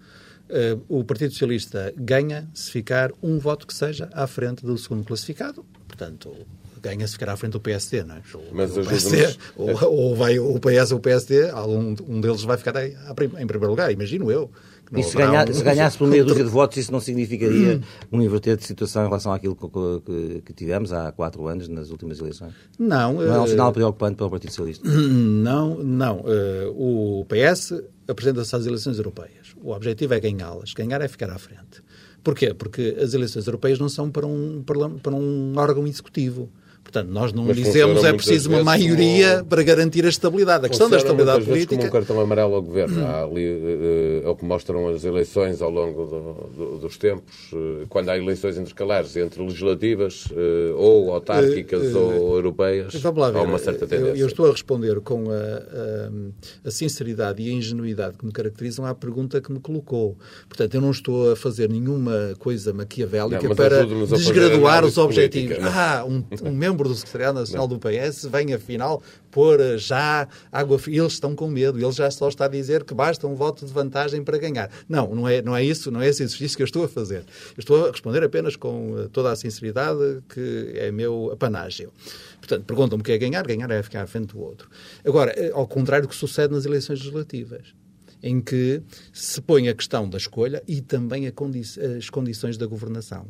o 0.87 1.03
Partido 1.03 1.31
Socialista 1.31 1.91
ganha 1.97 2.47
se 2.53 2.69
ficar 2.69 3.11
um 3.23 3.39
voto 3.39 3.65
que 3.65 3.73
seja 3.73 4.09
à 4.13 4.27
frente 4.27 4.63
do 4.63 4.77
segundo 4.77 5.03
classificado. 5.03 5.65
Portanto, 5.87 6.31
ganha 6.79 7.05
se 7.07 7.13
ficar 7.13 7.29
à 7.29 7.37
frente 7.37 7.53
do 7.53 7.59
PSD, 7.59 8.03
não 8.03 8.15
é? 8.15 8.21
Mas 8.51 8.77
o 8.77 8.83
PSD, 8.83 9.35
ou, 9.55 9.85
ou, 9.85 10.15
vai 10.15 10.39
o 10.39 10.59
PS 10.59 10.91
ou 10.91 10.97
o 10.97 11.01
PSD, 11.01 11.49
algum, 11.49 11.95
um 12.07 12.21
deles 12.21 12.43
vai 12.43 12.57
ficar 12.57 12.77
aí, 12.77 12.95
em 13.39 13.47
primeiro 13.47 13.69
lugar, 13.69 13.91
imagino 13.91 14.31
eu. 14.31 14.51
E 14.95 15.03
se, 15.03 15.15
ganhar, 15.15 15.47
um... 15.47 15.53
se 15.53 15.63
ganhasse 15.63 15.97
por 15.97 16.07
meia 16.07 16.23
dúzia 16.23 16.43
de 16.43 16.49
votos, 16.49 16.77
isso 16.77 16.91
não 16.91 16.99
significaria 16.99 17.81
um 18.11 18.21
inverter 18.21 18.57
de 18.57 18.65
situação 18.65 19.03
em 19.03 19.05
relação 19.05 19.31
àquilo 19.31 19.55
que, 19.55 19.67
que, 20.05 20.41
que, 20.41 20.53
tivemos 20.53 20.91
há 20.91 21.11
quatro 21.11 21.47
anos 21.47 21.67
nas 21.67 21.91
últimas 21.91 22.19
eleições? 22.19 22.53
Não. 22.77 23.13
Não 23.13 23.35
é 23.35 23.39
um 23.39 23.47
sinal 23.47 23.71
preocupante 23.71 24.15
para 24.15 24.25
o 24.25 24.29
Partido 24.29 24.49
Socialista? 24.49 24.87
Não, 24.89 25.75
não. 25.83 26.19
Uh, 26.19 27.21
o 27.21 27.25
PS 27.25 27.73
apresenta-se 28.07 28.55
às 28.55 28.65
eleições 28.65 28.97
europeias. 28.97 29.55
O 29.61 29.71
objetivo 29.71 30.13
é 30.13 30.19
ganhá-las. 30.19 30.73
Ganhar 30.73 31.01
é 31.01 31.07
ficar 31.07 31.29
à 31.29 31.37
frente. 31.37 31.81
Porquê? 32.23 32.53
Porque 32.53 32.97
as 33.01 33.13
eleições 33.13 33.47
europeias 33.47 33.79
não 33.79 33.89
são 33.89 34.09
para 34.09 34.25
um, 34.25 34.63
para 34.63 35.15
um 35.15 35.53
órgão 35.57 35.87
executivo. 35.87 36.49
Portanto, 36.89 37.09
nós 37.11 37.31
não 37.31 37.43
Mas 37.43 37.55
dizemos 37.55 38.03
é 38.03 38.11
preciso 38.11 38.49
uma 38.49 38.63
maioria 38.63 39.37
como... 39.37 39.45
para 39.45 39.61
garantir 39.61 40.05
a 40.05 40.09
estabilidade. 40.09 40.65
A 40.65 40.69
questão 40.69 40.89
da 40.89 40.97
estabilidade 40.97 41.45
política. 41.45 41.75
como 41.75 41.87
um 41.87 41.91
cartão 41.91 42.19
amarelo 42.19 42.55
ao 42.55 42.63
governo. 42.63 43.05
Há 43.05 43.23
ali, 43.25 43.45
uh, 43.45 44.25
é 44.25 44.27
o 44.29 44.35
que 44.35 44.43
mostram 44.43 44.87
as 44.87 45.03
eleições 45.03 45.61
ao 45.61 45.69
longo 45.69 46.05
do, 46.05 46.49
do, 46.57 46.77
dos 46.79 46.97
tempos, 46.97 47.51
uh, 47.53 47.85
quando 47.89 48.09
há 48.09 48.17
eleições 48.17 48.57
intercalares 48.57 49.15
entre 49.17 49.39
legislativas 49.43 50.25
uh, 50.31 50.75
ou 50.77 51.13
autárquicas 51.13 51.93
ou 51.93 52.35
europeias. 52.35 52.91
Lá. 53.03 53.27
Há 53.27 53.41
uma 53.43 53.59
certa 53.59 53.85
tendência. 53.85 54.09
Eu, 54.09 54.15
eu 54.15 54.27
estou 54.27 54.47
a 54.47 54.51
responder 54.51 54.99
com 55.01 55.29
a, 55.29 55.35
a, 55.35 56.67
a, 56.67 56.71
sinceridade 56.71 57.43
e 57.43 57.51
a 57.51 57.53
ingenuidade 57.53 58.17
que 58.17 58.25
me 58.25 58.31
caracterizam 58.31 58.85
à 58.85 58.95
pergunta 58.95 59.39
que 59.39 59.51
me 59.51 59.59
colocou. 59.59 60.17
Portanto, 60.47 60.73
eu 60.73 60.81
não 60.81 60.89
estou 60.91 61.33
a 61.33 61.35
fazer 61.35 61.69
nenhuma 61.69 62.33
coisa 62.39 62.73
maquiavélica 62.73 63.47
não, 63.47 63.55
para 63.55 63.85
desgraduar 63.85 64.83
os 64.83 64.97
objetivos. 64.97 65.57
Política, 65.57 65.71
ah, 65.71 66.05
um, 66.05 66.23
um 66.43 66.51
membro 66.51 66.78
membro 66.79 66.89
do 66.89 66.95
Secretariado 66.95 67.39
Nacional 67.39 67.67
não. 67.67 67.77
do 67.77 67.79
PS 67.79 68.25
vem, 68.25 68.53
afinal, 68.53 69.03
pôr 69.29 69.77
já 69.77 70.27
água 70.51 70.79
fria. 70.79 71.01
Eles 71.01 71.13
estão 71.13 71.35
com 71.35 71.47
medo. 71.47 71.77
Ele 71.77 71.91
já 71.91 72.09
só 72.09 72.29
está 72.29 72.45
a 72.45 72.47
dizer 72.47 72.83
que 72.83 72.93
basta 72.93 73.27
um 73.27 73.35
voto 73.35 73.65
de 73.65 73.71
vantagem 73.71 74.23
para 74.23 74.37
ganhar. 74.37 74.71
Não, 74.87 75.13
não 75.13 75.27
é, 75.27 75.41
não 75.41 75.55
é 75.55 75.63
isso, 75.63 75.91
não 75.91 76.01
é 76.01 76.07
esse 76.07 76.23
exercício 76.23 76.55
que 76.55 76.63
eu 76.63 76.65
estou 76.65 76.83
a 76.85 76.89
fazer. 76.89 77.25
Eu 77.55 77.59
estou 77.59 77.87
a 77.87 77.91
responder 77.91 78.23
apenas 78.23 78.55
com 78.55 78.97
eh, 78.97 79.09
toda 79.11 79.31
a 79.31 79.35
sinceridade 79.35 80.23
que 80.29 80.71
é 80.75 80.91
meu 80.91 81.31
apanágio. 81.31 81.91
Portanto, 82.39 82.63
perguntam-me 82.65 83.01
o 83.01 83.03
que 83.03 83.11
é 83.11 83.17
ganhar. 83.17 83.45
Ganhar 83.45 83.69
é 83.71 83.83
ficar 83.83 84.03
à 84.03 84.07
frente 84.07 84.33
do 84.33 84.39
outro. 84.39 84.69
Agora, 85.05 85.31
eh, 85.31 85.51
ao 85.53 85.67
contrário 85.67 86.07
do 86.07 86.09
que 86.09 86.15
sucede 86.15 86.53
nas 86.53 86.65
eleições 86.65 86.99
legislativas 86.99 87.73
em 88.21 88.41
que 88.41 88.81
se 89.13 89.39
põe 89.39 89.69
a 89.69 89.73
questão 89.73 90.09
da 90.09 90.17
escolha 90.17 90.61
e 90.67 90.81
também 90.81 91.31
condi 91.31 91.61
as 91.97 92.09
condições 92.09 92.57
da 92.57 92.67
governação. 92.67 93.25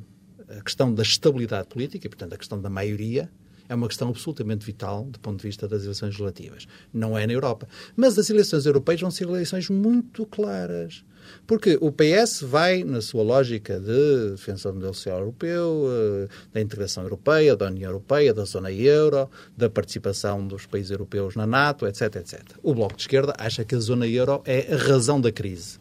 A 0.50 0.62
questão 0.62 0.94
da 0.94 1.04
estabilidade 1.04 1.68
política, 1.68 2.08
e, 2.08 2.10
portanto, 2.10 2.34
a 2.34 2.38
questão 2.38 2.60
da 2.60 2.70
maioria, 2.70 3.30
é 3.70 3.76
uma 3.76 3.88
questão 3.88 4.10
absolutamente 4.10 4.66
vital 4.66 5.06
do 5.06 5.20
ponto 5.20 5.38
de 5.38 5.48
vista 5.48 5.68
das 5.68 5.84
eleições 5.84 6.10
legislativas. 6.10 6.68
Não 6.92 7.16
é 7.16 7.28
na 7.28 7.34
Europa. 7.34 7.68
Mas 7.96 8.18
as 8.18 8.30
eleições 8.30 8.66
europeias 8.66 9.00
vão 9.00 9.12
ser 9.12 9.26
eleições 9.26 9.70
muito 9.70 10.26
claras. 10.26 11.06
Porque 11.46 11.78
o 11.80 11.92
PS 11.92 12.42
vai, 12.42 12.84
na 12.84 13.02
sua 13.02 13.22
lógica 13.22 13.80
de 13.80 14.32
defesa 14.32 14.70
do 14.70 14.76
modelo 14.76 14.94
social 14.96 15.20
europeu, 15.20 15.86
eh, 15.88 16.28
da 16.52 16.62
integração 16.62 17.04
europeia, 17.04 17.56
da 17.56 17.68
União 17.68 17.90
Europeia, 17.90 18.34
da 18.34 18.46
zona 18.46 18.72
euro, 18.72 19.30
da 19.56 19.70
participação 19.70 20.48
dos 20.48 20.66
países 20.66 20.90
europeus 20.90 21.36
na 21.36 21.46
NATO, 21.46 21.86
etc, 21.86 22.16
etc. 22.16 22.42
O 22.64 22.74
Bloco 22.74 22.96
de 22.96 23.04
Esquerda 23.04 23.36
acha 23.38 23.64
que 23.64 23.76
a 23.76 23.80
zona 23.80 24.08
euro 24.08 24.42
é 24.46 24.74
a 24.74 24.78
razão 24.78 25.22
da 25.22 25.32
crise. 25.32 25.80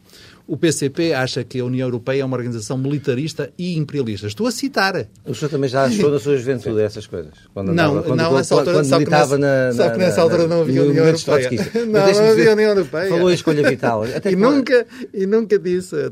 O 0.48 0.56
PCP 0.56 1.12
acha 1.12 1.44
que 1.44 1.60
a 1.60 1.64
União 1.66 1.86
Europeia 1.86 2.22
é 2.22 2.24
uma 2.24 2.34
organização 2.34 2.78
militarista 2.78 3.52
e 3.58 3.76
imperialista. 3.76 4.26
Estou 4.26 4.46
a 4.46 4.50
citar. 4.50 5.06
O 5.26 5.34
senhor 5.34 5.50
também 5.50 5.68
já 5.68 5.84
achou 5.84 6.10
na 6.10 6.18
sua 6.18 6.38
juventude 6.38 6.80
essas 6.80 7.06
coisas? 7.06 7.34
Quando 7.52 7.72
andava, 7.72 7.96
não, 7.96 8.02
quando, 8.02 8.18
não, 8.18 8.34
nessa 8.34 8.54
altura, 8.54 8.76
quando 8.78 9.04
que 9.04 9.10
nessa, 9.10 9.36
na, 9.36 9.72
sabe 9.74 9.92
que 9.92 9.98
nessa 9.98 10.22
altura 10.22 10.48
não 10.48 10.62
havia 10.62 10.82
União 10.84 11.04
Europeia. 11.04 11.50
Não, 11.84 11.92
não 11.92 12.30
havia 12.30 12.52
União 12.52 12.70
Europeia. 12.70 13.10
Falou 13.10 13.28
a 13.28 13.34
escolha 13.34 13.68
vital. 13.68 14.04
Até 14.04 14.32
e, 14.32 14.36
nunca, 14.36 14.86
e 15.12 15.26
nunca 15.26 15.58
disse, 15.58 15.94
é, 15.94 16.10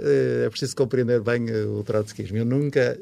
é, 0.00 0.46
é 0.46 0.50
preciso 0.50 0.74
compreender 0.74 1.20
bem 1.20 1.46
o 1.48 1.84
trotskismo. 1.84 2.36
Eu 2.36 2.44
nunca, 2.44 2.98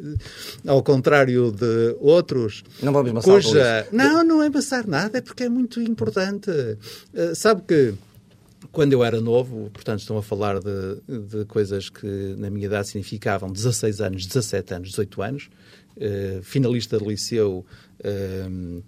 ao 0.67 0.83
contrário 0.83 1.51
de 1.51 1.97
outros... 1.99 2.62
Não 2.83 2.93
vamos 2.93 3.11
passar 3.12 3.33
cuja... 3.33 3.87
Não, 3.91 4.23
não 4.23 4.43
é 4.43 4.51
passar 4.51 4.87
nada, 4.87 5.17
é 5.17 5.21
porque 5.23 5.45
é 5.45 5.49
muito 5.49 5.81
importante. 5.81 6.51
Uh, 6.51 7.35
sabe 7.35 7.62
que 7.67 7.95
quando 8.72 8.94
eu 8.94 9.04
era 9.04 9.20
novo, 9.20 9.70
portanto, 9.70 10.00
estão 10.00 10.16
a 10.16 10.22
falar 10.22 10.58
de, 10.58 11.28
de 11.28 11.44
coisas 11.44 11.90
que 11.90 12.35
na 12.38 12.48
minha 12.48 12.66
idade 12.66 12.88
significavam 12.88 13.52
16 13.52 14.00
anos, 14.00 14.26
17 14.26 14.74
anos, 14.74 14.88
18 14.88 15.22
anos, 15.22 15.50
uh, 15.96 16.42
finalista 16.42 16.98
de 16.98 17.04
liceu 17.04 17.66
uh, 18.00 18.82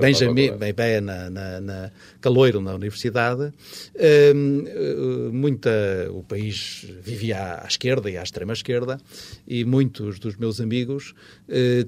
Benjamin, 0.00 0.56
bem, 0.56 0.72
bem 0.72 1.00
na, 1.00 1.30
na, 1.30 1.60
na, 1.60 1.90
Caloiro, 2.20 2.60
na 2.60 2.74
universidade. 2.74 3.52
Uh, 3.94 5.32
muita, 5.32 5.70
o 6.10 6.24
país 6.24 6.84
vivia 7.00 7.62
à 7.62 7.66
esquerda 7.66 8.10
e 8.10 8.16
à 8.16 8.22
extrema 8.24 8.52
esquerda 8.52 8.98
e 9.46 9.64
muitos 9.64 10.18
dos 10.18 10.36
meus 10.36 10.60
amigos 10.60 11.14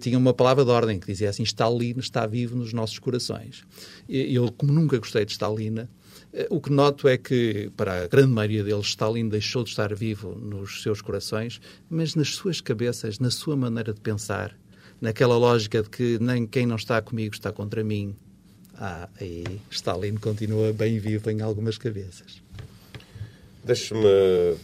tinham 0.01 0.21
uma 0.21 0.33
palavra 0.33 0.65
de 0.65 0.71
ordem 0.71 1.01
que 1.01 1.07
dizia 1.07 1.31
assim, 1.31 1.43
Stalin 1.43 1.97
está 1.99 2.27
vivo 2.27 2.57
nos 2.57 2.73
nossos 2.73 2.99
corações. 2.99 3.65
E 4.09 4.35
eu, 4.35 4.51
como 4.53 4.73
nunca 4.73 4.99
gostei 4.99 5.25
de 5.25 5.33
Stalin, 5.33 5.81
eh, 5.81 5.87
o 6.51 6.61
que 6.61 6.71
noto 6.71 7.09
é 7.09 7.17
que, 7.17 7.71
para 7.77 8.05
a 8.05 8.07
grande 8.07 8.33
maioria 8.33 8.63
deles, 8.63 8.87
Stalin 8.87 9.29
deixou 9.29 9.65
de 9.65 9.71
estar 9.71 9.95
vivo 9.95 10.35
nos 10.35 10.83
seus 10.83 11.01
corações, 11.01 11.61
mas 11.91 12.15
nas 12.15 12.35
suas 12.35 12.61
cabeças, 12.61 13.19
na 13.19 13.31
sua 13.31 13.57
maneira 13.57 13.93
de 13.93 14.01
pensar, 14.01 14.57
naquela 15.01 15.37
lógica 15.37 15.83
de 15.83 15.91
que 15.91 16.19
nem 16.21 16.47
quem 16.47 16.67
não 16.67 16.77
está 16.77 17.01
comigo 17.03 17.35
está 17.35 17.53
contra 17.53 17.83
mim. 17.83 18.15
Ah, 18.75 19.09
aí 19.21 19.45
Stalin 19.71 20.17
continua 20.17 20.73
bem 20.73 20.99
vivo 20.99 21.31
em 21.31 21.41
algumas 21.41 21.77
cabeças. 21.77 22.43
Deixe-me 23.69 24.01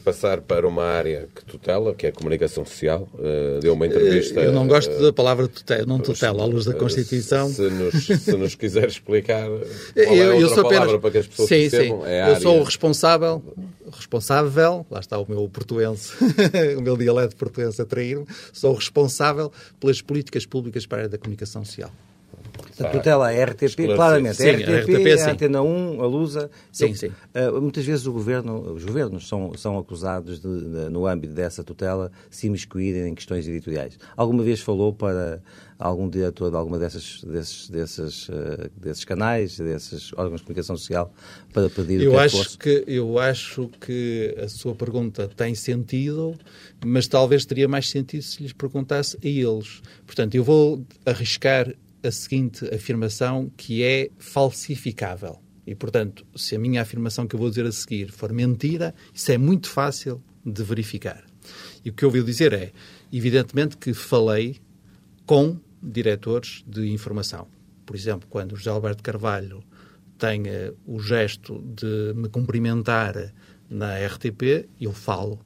passar 0.03 0.41
para 0.41 0.67
uma 0.67 0.83
área 0.83 1.29
que 1.35 1.45
tutela, 1.45 1.95
que 1.95 2.07
é 2.07 2.09
a 2.09 2.13
comunicação 2.13 2.65
social. 2.65 3.07
Uh, 3.13 3.61
deu 3.61 3.75
uma 3.75 3.87
entrevista. 3.87 4.41
Eu 4.41 4.51
não 4.51 4.67
gosto 4.67 4.91
uh, 4.91 5.03
da 5.03 5.13
palavra 5.13 5.47
tutela, 5.47 5.85
não 5.85 5.99
tutela, 5.99 6.43
à 6.43 6.47
luz 6.47 6.65
da 6.65 6.73
Constituição. 6.73 7.51
Se 7.51 7.69
nos, 7.69 8.07
se 8.07 8.33
nos 8.33 8.55
quiser 8.55 8.89
explicar 8.89 9.47
é 9.95 10.09
eu, 10.09 10.41
eu 10.41 10.49
sou 10.49 10.65
apenas... 10.65 10.99
para 10.99 11.11
que 11.11 11.19
as 11.19 11.27
pessoas 11.27 11.49
sim, 11.51 11.69
percebam, 11.69 12.01
sim. 12.01 12.07
É 12.07 12.21
eu 12.21 12.25
área... 12.25 12.41
sou 12.41 12.61
o 12.61 12.63
responsável, 12.63 13.43
responsável, 13.93 14.87
lá 14.91 15.01
está 15.01 15.19
o 15.19 15.27
meu 15.29 15.47
portuense, 15.51 16.15
o 16.79 16.81
meu 16.81 16.97
dialeto 16.97 17.37
portuense 17.37 17.83
a 17.83 17.85
trair-me, 17.85 18.25
sou 18.55 18.73
o 18.73 18.75
responsável 18.75 19.53
pelas 19.79 20.01
políticas 20.01 20.47
públicas 20.47 20.87
para 20.87 20.97
a 20.97 21.01
área 21.01 21.11
da 21.11 21.19
comunicação 21.19 21.63
social. 21.63 21.93
A 22.79 22.89
tutela 22.89 23.33
é 23.33 23.43
a 23.43 23.47
RTP, 23.47 23.95
claramente. 23.95 24.37
Sim, 24.37 24.49
a 24.49 24.53
RTP, 24.53 24.69
a, 24.69 24.81
RTP, 24.81 25.21
a 25.21 25.31
Antena 25.31 25.63
1, 25.63 26.03
a 26.03 26.07
Lusa. 26.07 26.51
Sim, 26.73 26.95
sim. 26.95 27.09
Uh, 27.09 27.61
muitas 27.61 27.85
vezes 27.85 28.07
o 28.07 28.13
governo, 28.13 28.73
os 28.73 28.85
governos 28.85 29.29
são, 29.29 29.53
são 29.55 29.79
acusados, 29.79 30.41
de, 30.41 30.49
de, 30.49 30.91
no 30.91 31.07
âmbito 31.07 31.33
dessa 31.33 31.63
tutela, 31.63 32.11
se 32.31 32.49
imiscuírem 32.49 33.09
em 33.09 33.15
questões 33.15 33.47
editoriais. 33.47 33.97
Alguma 34.17 34.43
vez 34.43 34.61
falou 34.61 34.93
para 34.93 35.41
algum 35.79 36.09
diretor 36.09 36.51
de 36.51 36.57
alguma 36.57 36.79
dessas, 36.79 37.23
desses, 37.23 37.69
desses, 37.69 38.29
uh, 38.29 38.71
desses 38.77 39.05
canais, 39.05 39.59
desses 39.59 40.13
órgãos 40.15 40.41
de 40.41 40.47
comunicação 40.47 40.77
social, 40.77 41.13
para 41.53 41.71
pedir 41.71 42.01
eu 42.01 42.13
o 42.13 42.15
que 42.15 42.21
acho 42.21 42.43
é 42.43 42.45
que, 42.45 42.81
que 42.81 42.93
Eu 42.93 43.19
acho 43.19 43.69
que 43.81 44.35
a 44.43 44.49
sua 44.49 44.75
pergunta 44.75 45.29
tem 45.29 45.55
sentido, 45.55 46.35
mas 46.85 47.07
talvez 47.07 47.45
teria 47.45 47.69
mais 47.69 47.89
sentido 47.89 48.23
se 48.23 48.43
lhes 48.43 48.53
perguntasse 48.53 49.17
a 49.23 49.27
eles. 49.27 49.81
Portanto, 50.07 50.35
eu 50.35 50.43
vou 50.43 50.85
arriscar 51.07 51.73
a 52.05 52.11
seguinte 52.11 52.67
afirmação 52.75 53.51
que 53.57 53.83
é 53.83 54.11
falsificável. 54.19 55.41
E, 55.67 55.75
portanto, 55.75 56.27
se 56.37 56.55
a 56.55 56.59
minha 56.59 56.83
afirmação 56.83 57.27
que 57.27 57.35
eu 57.35 57.41
vou 57.41 57.49
dizer 57.49 57.67
a 57.67 57.73
seguir 57.73 58.11
for 58.11 58.33
mentira, 58.33 58.95
isso 59.13 59.33
é 59.33 59.39
muito 59.39 59.69
fácil 59.69 60.23
de 60.45 60.63
verificar. 60.63 61.25
E 61.85 61.91
o 61.91 61.93
que 61.93 62.05
eu 62.05 62.09
ouvi 62.09 62.23
dizer 62.23 62.53
é, 62.53 62.73
evidentemente, 63.13 63.77
que 63.77 63.95
falei 63.95 64.57
com 65.25 65.59
diretores 65.83 66.63
de 66.67 66.91
informação. 66.91 67.47
Por 67.87 67.97
exemplo, 67.97 68.27
quando 68.29 68.53
o 68.53 68.57
José 68.57 68.71
Alberto 68.71 69.03
Carvalho 69.03 69.63
tem 70.19 70.43
o 70.87 70.99
gesto 71.01 71.63
de 71.63 72.13
me 72.15 72.29
cumprimentar 72.29 73.33
na 73.69 73.99
RTP, 74.07 74.69
eu 74.81 74.93
falo 74.93 75.41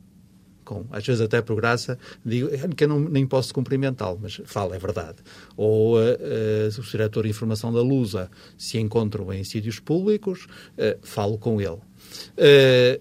com, 0.69 0.85
às 0.91 1.05
vezes 1.05 1.23
até 1.23 1.41
por 1.41 1.57
graça, 1.57 1.99
digo 2.23 2.51
é 2.53 2.69
que 2.69 2.85
eu 2.85 2.89
não, 2.89 3.01
nem 3.01 3.27
posso 3.27 3.55
cumprimentá-lo, 3.55 4.19
mas 4.21 4.39
falo, 4.45 4.75
é 4.75 4.79
verdade. 4.79 5.17
Ou 5.57 5.97
uh, 5.97 6.01
uh, 6.01 6.81
o 6.81 6.83
diretor 6.83 7.25
de 7.25 7.31
informação 7.31 7.73
da 7.73 7.81
Lusa, 7.81 8.31
se 8.59 8.79
encontro 8.79 9.33
em 9.33 9.43
sítios 9.45 9.81
públicos, 9.81 10.45
uh, 10.45 10.99
falo 11.01 11.39
com 11.39 11.59
ele. 11.59 11.79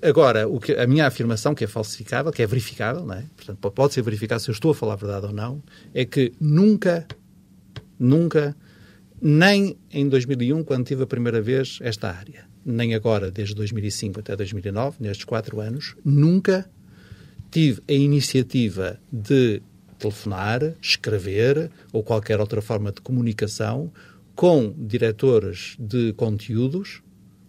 agora, 0.02 0.48
o 0.48 0.62
que, 0.62 0.72
a 0.74 0.88
minha 0.88 1.06
afirmação, 1.06 1.54
que 1.54 1.66
é 1.66 1.68
falsificável, 1.68 2.32
que 2.32 2.42
é 2.42 2.48
verificável, 2.48 3.06
não 3.06 3.16
é? 3.16 3.26
portanto, 3.36 3.72
pode 3.72 3.94
ser 3.94 4.02
verificado 4.02 4.42
se 4.42 4.50
eu 4.50 4.54
estou 4.54 4.72
a 4.72 4.76
falar 4.76 4.94
a 4.94 4.96
verdade 4.96 5.26
ou 5.26 5.34
não, 5.34 5.62
é 5.94 6.06
que 6.06 6.32
nunca, 6.40 7.06
nunca, 8.00 8.56
nem 9.22 9.78
em 9.92 10.08
2001, 10.08 10.64
quando 10.64 10.86
tive 10.86 11.04
a 11.04 11.08
primeira 11.08 11.42
vez 11.42 11.80
esta 11.82 12.10
área, 12.10 12.46
nem 12.66 12.96
agora, 12.96 13.30
desde 13.30 13.54
2005 13.56 14.22
até 14.22 14.38
2009, 14.38 14.98
nestes 15.02 15.26
quatro 15.26 15.60
anos, 15.60 15.96
nunca 16.06 16.70
tive 17.52 17.82
a 17.88 17.94
iniciativa 17.94 19.00
de 19.12 19.62
telefonar, 19.98 20.76
escrever 20.82 21.72
ou 21.92 22.04
qualquer 22.04 22.40
outra 22.40 22.62
forma 22.62 22.92
de 22.92 23.02
comunicação 23.02 23.92
com 24.36 24.74
diretores 24.78 25.76
de 25.80 26.14
conteúdos 26.14 27.02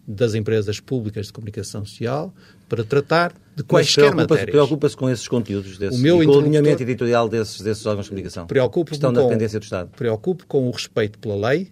das 0.07 0.33
empresas 0.33 0.79
públicas 0.79 1.27
de 1.27 1.33
comunicação 1.33 1.85
social 1.85 2.33
para 2.67 2.83
tratar 2.83 3.31
de 3.55 3.63
quaisquer 3.63 4.05
preocupa 4.05 4.21
matérias. 4.23 4.49
Preocupa-se 4.49 4.97
com 4.97 5.09
esses 5.09 5.27
conteúdos, 5.27 5.77
desses, 5.77 5.99
o 5.99 6.01
meu 6.01 6.23
e 6.23 6.25
com 6.25 6.31
o 6.31 6.39
alinhamento 6.39 6.81
editorial 6.81 7.29
desses, 7.29 7.61
desses 7.61 7.85
órgãos 7.85 8.05
de 8.05 8.09
comunicação 8.09 8.47
preocupo 8.47 8.89
que 8.89 8.95
estão 8.95 9.11
na 9.11 9.21
dependência 9.21 9.59
do 9.59 9.63
Estado? 9.63 9.91
Preocupo 9.95 10.47
com 10.47 10.67
o 10.67 10.71
respeito 10.71 11.19
pela 11.19 11.49
lei, 11.49 11.71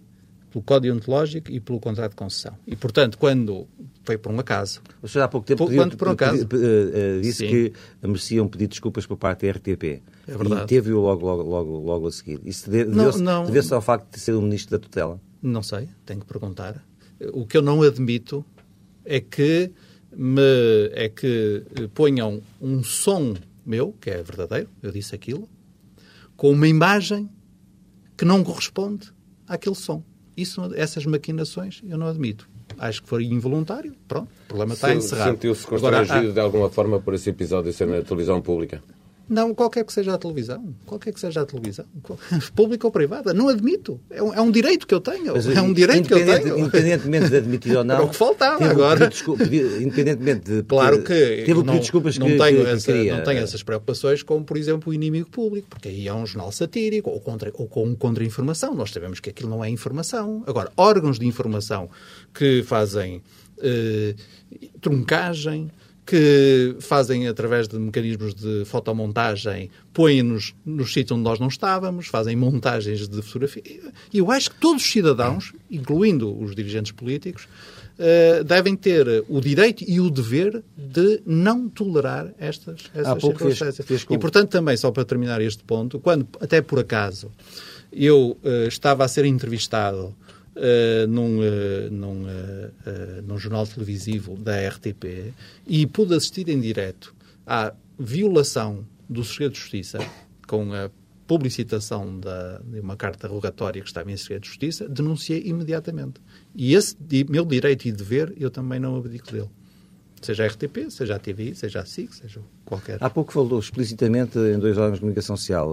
pelo 0.50 0.62
Código 0.62 0.94
Ontológico 0.94 1.50
e 1.50 1.60
pelo 1.60 1.80
contrato 1.80 2.10
de 2.10 2.16
concessão. 2.16 2.56
E, 2.66 2.74
portanto, 2.76 3.18
quando 3.18 3.66
foi 4.04 4.16
por 4.16 4.32
um 4.32 4.40
acaso. 4.40 4.80
O 5.02 5.08
senhor 5.08 5.24
há 5.24 5.28
pouco 5.28 5.46
tempo 5.46 5.66
pediu, 5.66 5.88
por 5.90 6.08
um 6.08 6.12
acaso, 6.12 6.46
pediu, 6.46 6.66
uh, 6.66 7.18
uh, 7.18 7.20
disse 7.20 7.46
Sim. 7.46 7.48
que 7.48 7.72
mereciam 8.02 8.48
pedir 8.48 8.66
desculpas 8.68 9.06
por 9.06 9.18
parte 9.18 9.46
da 9.46 9.52
RTP. 9.52 10.02
É 10.26 10.36
verdade. 10.36 10.62
E 10.62 10.66
teve-o 10.66 11.00
logo, 11.00 11.26
logo, 11.26 11.42
logo, 11.42 11.78
logo 11.78 12.06
a 12.06 12.12
seguir. 12.12 12.40
Isso 12.44 12.70
deveu-se 12.70 13.22
deve 13.52 13.74
ao 13.74 13.82
facto 13.82 14.14
de 14.14 14.20
ser 14.20 14.32
o 14.32 14.40
ministro 14.40 14.78
da 14.78 14.82
tutela? 14.82 15.20
Não 15.42 15.62
sei, 15.62 15.88
tenho 16.06 16.20
que 16.20 16.26
perguntar. 16.26 16.82
O 17.32 17.46
que 17.46 17.56
eu 17.56 17.62
não 17.62 17.82
admito 17.82 18.44
é 19.04 19.20
que 19.20 19.70
me 20.16 20.90
é 20.92 21.08
que 21.08 21.64
ponham 21.94 22.40
um 22.60 22.82
som 22.82 23.34
meu, 23.68 23.94
que 24.00 24.08
é 24.08 24.22
verdadeiro, 24.22 24.70
eu 24.82 24.90
disse 24.90 25.14
aquilo, 25.14 25.46
com 26.34 26.50
uma 26.50 26.66
imagem 26.66 27.28
que 28.16 28.24
não 28.24 28.42
corresponde 28.42 29.12
àquele 29.46 29.74
som. 29.74 30.02
Isso, 30.38 30.70
essas 30.76 31.04
maquinações 31.04 31.82
eu 31.88 31.98
não 31.98 32.06
admito. 32.06 32.48
Acho 32.78 33.02
que 33.02 33.08
foi 33.08 33.24
involuntário. 33.24 33.92
Pronto, 34.06 34.28
o 34.44 34.48
problema 34.48 34.74
está 34.74 34.94
encerrado. 34.94 35.32
Sentiu-se 35.32 35.66
constrangido 35.66 36.12
Agora, 36.14 36.32
de 36.32 36.40
alguma 36.40 36.70
forma 36.70 37.00
por 37.00 37.12
esse 37.14 37.28
episódio 37.30 37.72
ser 37.72 37.88
na 37.88 38.02
televisão 38.02 38.40
pública? 38.40 38.80
Não, 39.28 39.54
qualquer 39.54 39.84
que 39.84 39.92
seja 39.92 40.14
a 40.14 40.18
televisão. 40.18 40.74
Qualquer 40.86 41.12
que 41.12 41.20
seja 41.20 41.42
a 41.42 41.46
televisão. 41.46 41.84
Pública 42.56 42.86
ou 42.86 42.90
privada. 42.90 43.34
Não 43.34 43.48
admito. 43.48 44.00
É 44.10 44.22
um, 44.22 44.34
é 44.34 44.40
um 44.40 44.50
direito 44.50 44.86
que 44.86 44.94
eu 44.94 45.00
tenho. 45.00 45.34
Mas, 45.34 45.46
é 45.46 45.60
um 45.60 45.72
direito 45.72 46.08
que 46.08 46.14
eu 46.14 46.24
tenho. 46.24 46.58
Independentemente 46.58 47.28
de 47.28 47.36
admitir 47.36 47.76
ou 47.76 47.84
não. 47.84 47.96
Era 47.96 48.04
o 48.04 48.08
que 48.08 48.16
faltava 48.16 48.64
agora. 48.64 49.08
Desculpa, 49.08 49.44
independentemente 49.44 50.50
de. 50.50 50.62
Claro 50.62 51.02
que. 51.02 51.42
Teve 51.44 51.52
o 51.52 51.64
pedido 51.64 51.80
desculpas 51.80 52.18
não 52.18 52.26
que, 52.26 52.38
tenho 52.38 52.64
que, 52.64 52.70
essa, 52.70 52.92
queria. 52.92 53.16
Não 53.16 53.24
tenho 53.24 53.40
essas 53.40 53.62
preocupações 53.62 54.22
como, 54.22 54.44
por 54.44 54.56
exemplo, 54.56 54.90
o 54.90 54.94
inimigo 54.94 55.28
público. 55.28 55.68
Porque 55.68 55.88
aí 55.88 56.08
é 56.08 56.14
um 56.14 56.24
jornal 56.24 56.50
satírico 56.50 57.10
ou, 57.10 57.20
contra, 57.20 57.50
ou 57.54 57.66
com 57.66 57.94
contra-informação. 57.94 58.74
Nós 58.74 58.90
sabemos 58.90 59.20
que 59.20 59.30
aquilo 59.30 59.50
não 59.50 59.64
é 59.64 59.68
informação. 59.68 60.42
Agora, 60.46 60.72
órgãos 60.76 61.18
de 61.18 61.26
informação 61.26 61.90
que 62.32 62.62
fazem 62.62 63.22
eh, 63.60 64.14
truncagem 64.80 65.70
que 66.08 66.74
fazem 66.80 67.28
através 67.28 67.68
de 67.68 67.78
mecanismos 67.78 68.34
de 68.34 68.64
fotomontagem, 68.64 69.70
põem-nos 69.92 70.54
no 70.64 70.86
sítio 70.86 71.14
onde 71.14 71.22
nós 71.22 71.38
não 71.38 71.48
estávamos, 71.48 72.06
fazem 72.06 72.34
montagens 72.34 73.06
de 73.06 73.20
fotografia. 73.20 73.92
E 74.10 74.16
eu 74.16 74.30
acho 74.30 74.52
que 74.52 74.56
todos 74.56 74.82
os 74.82 74.90
cidadãos, 74.90 75.52
incluindo 75.70 76.34
os 76.42 76.54
dirigentes 76.54 76.92
políticos, 76.92 77.46
uh, 77.98 78.42
devem 78.42 78.74
ter 78.74 79.22
o 79.28 79.38
direito 79.38 79.84
e 79.86 80.00
o 80.00 80.08
dever 80.08 80.62
de 80.78 81.20
não 81.26 81.68
tolerar 81.68 82.32
estas, 82.38 82.90
estas 82.94 83.22
circunstâncias. 83.22 83.86
Fez. 83.86 84.06
E, 84.08 84.16
portanto, 84.16 84.48
também, 84.48 84.78
só 84.78 84.90
para 84.90 85.04
terminar 85.04 85.42
este 85.42 85.62
ponto, 85.62 86.00
quando, 86.00 86.26
até 86.40 86.62
por 86.62 86.78
acaso, 86.78 87.30
eu 87.92 88.38
uh, 88.42 88.66
estava 88.66 89.04
a 89.04 89.08
ser 89.08 89.26
entrevistado 89.26 90.16
uh, 90.58 91.06
num, 91.06 91.38
uh, 91.38 91.90
num, 91.90 92.24
uh, 92.24 93.22
num 93.24 93.38
jornal 93.38 93.66
televisivo 93.66 94.36
da 94.36 94.68
RTP 94.68 95.32
e 95.66 95.86
pude 95.86 96.14
assistir 96.14 96.48
em 96.48 96.60
direto 96.60 97.14
à 97.46 97.72
violação 97.98 98.86
do 99.08 99.24
segredo 99.24 99.52
de 99.52 99.60
justiça 99.60 99.98
com 100.46 100.72
a 100.72 100.90
publicitação 101.26 102.18
da, 102.18 102.58
de 102.58 102.80
uma 102.80 102.96
carta 102.96 103.28
rogatória 103.28 103.82
que 103.82 103.88
estava 103.88 104.10
em 104.10 104.16
segredo 104.16 104.42
de 104.42 104.48
justiça, 104.48 104.88
denunciei 104.88 105.42
imediatamente. 105.44 106.20
E 106.54 106.74
esse 106.74 106.96
meu 107.28 107.44
direito 107.44 107.86
e 107.86 107.92
dever 107.92 108.32
eu 108.36 108.50
também 108.50 108.80
não 108.80 108.96
abdico 108.96 109.30
dele. 109.30 109.50
Seja 110.20 110.44
a 110.44 110.46
RTP, 110.46 110.90
seja 110.90 111.16
a 111.16 111.18
TVI, 111.18 111.54
seja 111.54 111.80
a 111.80 111.84
SIC, 111.84 112.14
seja 112.14 112.40
qualquer. 112.64 112.98
Há 113.00 113.08
pouco 113.10 113.32
falou 113.32 113.58
explicitamente 113.58 114.38
em 114.38 114.58
dois 114.58 114.76
órgãos 114.76 114.94
de 114.94 115.00
comunicação 115.00 115.36
social, 115.36 115.70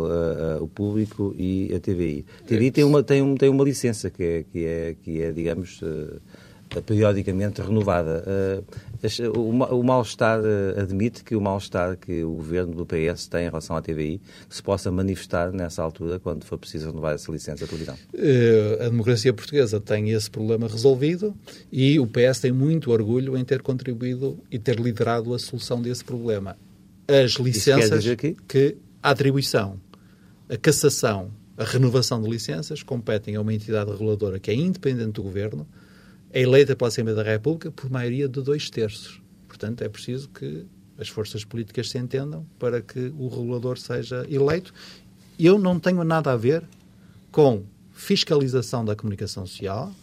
o 0.61 0.67
público 0.67 1.33
e 1.37 1.73
a 1.73 1.79
TVI. 1.79 2.25
A 2.41 2.47
TVI 2.47 2.71
tem 2.71 2.83
uma, 2.83 3.03
tem, 3.03 3.21
um, 3.21 3.35
tem 3.35 3.49
uma 3.49 3.63
licença 3.63 4.09
que 4.09 4.23
é, 4.23 4.43
que 4.43 4.65
é, 4.65 4.95
que 5.01 5.21
é 5.21 5.31
digamos, 5.31 5.81
uh, 5.81 6.21
periodicamente 6.85 7.61
renovada. 7.61 8.23
Uh, 8.25 9.39
o, 9.71 9.83
mal-estar 9.83 10.39
uh, 10.39 10.79
admite 10.79 11.23
que 11.23 11.35
o 11.35 11.41
mal-estar 11.41 11.95
que 11.97 12.23
o 12.23 12.31
governo 12.31 12.73
do 12.73 12.85
PS 12.85 13.27
tem 13.27 13.41
em 13.45 13.49
relação 13.49 13.75
à 13.75 13.81
TVI 13.81 14.19
se 14.49 14.63
possa 14.63 14.91
manifestar 14.91 15.51
nessa 15.51 15.83
altura, 15.83 16.19
quando 16.19 16.43
for 16.43 16.57
preciso 16.57 16.87
renovar 16.87 17.13
essa 17.13 17.31
licença 17.31 17.65
de 17.65 17.69
televisão. 17.69 17.95
A 18.79 18.89
democracia 18.89 19.33
portuguesa 19.33 19.79
tem 19.79 20.11
esse 20.11 20.29
problema 20.29 20.67
resolvido 20.67 21.35
e 21.71 21.99
o 21.99 22.07
PS 22.07 22.39
tem 22.41 22.51
muito 22.51 22.91
orgulho 22.91 23.37
em 23.37 23.45
ter 23.45 23.61
contribuído 23.61 24.39
e 24.51 24.57
ter 24.57 24.79
liderado 24.79 25.33
a 25.33 25.39
solução 25.39 25.81
desse 25.81 26.03
problema. 26.03 26.57
As 27.07 27.33
licenças 27.33 28.03
que... 28.15 28.35
que 28.47 28.77
a 29.01 29.11
atribuição, 29.11 29.79
a 30.49 30.57
cassação, 30.57 31.29
a 31.57 31.63
renovação 31.63 32.21
de 32.21 32.29
licenças 32.29 32.81
competem 32.81 33.35
a 33.35 33.41
uma 33.41 33.53
entidade 33.53 33.91
reguladora 33.91 34.39
que 34.39 34.49
é 34.49 34.55
independente 34.55 35.11
do 35.11 35.23
governo 35.23 35.67
é 36.35 36.41
eleita 36.41 36.75
pela 36.75 36.89
Assembleia 36.89 37.15
da 37.15 37.23
República 37.23 37.71
por 37.71 37.89
maioria 37.89 38.27
de 38.27 38.41
dois 38.41 38.69
terços. 38.69 39.21
Portanto, 39.47 39.81
é 39.83 39.87
preciso 39.87 40.27
que 40.27 40.65
as 40.99 41.07
forças 41.07 41.45
políticas 41.45 41.89
se 41.89 41.97
entendam 41.97 42.45
para 42.59 42.81
que 42.81 43.13
o 43.17 43.29
regulador 43.29 43.77
seja 43.77 44.27
eleito. 44.29 44.73
Eu 45.39 45.57
não 45.57 45.79
tenho 45.79 46.03
nada 46.03 46.33
a 46.33 46.35
ver 46.35 46.61
com 47.31 47.63
fiscalização 47.93 48.83
da 48.83 48.97
comunicação 48.97 49.47
social, 49.47 49.93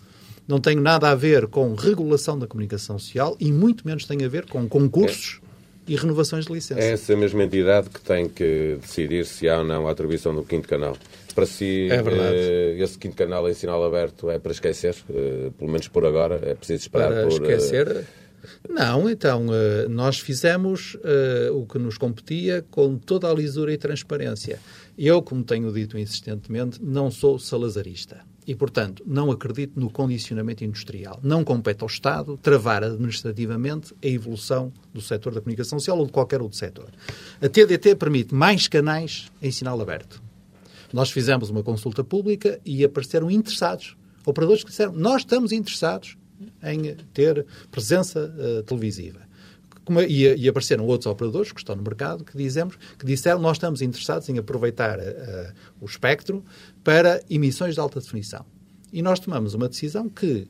não 0.48 0.58
tenho 0.58 0.80
nada 0.80 1.10
a 1.10 1.14
ver 1.14 1.48
com 1.48 1.74
regulação 1.74 2.38
da 2.38 2.46
comunicação 2.46 2.98
social 2.98 3.36
e 3.38 3.52
muito 3.52 3.86
menos 3.86 4.06
tem 4.06 4.24
a 4.24 4.28
ver 4.28 4.46
com 4.46 4.66
concursos 4.66 5.38
é. 5.86 5.92
e 5.92 5.96
renovações 5.96 6.46
de 6.46 6.52
licença. 6.52 6.80
É 6.80 6.92
essa 6.92 7.14
mesma 7.14 7.44
entidade 7.44 7.90
que 7.90 8.00
tem 8.00 8.26
que 8.26 8.78
decidir 8.80 9.26
se 9.26 9.50
há 9.50 9.58
ou 9.58 9.64
não 9.64 9.86
a 9.86 9.90
atribuição 9.90 10.34
do 10.34 10.42
quinto 10.42 10.66
canal 10.66 10.96
para 11.32 11.46
si 11.46 11.88
é 11.90 12.00
uh, 12.00 12.82
esse 12.82 12.98
quinto 12.98 13.16
canal 13.16 13.48
em 13.48 13.54
sinal 13.54 13.84
aberto 13.84 14.30
é 14.30 14.38
para 14.38 14.52
esquecer, 14.52 14.94
uh, 15.08 15.50
pelo 15.52 15.70
menos 15.70 15.88
por 15.88 16.04
agora, 16.04 16.40
é 16.42 16.54
preciso 16.54 16.82
esperar 16.82 17.10
para 17.10 17.22
por... 17.22 17.32
esquecer? 17.32 18.06
Não, 18.68 19.08
então, 19.08 19.46
uh, 19.46 19.88
nós 19.88 20.18
fizemos 20.18 20.96
o 21.54 21.64
que 21.66 21.78
nos 21.78 21.96
competia 21.96 22.64
com 22.70 22.96
toda 22.96 23.30
a 23.30 23.34
lisura 23.34 23.72
e 23.72 23.78
transparência. 23.78 24.58
Eu, 24.98 25.22
como 25.22 25.44
tenho 25.44 25.72
dito 25.72 25.96
insistentemente, 25.96 26.82
não 26.82 27.10
sou 27.10 27.38
salazarista. 27.38 28.20
E, 28.46 28.54
portanto, 28.54 29.04
não 29.06 29.30
acredito 29.30 29.78
no 29.78 29.88
condicionamento 29.88 30.64
industrial. 30.64 31.20
Não 31.22 31.44
compete 31.44 31.82
ao 31.82 31.86
Estado 31.86 32.36
travar 32.42 32.82
administrativamente 32.82 33.94
a 34.02 34.06
evolução 34.06 34.72
do 34.92 35.00
setor 35.00 35.34
da 35.34 35.40
comunicação 35.40 35.78
social 35.78 35.98
ou 35.98 36.06
de 36.06 36.12
qualquer 36.12 36.42
outro 36.42 36.58
setor. 36.58 36.90
A 37.40 37.48
TDT 37.48 37.94
permite 37.94 38.34
mais 38.34 38.66
canais 38.66 39.30
em 39.40 39.50
sinal 39.50 39.80
aberto. 39.80 40.20
Nós 40.92 41.10
fizemos 41.10 41.50
uma 41.50 41.62
consulta 41.62 42.04
pública 42.04 42.60
e 42.64 42.84
apareceram 42.84 43.30
interessados. 43.30 43.96
Operadores 44.26 44.62
que 44.62 44.70
disseram: 44.70 44.92
Nós 44.92 45.22
estamos 45.22 45.52
interessados 45.52 46.16
em 46.62 46.94
ter 47.12 47.46
presença 47.70 48.34
uh, 48.36 48.62
televisiva. 48.64 49.20
Como, 49.84 50.00
e, 50.00 50.36
e, 50.36 50.48
apareceram 50.48 50.86
outros 50.86 51.06
operadores 51.06 51.50
que 51.50 51.58
estão 51.58 51.74
no 51.74 51.82
mercado 51.82 52.24
que, 52.24 52.36
dizemos, 52.36 52.76
que 52.96 53.04
disseram 53.04 53.40
nós 53.40 53.56
estamos 53.56 53.82
interessados 53.82 54.28
em 54.28 54.38
aproveitar 54.38 54.98
uh, 54.98 55.52
o 55.80 55.86
espectro 55.86 56.44
para 56.84 57.20
emissões 57.28 57.74
de 57.74 57.80
alta 57.80 58.00
definição. 58.00 58.44
E 58.92 59.02
nós 59.02 59.18
tomamos 59.18 59.54
uma 59.54 59.68
decisão 59.68 60.08
que 60.08 60.46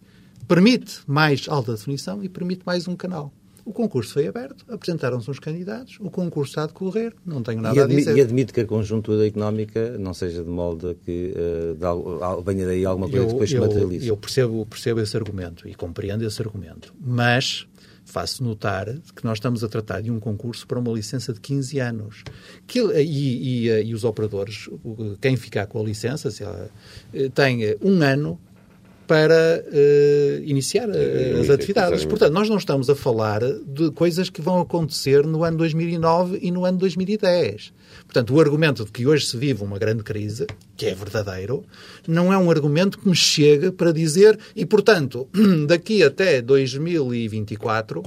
permite 0.47 1.01
mais 1.07 1.49
alta 1.49 1.73
definição 1.73 2.23
e 2.23 2.29
permite 2.29 2.63
mais 2.67 2.87
um 2.87 2.97
canal. 2.97 3.33
O 3.65 3.73
concurso 3.73 4.15
foi 4.15 4.27
aberto, 4.27 4.65
apresentaram-se 4.69 5.31
uns 5.31 5.39
candidatos, 5.39 5.99
o 6.01 6.11
concurso 6.11 6.51
está 6.51 6.65
a 6.65 6.67
decorrer, 6.67 7.15
não 7.25 7.43
tenho 7.43 7.61
nada 7.61 7.77
e 7.77 7.81
a 7.81 7.87
dizer. 7.87 8.17
E 8.17 8.21
admite 8.21 8.53
que 8.53 8.61
a 8.61 8.67
conjuntura 8.67 9.27
económica 9.27 9.97
não 9.99 10.13
seja 10.13 10.43
de 10.43 10.49
molde 10.49 10.97
que 11.05 11.33
uh, 11.33 12.43
venha 12.43 12.67
daí 12.67 12.85
alguma 12.85 13.09
coisa 13.09 13.25
eu, 13.25 13.27
que 13.29 13.33
depois 13.35 13.51
se 13.51 13.59
materialize. 13.59 14.09
Eu 14.09 14.17
percebo, 14.17 14.67
percebo 14.67 15.01
esse 15.01 15.17
argumento 15.17 15.69
e 15.69 15.75
compreendo 15.75 16.25
esse 16.25 16.43
argumento, 16.43 16.93
mas 17.01 17.67
faço 18.05 18.43
notar 18.43 18.87
que 19.15 19.25
nós 19.25 19.39
estamos 19.39 19.63
a 19.63 19.69
tratar 19.69 20.01
de 20.01 20.11
um 20.11 20.19
concurso 20.19 20.67
para 20.67 20.79
uma 20.79 20.93
licença 20.93 21.33
de 21.33 21.41
15 21.41 21.79
anos. 21.79 22.25
Que, 22.67 22.81
e, 22.81 23.69
e, 23.69 23.83
e 23.85 23.95
os 23.95 24.05
operadores, 24.05 24.69
quem 25.21 25.37
ficar 25.37 25.67
com 25.67 25.81
a 25.81 25.85
licença, 25.85 26.29
ela, 26.43 26.69
tem 27.35 27.77
um 27.81 28.03
ano 28.03 28.41
para 29.13 29.63
uh, 29.67 30.43
iniciar 30.43 30.89
uh, 30.89 31.41
as 31.43 31.51
atividades. 31.51 32.03
Portanto, 32.07 32.33
nós 32.33 32.49
não 32.49 32.57
estamos 32.57 32.89
a 32.89 32.95
falar 32.95 33.43
de 33.43 33.91
coisas 33.91 34.31
que 34.31 34.41
vão 34.41 34.59
acontecer 34.59 35.27
no 35.27 35.45
ano 35.45 35.59
2009 35.59 36.39
e 36.41 36.51
no 36.51 36.65
ano 36.65 36.79
2010. 36.79 37.75
Portanto, 38.07 38.35
o 38.35 38.41
argumento 38.41 38.87
de 38.87 38.91
que 38.91 39.07
hoje 39.07 39.27
se 39.27 39.37
vive 39.37 39.63
uma 39.63 39.79
grande 39.79 40.03
crise, 40.03 40.47
que 40.79 40.87
é 40.87 40.95
verdadeiro, 40.95 41.63
não 42.09 42.33
é 42.33 42.39
um 42.39 42.51
argumento 42.51 42.99
que 42.99 43.07
me 43.07 43.15
chega 43.15 43.71
para 43.71 43.93
dizer, 43.93 44.39
e 44.57 44.65
portanto, 44.65 45.29
daqui 45.69 46.03
até 46.03 46.41
2024 46.41 48.03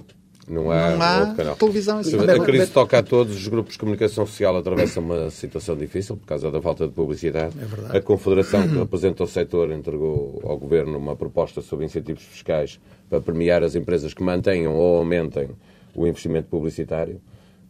não 0.47 0.69
há, 0.69 0.91
não 0.91 1.01
há 1.01 1.19
outro 1.21 1.35
canal. 1.35 1.55
televisão 1.55 1.97
assim. 1.99 2.17
A 2.17 2.39
crise 2.43 2.67
toca 2.67 2.99
a 2.99 3.03
todos. 3.03 3.35
Os 3.35 3.47
grupos 3.47 3.73
de 3.73 3.79
comunicação 3.79 4.25
social 4.25 4.55
atravessam 4.55 5.03
uma 5.03 5.29
situação 5.31 5.75
difícil 5.75 6.15
por 6.15 6.25
causa 6.27 6.51
da 6.51 6.61
falta 6.61 6.87
de 6.87 6.93
publicidade. 6.93 7.55
É 7.59 7.65
verdade. 7.65 7.97
A 7.97 8.01
Confederação, 8.01 8.67
que 8.67 8.77
representa 8.77 9.23
o 9.23 9.27
setor, 9.27 9.71
entregou 9.71 10.39
ao 10.43 10.57
Governo 10.57 10.97
uma 10.97 11.15
proposta 11.15 11.61
sobre 11.61 11.85
incentivos 11.85 12.23
fiscais 12.23 12.79
para 13.09 13.19
premiar 13.19 13.63
as 13.63 13.75
empresas 13.75 14.13
que 14.13 14.21
mantenham 14.21 14.75
ou 14.75 14.97
aumentem 14.97 15.49
o 15.95 16.05
investimento 16.05 16.47
publicitário. 16.47 17.19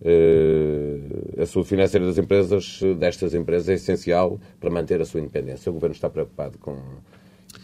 Uh, 0.01 1.41
a 1.41 1.45
saúde 1.45 1.69
financeira 1.69 2.05
das 2.05 2.17
empresas, 2.17 2.82
destas 2.99 3.34
empresas, 3.34 3.69
é 3.69 3.73
essencial 3.76 4.38
para 4.59 4.69
manter 4.69 4.99
a 4.99 5.05
sua 5.05 5.21
independência. 5.21 5.69
O 5.69 5.73
Governo 5.73 5.95
está 5.95 6.09
preocupado 6.09 6.57
com 6.57 6.78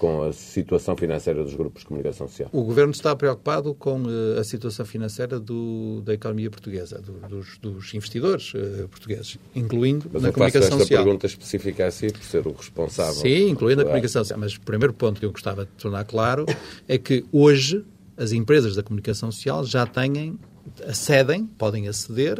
com 0.02 0.24
a 0.24 0.34
situação 0.34 0.98
financeira 0.98 1.44
dos 1.44 1.54
grupos 1.54 1.84
de 1.84 1.88
comunicação 1.90 2.28
social? 2.28 2.50
O 2.52 2.64
Governo 2.64 2.92
está 2.92 3.16
preocupado 3.16 3.76
com 3.76 4.02
uh, 4.02 4.40
a 4.40 4.44
situação 4.44 4.84
financeira 4.84 5.40
do, 5.40 6.02
da 6.04 6.16
economia 6.16 6.50
portuguesa, 6.50 7.00
do, 7.00 7.14
dos, 7.30 7.60
dos, 7.60 7.94
investidores 7.94 8.52
uh, 8.56 8.88
portugueses, 8.90 9.38
incluindo 9.56 10.10
Mas 10.12 10.24
na 10.24 10.32
comunicação 10.32 10.80
social. 10.80 10.80
Mas 10.80 10.90
esta 10.90 11.04
pergunta 11.04 11.26
específica 11.28 11.86
a 11.86 11.92
si, 11.92 12.12
por 12.12 12.24
ser 12.24 12.48
o 12.48 12.52
responsável. 12.52 13.14
Sim, 13.14 13.50
incluindo 13.50 13.84
a 13.84 13.86
comunicação 13.86 14.24
social. 14.24 14.40
Mas 14.40 14.56
o 14.56 14.62
primeiro 14.62 14.92
ponto 14.92 15.20
que 15.20 15.26
eu 15.28 15.32
gostava 15.32 15.66
de 15.66 15.72
tornar 15.74 16.04
claro 16.06 16.48
é 16.88 16.98
que 16.98 17.24
hoje 17.32 17.86
as 18.18 18.32
empresas 18.32 18.76
da 18.76 18.82
comunicação 18.82 19.32
social 19.32 19.64
já 19.64 19.86
têm, 19.86 20.40
acedem, 20.88 21.46
podem 21.46 21.88
aceder 21.88 22.40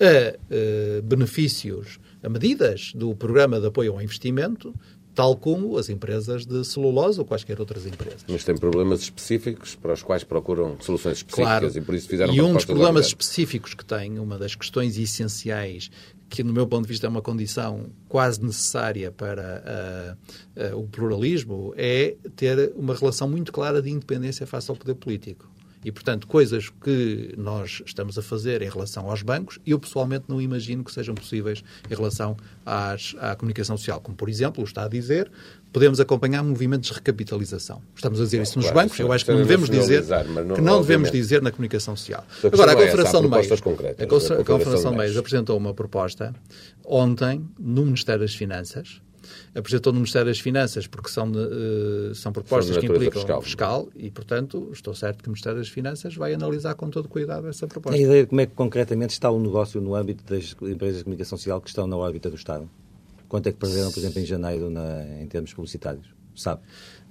a 0.00 0.34
uh, 0.34 1.02
benefícios, 1.02 2.00
a 2.22 2.28
medidas 2.30 2.92
do 2.94 3.14
Programa 3.14 3.60
de 3.60 3.66
Apoio 3.66 3.92
ao 3.92 4.00
Investimento 4.00 4.74
tal 5.14 5.36
como 5.36 5.76
as 5.76 5.88
empresas 5.88 6.46
de 6.46 6.64
celulose 6.64 7.18
ou 7.18 7.24
quaisquer 7.24 7.60
outras 7.60 7.86
empresas. 7.86 8.24
Mas 8.28 8.44
tem 8.44 8.56
problemas 8.56 9.00
específicos 9.00 9.74
para 9.74 9.92
os 9.92 10.02
quais 10.02 10.24
procuram 10.24 10.76
soluções 10.80 11.18
específicas 11.18 11.58
claro. 11.58 11.78
e 11.78 11.80
por 11.80 11.94
isso 11.94 12.08
fizeram 12.08 12.34
E 12.34 12.40
um 12.40 12.54
dos 12.54 12.64
problemas 12.64 13.06
específicos 13.06 13.74
que 13.74 13.84
tem, 13.84 14.18
uma 14.18 14.38
das 14.38 14.54
questões 14.54 14.96
essenciais, 14.96 15.90
que 16.30 16.42
no 16.42 16.52
meu 16.52 16.66
ponto 16.66 16.84
de 16.84 16.88
vista 16.88 17.06
é 17.06 17.10
uma 17.10 17.20
condição 17.20 17.90
quase 18.08 18.42
necessária 18.42 19.12
para 19.12 20.16
uh, 20.56 20.74
uh, 20.74 20.80
o 20.80 20.88
pluralismo, 20.88 21.74
é 21.76 22.16
ter 22.34 22.72
uma 22.74 22.94
relação 22.94 23.28
muito 23.28 23.52
clara 23.52 23.82
de 23.82 23.90
independência 23.90 24.46
face 24.46 24.70
ao 24.70 24.76
poder 24.76 24.94
político. 24.94 25.51
E, 25.84 25.90
portanto, 25.90 26.26
coisas 26.26 26.68
que 26.68 27.34
nós 27.36 27.82
estamos 27.84 28.16
a 28.18 28.22
fazer 28.22 28.62
em 28.62 28.68
relação 28.68 29.10
aos 29.10 29.22
bancos, 29.22 29.58
eu 29.66 29.78
pessoalmente 29.78 30.24
não 30.28 30.40
imagino 30.40 30.84
que 30.84 30.92
sejam 30.92 31.14
possíveis 31.14 31.62
em 31.90 31.94
relação 31.94 32.36
às, 32.64 33.14
à 33.18 33.34
comunicação 33.34 33.76
social. 33.76 34.00
Como, 34.00 34.16
por 34.16 34.28
exemplo, 34.28 34.62
está 34.62 34.84
a 34.84 34.88
dizer, 34.88 35.30
podemos 35.72 35.98
acompanhar 35.98 36.42
movimentos 36.42 36.88
de 36.88 36.94
recapitalização. 36.94 37.82
Estamos 37.94 38.20
a 38.20 38.24
dizer 38.24 38.42
isso 38.42 38.58
nos 38.58 38.70
claro, 38.70 38.88
bancos, 38.88 38.98
eu 39.00 39.12
acho 39.12 39.24
que 39.24 39.32
não 39.32 39.38
devemos 39.38 39.68
dizer 39.68 40.04
não, 40.46 40.54
que 40.54 40.60
não 40.60 40.80
devemos 40.80 41.10
dizer 41.10 41.42
na 41.42 41.50
comunicação 41.50 41.96
social. 41.96 42.24
Agora, 42.44 42.72
a 42.72 42.76
Confederação 42.76 43.20
é 43.20 43.22
de 43.22 43.28
Meios, 43.28 43.52
a 43.52 44.44
Confederação 44.44 44.90
de 44.92 44.98
Meios 44.98 45.16
apresentou 45.16 45.56
uma 45.56 45.74
proposta 45.74 46.34
ontem 46.84 47.44
no 47.58 47.84
Ministério 47.84 48.20
das 48.20 48.34
Finanças 48.34 49.00
apresentou 49.54 49.92
no 49.92 50.00
Ministério 50.00 50.28
das 50.28 50.38
Finanças, 50.38 50.86
porque 50.86 51.08
são, 51.08 51.30
uh, 51.30 52.14
são 52.14 52.32
propostas 52.32 52.74
são 52.74 52.80
que 52.80 52.86
implicam 52.86 53.20
fiscal. 53.20 53.42
fiscal, 53.42 53.88
e, 53.96 54.10
portanto, 54.10 54.70
estou 54.72 54.94
certo 54.94 55.22
que 55.22 55.28
o 55.28 55.32
Ministério 55.32 55.58
das 55.58 55.68
Finanças 55.68 56.14
vai 56.14 56.34
analisar 56.34 56.74
com 56.74 56.88
todo 56.90 57.08
cuidado 57.08 57.48
essa 57.48 57.66
proposta. 57.66 57.96
Tem 57.96 58.06
ideia 58.06 58.22
de 58.22 58.28
como 58.28 58.40
é 58.40 58.46
que 58.46 58.54
concretamente 58.54 59.12
está 59.12 59.30
o 59.30 59.40
negócio 59.40 59.80
no 59.80 59.94
âmbito 59.94 60.24
das 60.24 60.54
empresas 60.62 60.98
de 60.98 61.04
comunicação 61.04 61.38
social 61.38 61.60
que 61.60 61.68
estão 61.68 61.86
na 61.86 61.96
órbita 61.96 62.30
do 62.30 62.36
Estado? 62.36 62.68
Quanto 63.28 63.48
é 63.48 63.52
que 63.52 63.58
perderam, 63.58 63.90
por 63.90 63.98
exemplo, 63.98 64.20
em 64.20 64.26
janeiro 64.26 64.68
na, 64.68 65.04
em 65.20 65.26
termos 65.26 65.54
publicitários? 65.54 66.06
Sabe? 66.34 66.62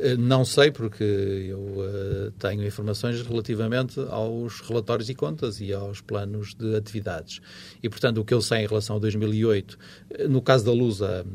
Eh, 0.01 0.17
não 0.17 0.43
sei, 0.43 0.71
porque 0.71 1.03
eu 1.03 1.59
uh, 1.59 2.31
tenho 2.39 2.65
informações 2.65 3.21
relativamente 3.21 3.99
aos 4.09 4.59
relatórios 4.61 5.09
e 5.09 5.15
contas 5.15 5.61
e 5.61 5.71
aos 5.71 6.01
planos 6.01 6.55
de 6.55 6.75
atividades. 6.75 7.39
E, 7.83 7.87
portanto, 7.87 8.19
o 8.19 8.25
que 8.25 8.33
eu 8.33 8.41
sei 8.41 8.63
em 8.63 8.67
relação 8.67 8.95
a 8.95 8.99
2008, 8.99 9.77
eh, 10.09 10.27
no 10.27 10.41
caso 10.41 10.65
da 10.65 10.71
Lusa, 10.71 11.25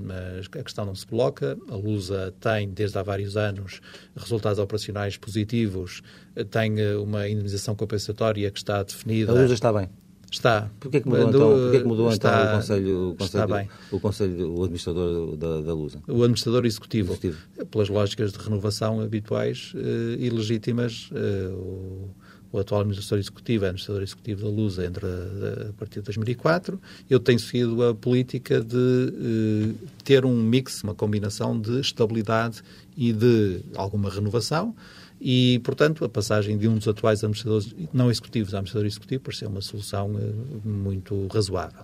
a 0.53 0.63
questão 0.63 0.85
não 0.85 0.95
se 0.95 1.07
coloca. 1.07 1.57
A 1.69 1.77
Lusa 1.77 2.35
tem, 2.41 2.69
desde 2.71 2.99
há 2.99 3.03
vários 3.03 3.37
anos, 3.37 3.81
resultados 4.17 4.59
operacionais 4.59 5.17
positivos, 5.17 6.03
tem 6.51 6.75
uma 6.97 7.29
indemnização 7.29 7.75
compensatória 7.75 8.51
que 8.51 8.59
está 8.59 8.83
definida. 8.83 9.33
A 9.33 9.35
Lusa 9.35 9.55
está 9.55 9.73
bem. 9.73 9.89
Está. 10.31 10.71
Porquê 10.81 11.01
que 11.01 11.09
mudou, 11.09 11.29
então, 11.29 11.41
porquê 11.41 11.81
que 11.81 11.87
mudou 11.87 12.11
está, 12.11 12.43
então 12.43 12.53
o 12.53 12.57
Conselho, 12.57 13.11
o 13.11 13.15
Conselho, 13.15 13.45
está 13.45 13.57
bem. 13.57 13.69
o 13.93 14.01
Conselho, 14.01 14.51
o 14.51 14.63
administrador 14.65 15.37
da, 15.37 15.61
da 15.61 15.75
Lusa? 15.75 16.03
O 16.09 16.23
administrador 16.23 16.67
executivo, 16.67 17.13
executivo, 17.13 17.39
pelas 17.71 17.89
lógicas 17.89 18.33
de 18.33 18.39
renovação 18.39 19.01
habituais 19.01 19.73
eh, 19.77 20.17
e 20.19 20.29
legítimas, 20.29 21.11
eh, 21.15 21.49
o, 21.53 22.11
o, 22.53 22.59
atual 22.59 22.81
administrador 22.81 23.21
executivo 23.21 23.65
é 23.65 23.69
administrador 23.69 24.03
executivo 24.03 24.43
da 24.43 24.49
Lusa 24.49 24.85
entre 24.85 25.07
a, 25.07 25.71
a 25.71 25.73
partir 25.75 26.01
de 26.01 26.07
2004. 26.07 26.81
Eu 27.09 27.21
tenho 27.21 27.39
seguido 27.39 27.85
a 27.85 27.95
política 27.95 28.61
de 28.61 29.77
eh, 29.77 29.87
ter 30.03 30.25
um 30.25 30.43
mix, 30.43 30.83
uma 30.83 30.95
combinação 30.95 31.59
de 31.59 31.81
estabilidade 31.81 32.63
e 32.97 33.13
de 33.13 33.61
alguma 33.77 34.11
renovação 34.11 34.75
e, 35.21 35.61
portanto, 35.65 36.05
a 36.05 36.09
passagem 36.09 36.59
de 36.59 36.69
um 36.69 36.77
dos 36.77 36.87
atuais 36.87 37.21
administradores 37.21 37.75
não 37.93 38.11
executivos 38.11 38.53
a 38.55 38.59
administrador 38.59 38.87
executivo 38.87 39.23
pareceu 39.23 39.49
uma 39.49 39.63
solução 39.63 40.13
uh, 40.13 40.69
muito 40.69 41.27
razoável. 41.29 41.83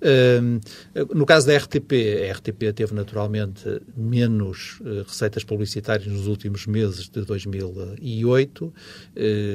Uh, 0.00 1.14
no 1.14 1.26
caso 1.26 1.46
da 1.48 1.56
RTP, 1.56 1.92
a 2.28 2.32
RTP 2.32 2.72
teve 2.74 2.94
naturalmente 2.94 3.82
menos 3.96 4.80
uh, 4.80 5.02
receitas 5.06 5.42
publicitárias 5.42 6.06
nos 6.06 6.26
últimos 6.26 6.66
meses 6.66 7.08
de 7.08 7.22
2008, 7.22 8.72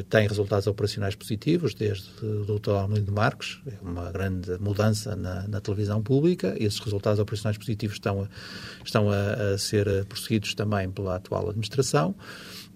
tem 0.10 0.28
resultados 0.28 0.68
operacionais 0.68 1.16
positivos 1.16 1.74
desde 1.74 2.10
o 2.24 2.46
Dr. 2.46 2.72
Almeida 2.72 3.12
Marques, 3.12 3.60
é 3.66 3.74
uma 3.82 4.12
grande 4.12 4.58
mudança 4.60 5.16
na, 5.16 5.48
na, 5.48 5.62
televisão 5.62 6.02
pública. 6.02 6.56
Esses 6.60 6.80
resultados 6.80 7.20
operacionais 7.20 7.58
positivos 7.58 7.96
estão 7.96 8.24
a, 8.24 8.28
estão 8.84 9.10
a, 9.10 9.54
a 9.54 9.58
ser 9.58 10.06
prosseguidos 10.06 10.54
também 10.54 10.90
pela 10.92 11.16
atual 11.16 11.50
administração. 11.50 12.16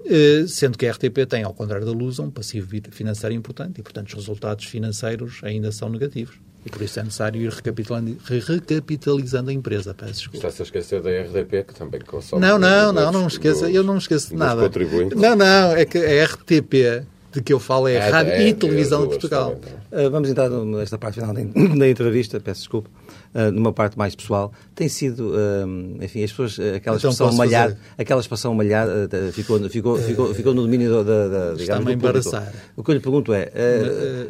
Eh, 0.06 0.46
sendo 0.48 0.78
que 0.78 0.88
a 0.88 0.92
RTP 0.92 1.26
tem, 1.28 1.44
ao 1.44 1.54
contrário 1.54 1.86
da 1.86 1.92
Luz, 1.92 2.20
um 2.20 2.30
passivo 2.30 2.70
financeiro 2.92 3.36
importante 3.36 3.80
e, 3.80 3.84
portanto, 3.84 4.08
os 4.08 4.14
resultados 4.14 4.66
financeiros 4.66 5.40
ainda 5.44 5.72
são 5.72 5.90
negativos. 5.90 6.36
E 6.66 6.70
por 6.70 6.82
isso 6.82 7.00
é 7.00 7.04
necessário 7.04 7.42
ir 7.42 7.50
recapitalizando, 7.50 8.18
recapitalizando 8.26 9.50
a 9.50 9.54
empresa. 9.54 9.94
Peço 9.94 10.14
desculpa. 10.14 10.38
Está-se 10.38 10.62
a 10.62 10.66
esquecer 10.66 11.02
da 11.02 11.10
RTP, 11.10 11.68
que 11.68 11.74
também 11.74 12.02
consome. 12.02 12.42
Não, 12.42 12.60
não, 12.60 12.92
não, 12.92 13.12
não 13.12 13.28
esqueça. 13.28 13.70
Eu 13.70 13.84
não 13.84 13.98
esqueço 13.98 14.30
de 14.30 14.36
nada. 14.36 14.70
Não, 15.16 15.36
não, 15.36 15.72
é 15.72 15.86
que 15.86 15.98
a 15.98 16.26
RTP 16.26 17.06
de 17.32 17.42
que 17.42 17.54
eu 17.54 17.60
falo 17.60 17.88
é 17.88 17.98
a 17.98 18.06
é, 18.06 18.10
Rádio 18.10 18.34
é, 18.34 18.48
e 18.48 18.54
Televisão 18.54 19.02
é 19.02 19.04
de 19.04 19.10
Portugal. 19.12 19.56
Também, 19.56 20.08
uh, 20.08 20.12
vamos 20.12 20.30
entrar 20.30 20.50
nesta 20.50 20.98
parte 20.98 21.22
final 21.22 21.34
da 21.34 21.42
entrevista, 21.88 22.40
peço 22.40 22.62
desculpa 22.62 22.90
uh, 23.34 23.52
numa 23.52 23.72
parte 23.72 23.98
mais 23.98 24.16
pessoal, 24.16 24.52
tem 24.76 24.90
sido, 24.90 25.32
uh, 25.32 26.04
enfim, 26.04 26.24
as 26.24 26.32
pessoas, 26.32 26.58
uh, 26.58 26.76
aquela 26.76 26.98
então 26.98 27.12
expressão 27.12 27.34
malhar, 27.34 27.78
aquela 27.98 28.22
expressão 28.22 28.54
malhar 28.54 28.88
uh, 28.88 29.32
ficou, 29.32 29.60
ficou, 29.70 29.98
ficou, 29.98 30.34
ficou 30.34 30.54
no 30.54 30.64
domínio 30.64 31.04
da, 31.04 31.04
da 31.04 31.54
digamos, 31.54 31.62
Está-me 31.62 31.92
a 31.92 31.94
embaraçar. 31.94 32.54
O 32.76 32.84
que 32.84 32.92
eu 32.92 32.96
lhe 32.96 33.02
pergunto 33.02 33.34
é, 33.34 33.52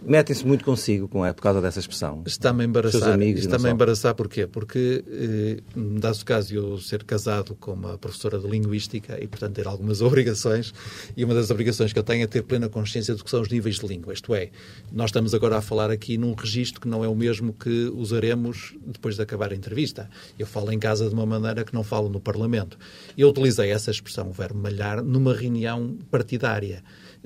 metem-se 0.03 0.45
muito 0.45 0.63
consigo 0.63 1.07
com, 1.07 1.25
é, 1.25 1.33
por 1.33 1.41
causa 1.41 1.61
dessa 1.61 1.79
expressão? 1.79 2.21
Está-me 2.25 2.63
a 2.63 2.65
embaraçar. 2.65 3.19
Está-me 3.21 3.69
a 3.69 3.71
embaraçar 3.71 4.15
porquê? 4.15 4.47
Porque, 4.47 5.03
eh, 5.07 5.61
dá-se 5.99 6.23
o 6.23 6.25
caso 6.25 6.49
de 6.49 6.55
eu 6.55 6.77
ser 6.77 7.03
casado 7.03 7.55
com 7.55 7.71
uma 7.73 7.97
professora 7.97 8.37
de 8.37 8.47
Linguística 8.47 9.17
e, 9.21 9.27
portanto, 9.27 9.55
ter 9.55 9.67
algumas 9.67 10.01
obrigações, 10.03 10.73
e 11.15 11.23
uma 11.23 11.33
das 11.33 11.49
obrigações 11.49 11.93
que 11.93 11.99
eu 11.99 12.03
tenho 12.03 12.23
é 12.23 12.27
ter 12.27 12.43
plena 12.43 12.67
consciência 12.67 13.15
do 13.15 13.23
que 13.23 13.29
são 13.29 13.41
os 13.41 13.49
níveis 13.49 13.75
de 13.75 13.87
língua. 13.87 14.13
Isto 14.13 14.35
é, 14.35 14.49
nós 14.91 15.09
estamos 15.09 15.33
agora 15.33 15.57
a 15.57 15.61
falar 15.61 15.89
aqui 15.89 16.17
num 16.17 16.33
registro 16.33 16.81
que 16.81 16.87
não 16.87 17.03
é 17.03 17.07
o 17.07 17.15
mesmo 17.15 17.53
que 17.53 17.91
usaremos 17.95 18.75
depois 18.89 19.15
de 19.15 19.21
acabar 19.21 19.51
a 19.51 19.55
entrevista. 19.55 20.09
Eu 20.37 20.45
falo 20.45 20.71
em 20.71 20.79
casa 20.79 21.07
de 21.07 21.13
uma 21.13 21.25
maneira 21.25 21.63
que 21.63 21.73
não 21.73 21.83
falo 21.83 22.09
no 22.09 22.19
Parlamento. 22.19 22.77
Eu 23.17 23.29
utilizei 23.29 23.71
essa 23.71 23.91
expressão, 23.91 24.29
o 24.29 24.33
verbo 24.33 24.59
malhar, 24.59 25.03
numa 25.03 25.33
reunião 25.33 25.97
partidária. 26.09 26.83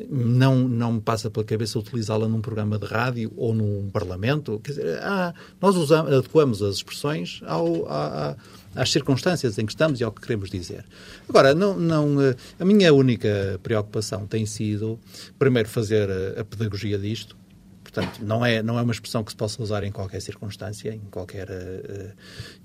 Não, 0.09 0.67
não 0.67 0.93
me 0.93 1.01
passa 1.01 1.29
pela 1.29 1.45
cabeça 1.45 1.77
utilizá-la 1.77 2.27
num 2.27 2.41
programa 2.41 2.79
de 2.79 2.85
rádio 2.85 3.31
ou 3.37 3.53
num 3.53 3.89
Parlamento. 3.91 4.59
Quer 4.63 4.71
dizer, 4.71 4.99
ah, 5.03 5.33
nós 5.61 5.75
usamos, 5.75 6.11
adequamos 6.11 6.61
as 6.63 6.77
expressões 6.77 7.41
ao, 7.45 7.87
à, 7.87 8.35
às 8.75 8.91
circunstâncias 8.91 9.57
em 9.59 9.65
que 9.65 9.71
estamos 9.71 10.01
e 10.01 10.03
ao 10.03 10.11
que 10.11 10.21
queremos 10.21 10.49
dizer. 10.49 10.83
Agora, 11.29 11.53
não, 11.53 11.77
não, 11.77 12.21
eh, 12.21 12.35
a 12.59 12.65
minha 12.65 12.91
única 12.91 13.59
preocupação 13.61 14.25
tem 14.25 14.45
sido, 14.47 14.99
primeiro, 15.37 15.69
fazer 15.69 16.09
a 16.39 16.43
pedagogia 16.43 16.97
disto, 16.97 17.35
Portanto, 17.93 18.25
não 18.25 18.43
é, 18.43 18.63
não 18.63 18.79
é 18.79 18.81
uma 18.81 18.91
expressão 18.91 19.23
que 19.23 19.31
se 19.31 19.37
possa 19.37 19.61
usar 19.61 19.83
em 19.83 19.91
qualquer 19.91 20.19
circunstância, 20.19 20.93
em 20.93 21.01
qualquer. 21.11 21.47
Uh, 21.47 22.11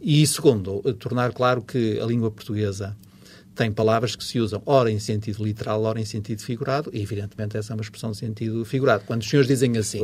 e 0.00 0.26
segundo, 0.26 0.80
tornar 0.94 1.32
claro 1.32 1.60
que 1.60 2.00
a 2.00 2.06
língua 2.06 2.30
portuguesa 2.30 2.96
tem 3.58 3.72
palavras 3.72 4.14
que 4.14 4.22
se 4.22 4.38
usam 4.38 4.62
ora 4.64 4.88
em 4.88 5.00
sentido 5.00 5.44
literal, 5.44 5.82
ora 5.82 6.00
em 6.00 6.04
sentido 6.04 6.40
figurado, 6.40 6.90
e 6.94 7.02
evidentemente 7.02 7.56
essa 7.56 7.72
é 7.72 7.74
uma 7.74 7.82
expressão 7.82 8.12
de 8.12 8.16
sentido 8.16 8.64
figurado. 8.64 9.02
Quando 9.04 9.22
os 9.22 9.28
senhores 9.28 9.48
dizem 9.48 9.76
assim, 9.76 10.00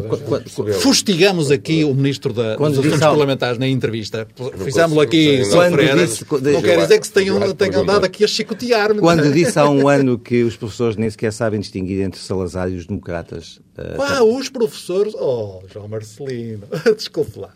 fustigamos 0.80 1.52
aqui 1.52 1.84
o 1.84 1.94
Ministro 1.94 2.32
da, 2.32 2.56
dos 2.56 2.78
Assuntos 2.78 2.98
Parlamentares 2.98 3.56
na 3.56 3.68
entrevista, 3.68 4.26
fizemos-lo 4.64 5.00
aqui 5.00 5.44
sofrer, 5.44 5.96
disse, 5.96 6.26
não 6.28 6.60
quer 6.60 6.80
dizer 6.80 6.98
que 6.98 7.06
se 7.06 7.12
tenham, 7.12 7.54
tenham 7.54 7.86
dado 7.86 8.04
aqui 8.04 8.24
a 8.24 8.26
chicotear. 8.26 8.92
Quando 8.96 9.32
disse 9.32 9.56
há 9.56 9.70
um 9.70 9.86
ano 9.86 10.18
que 10.18 10.42
os 10.42 10.56
professores 10.56 10.96
nem 10.96 11.08
sequer 11.08 11.32
sabem 11.32 11.60
distinguir 11.60 12.00
entre 12.02 12.20
Salazar 12.20 12.68
e 12.68 12.74
os 12.74 12.86
democratas. 12.86 13.60
Uh, 13.78 14.02
ah, 14.02 14.24
os 14.24 14.48
professores... 14.48 15.14
Oh, 15.14 15.62
João 15.72 15.86
Marcelino, 15.86 16.64
desculpe 16.96 17.38
lá. 17.38 17.50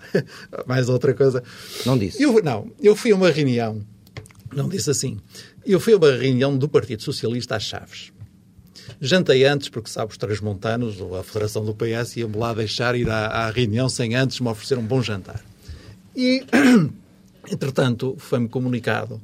Mais 0.65 0.89
outra 0.89 1.13
coisa. 1.13 1.43
Não 1.85 1.99
disse. 1.99 2.23
Eu, 2.23 2.41
não, 2.41 2.71
eu 2.81 2.95
fui 2.95 3.11
a 3.11 3.17
uma 3.17 3.31
reunião, 3.31 3.81
não 4.55 4.69
disse 4.69 4.91
assim, 4.91 5.19
eu 5.73 5.81
fui 5.81 5.93
a 5.93 5.97
uma 5.97 6.11
reunião 6.12 6.57
do 6.57 6.69
Partido 6.69 7.03
Socialista 7.03 7.57
às 7.57 7.64
Chaves. 7.64 8.12
Jantei 9.01 9.45
antes, 9.45 9.69
porque 9.69 9.91
sabe, 9.91 10.11
os 10.11 10.16
transmontanos, 10.16 11.01
ou 11.01 11.16
a 11.16 11.23
Federação 11.23 11.64
do 11.64 11.75
PS, 11.75 12.16
iam-me 12.16 12.37
lá 12.37 12.55
deixar 12.55 12.97
ir 12.97 13.09
à, 13.09 13.27
à, 13.27 13.51
reunião 13.51 13.89
sem 13.89 14.14
antes 14.14 14.41
me 14.41 14.49
oferecer 14.49 14.79
um 14.79 14.87
bom 14.87 15.03
jantar. 15.03 15.41
E, 16.16 16.45
entretanto, 17.51 18.16
foi-me 18.19 18.49
comunicado 18.49 19.21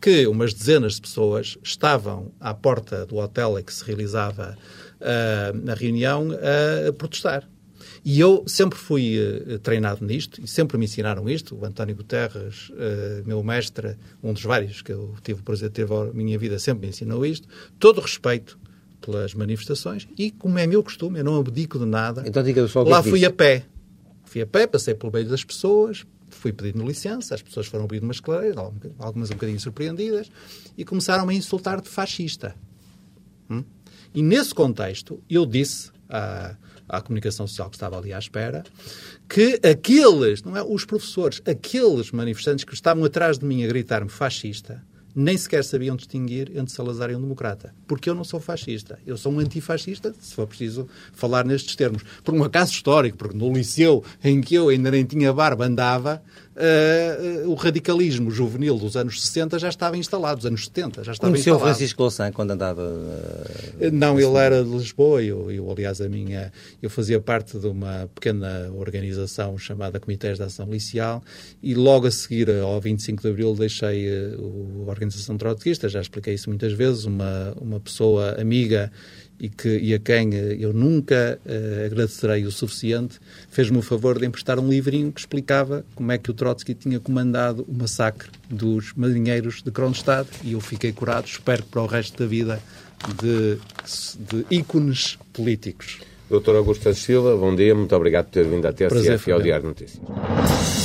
que 0.00 0.26
umas 0.26 0.52
dezenas 0.52 0.94
de 0.94 1.02
pessoas 1.02 1.56
estavam 1.62 2.32
à 2.40 2.52
porta 2.52 3.06
do 3.06 3.16
hotel 3.18 3.58
em 3.58 3.62
que 3.62 3.72
se 3.72 3.84
realizava 3.84 4.58
uh, 5.00 5.70
a 5.70 5.74
reunião 5.74 6.30
a 6.32 6.92
protestar. 6.92 7.48
E 8.04 8.18
eu 8.18 8.42
sempre 8.48 8.76
fui 8.76 9.16
uh, 9.18 9.58
treinado 9.60 10.04
nisto 10.04 10.40
e 10.42 10.48
sempre 10.48 10.76
me 10.76 10.86
ensinaram 10.86 11.28
isto. 11.28 11.56
O 11.56 11.64
António 11.64 11.94
Guterres, 11.94 12.70
uh, 12.70 13.26
meu 13.26 13.42
mestre, 13.44 13.96
um 14.22 14.32
dos 14.32 14.42
vários 14.42 14.82
que 14.82 14.92
eu 14.92 15.14
tive 15.22 15.40
o 15.40 15.42
prazer 15.42 15.68
de 15.68 15.74
ter 15.74 15.88
na 15.88 16.12
minha 16.12 16.36
vida, 16.36 16.58
sempre 16.58 16.86
me 16.86 16.90
ensinou 16.90 17.24
isto. 17.24 17.46
Todo 17.78 18.00
respeito 18.00 18.58
pelas 19.00 19.34
manifestações 19.34 20.08
e, 20.18 20.30
como 20.30 20.58
é 20.58 20.66
meu 20.66 20.82
costume, 20.82 21.20
eu 21.20 21.24
não 21.24 21.36
abdico 21.36 21.78
de 21.78 21.84
nada. 21.84 22.24
Então, 22.26 22.42
diga 22.42 22.66
só 22.66 22.82
Lá 22.82 23.02
fui 23.02 23.12
disse. 23.14 23.26
a 23.26 23.30
pé. 23.30 23.64
Fui 24.24 24.40
a 24.40 24.46
pé, 24.46 24.66
passei 24.66 24.94
pelo 24.94 25.12
meio 25.12 25.28
das 25.28 25.44
pessoas, 25.44 26.06
fui 26.30 26.52
pedindo 26.52 26.86
licença, 26.86 27.34
as 27.34 27.42
pessoas 27.42 27.66
foram 27.66 27.86
pedindo 27.86 28.04
umas 28.04 28.18
clareiras, 28.18 28.56
algumas 28.98 29.30
um 29.30 29.34
bocadinho 29.34 29.60
surpreendidas, 29.60 30.30
e 30.76 30.84
começaram 30.84 31.28
a 31.28 31.34
insultar 31.34 31.80
de 31.80 31.88
fascista. 31.88 32.56
Hum? 33.50 33.62
E 34.14 34.22
nesse 34.22 34.54
contexto, 34.54 35.22
eu 35.28 35.44
disse 35.44 35.90
à, 36.08 36.56
à 36.88 37.00
comunicação 37.00 37.46
social 37.46 37.70
que 37.70 37.76
estava 37.76 37.98
ali 37.98 38.12
à 38.12 38.18
espera, 38.18 38.62
que 39.28 39.60
aqueles, 39.66 40.42
não 40.42 40.56
é 40.56 40.62
os 40.62 40.84
professores, 40.84 41.40
aqueles 41.46 42.10
manifestantes 42.12 42.64
que 42.64 42.74
estavam 42.74 43.04
atrás 43.04 43.38
de 43.38 43.44
mim 43.44 43.64
a 43.64 43.66
gritar-me 43.66 44.10
fascista, 44.10 44.82
nem 45.14 45.36
sequer 45.36 45.62
sabiam 45.62 45.94
distinguir 45.94 46.50
entre 46.56 46.72
Salazar 46.72 47.10
e 47.10 47.14
um 47.14 47.20
democrata. 47.20 47.74
Porque 47.86 48.08
eu 48.08 48.14
não 48.14 48.24
sou 48.24 48.40
fascista. 48.40 48.98
Eu 49.06 49.16
sou 49.16 49.32
um 49.32 49.38
antifascista, 49.38 50.14
se 50.18 50.34
for 50.34 50.46
preciso 50.46 50.88
falar 51.12 51.44
nestes 51.44 51.76
termos. 51.76 52.02
Por 52.24 52.34
um 52.34 52.42
acaso 52.42 52.72
histórico, 52.72 53.18
porque 53.18 53.36
no 53.36 53.52
liceu 53.52 54.02
em 54.24 54.40
que 54.40 54.54
eu 54.54 54.68
ainda 54.70 54.90
nem 54.90 55.04
tinha 55.04 55.32
barba 55.32 55.66
andava, 55.66 56.22
uh, 56.56 57.48
o 57.50 57.54
radicalismo 57.54 58.30
juvenil 58.30 58.78
dos 58.78 58.96
anos 58.96 59.20
60 59.22 59.58
já 59.58 59.68
estava 59.68 59.96
instalado, 59.96 60.36
dos 60.36 60.46
anos 60.46 60.64
70 60.66 61.04
já 61.04 61.12
estava 61.12 61.32
Conheceu 61.32 61.54
instalado. 61.54 61.76
Francisco 61.76 62.02
Louçã 62.02 62.32
quando 62.32 62.50
andava... 62.52 62.82
Uh, 62.82 63.90
não, 63.92 64.18
ele 64.18 64.36
era 64.36 64.62
de 64.62 64.70
Lisboa, 64.70 65.22
eu, 65.22 65.50
eu, 65.50 65.70
aliás, 65.70 66.00
a 66.00 66.08
minha... 66.08 66.52
Eu 66.82 66.90
fazia 66.90 67.20
parte 67.20 67.58
de 67.58 67.66
uma 67.66 68.08
pequena 68.14 68.70
organização 68.74 69.56
chamada 69.58 69.98
Comitês 69.98 70.38
de 70.38 70.44
Ação 70.44 70.70
Licial 70.70 71.22
e 71.62 71.74
logo 71.74 72.06
a 72.06 72.10
seguir, 72.10 72.50
ao 72.50 72.80
25 72.80 73.22
de 73.22 73.28
Abril, 73.28 73.54
deixei 73.54 74.08
uh, 74.08 74.84
a 74.86 74.90
organização 74.90 75.36
trotskista, 75.36 75.88
já 75.88 76.00
expliquei 76.00 76.34
isso 76.34 76.48
muitas 76.48 76.72
vezes, 76.72 77.04
uma, 77.04 77.54
uma 77.60 77.80
pessoa 77.80 78.40
amiga 78.40 78.90
e, 79.42 79.48
que, 79.48 79.76
e 79.76 79.92
a 79.92 79.98
quem 79.98 80.32
eh, 80.32 80.56
eu 80.60 80.72
nunca 80.72 81.36
uh, 81.44 81.86
agradecerei 81.86 82.46
o 82.46 82.52
suficiente, 82.52 83.18
fez-me 83.50 83.76
o 83.76 83.82
favor 83.82 84.16
de 84.16 84.24
emprestar 84.24 84.56
um 84.60 84.68
livrinho 84.68 85.10
que 85.10 85.18
explicava 85.18 85.84
como 85.96 86.12
é 86.12 86.16
que 86.16 86.30
o 86.30 86.34
Trotsky 86.34 86.74
tinha 86.74 87.00
comandado 87.00 87.66
o 87.68 87.74
massacre 87.74 88.30
dos 88.48 88.92
marinheiros 88.94 89.60
de 89.60 89.72
Kronstadt 89.72 90.30
e 90.44 90.52
eu 90.52 90.60
fiquei 90.60 90.92
curado, 90.92 91.26
espero 91.26 91.64
que 91.64 91.70
para 91.70 91.82
o 91.82 91.86
resto 91.86 92.22
da 92.22 92.28
vida, 92.28 92.60
de, 93.20 93.58
de 94.30 94.46
ícones 94.48 95.18
políticos. 95.32 95.98
Doutor 96.30 96.54
Augusto 96.54 96.94
Silva, 96.94 97.36
bom 97.36 97.54
dia, 97.54 97.74
muito 97.74 97.94
obrigado 97.96 98.26
por 98.26 98.32
ter 98.32 98.46
vindo 98.46 98.64
à 98.64 98.72
TSF 98.72 99.28
e 99.28 99.32
ao 99.32 99.42
Diário 99.42 99.66
Notícias. 99.66 100.81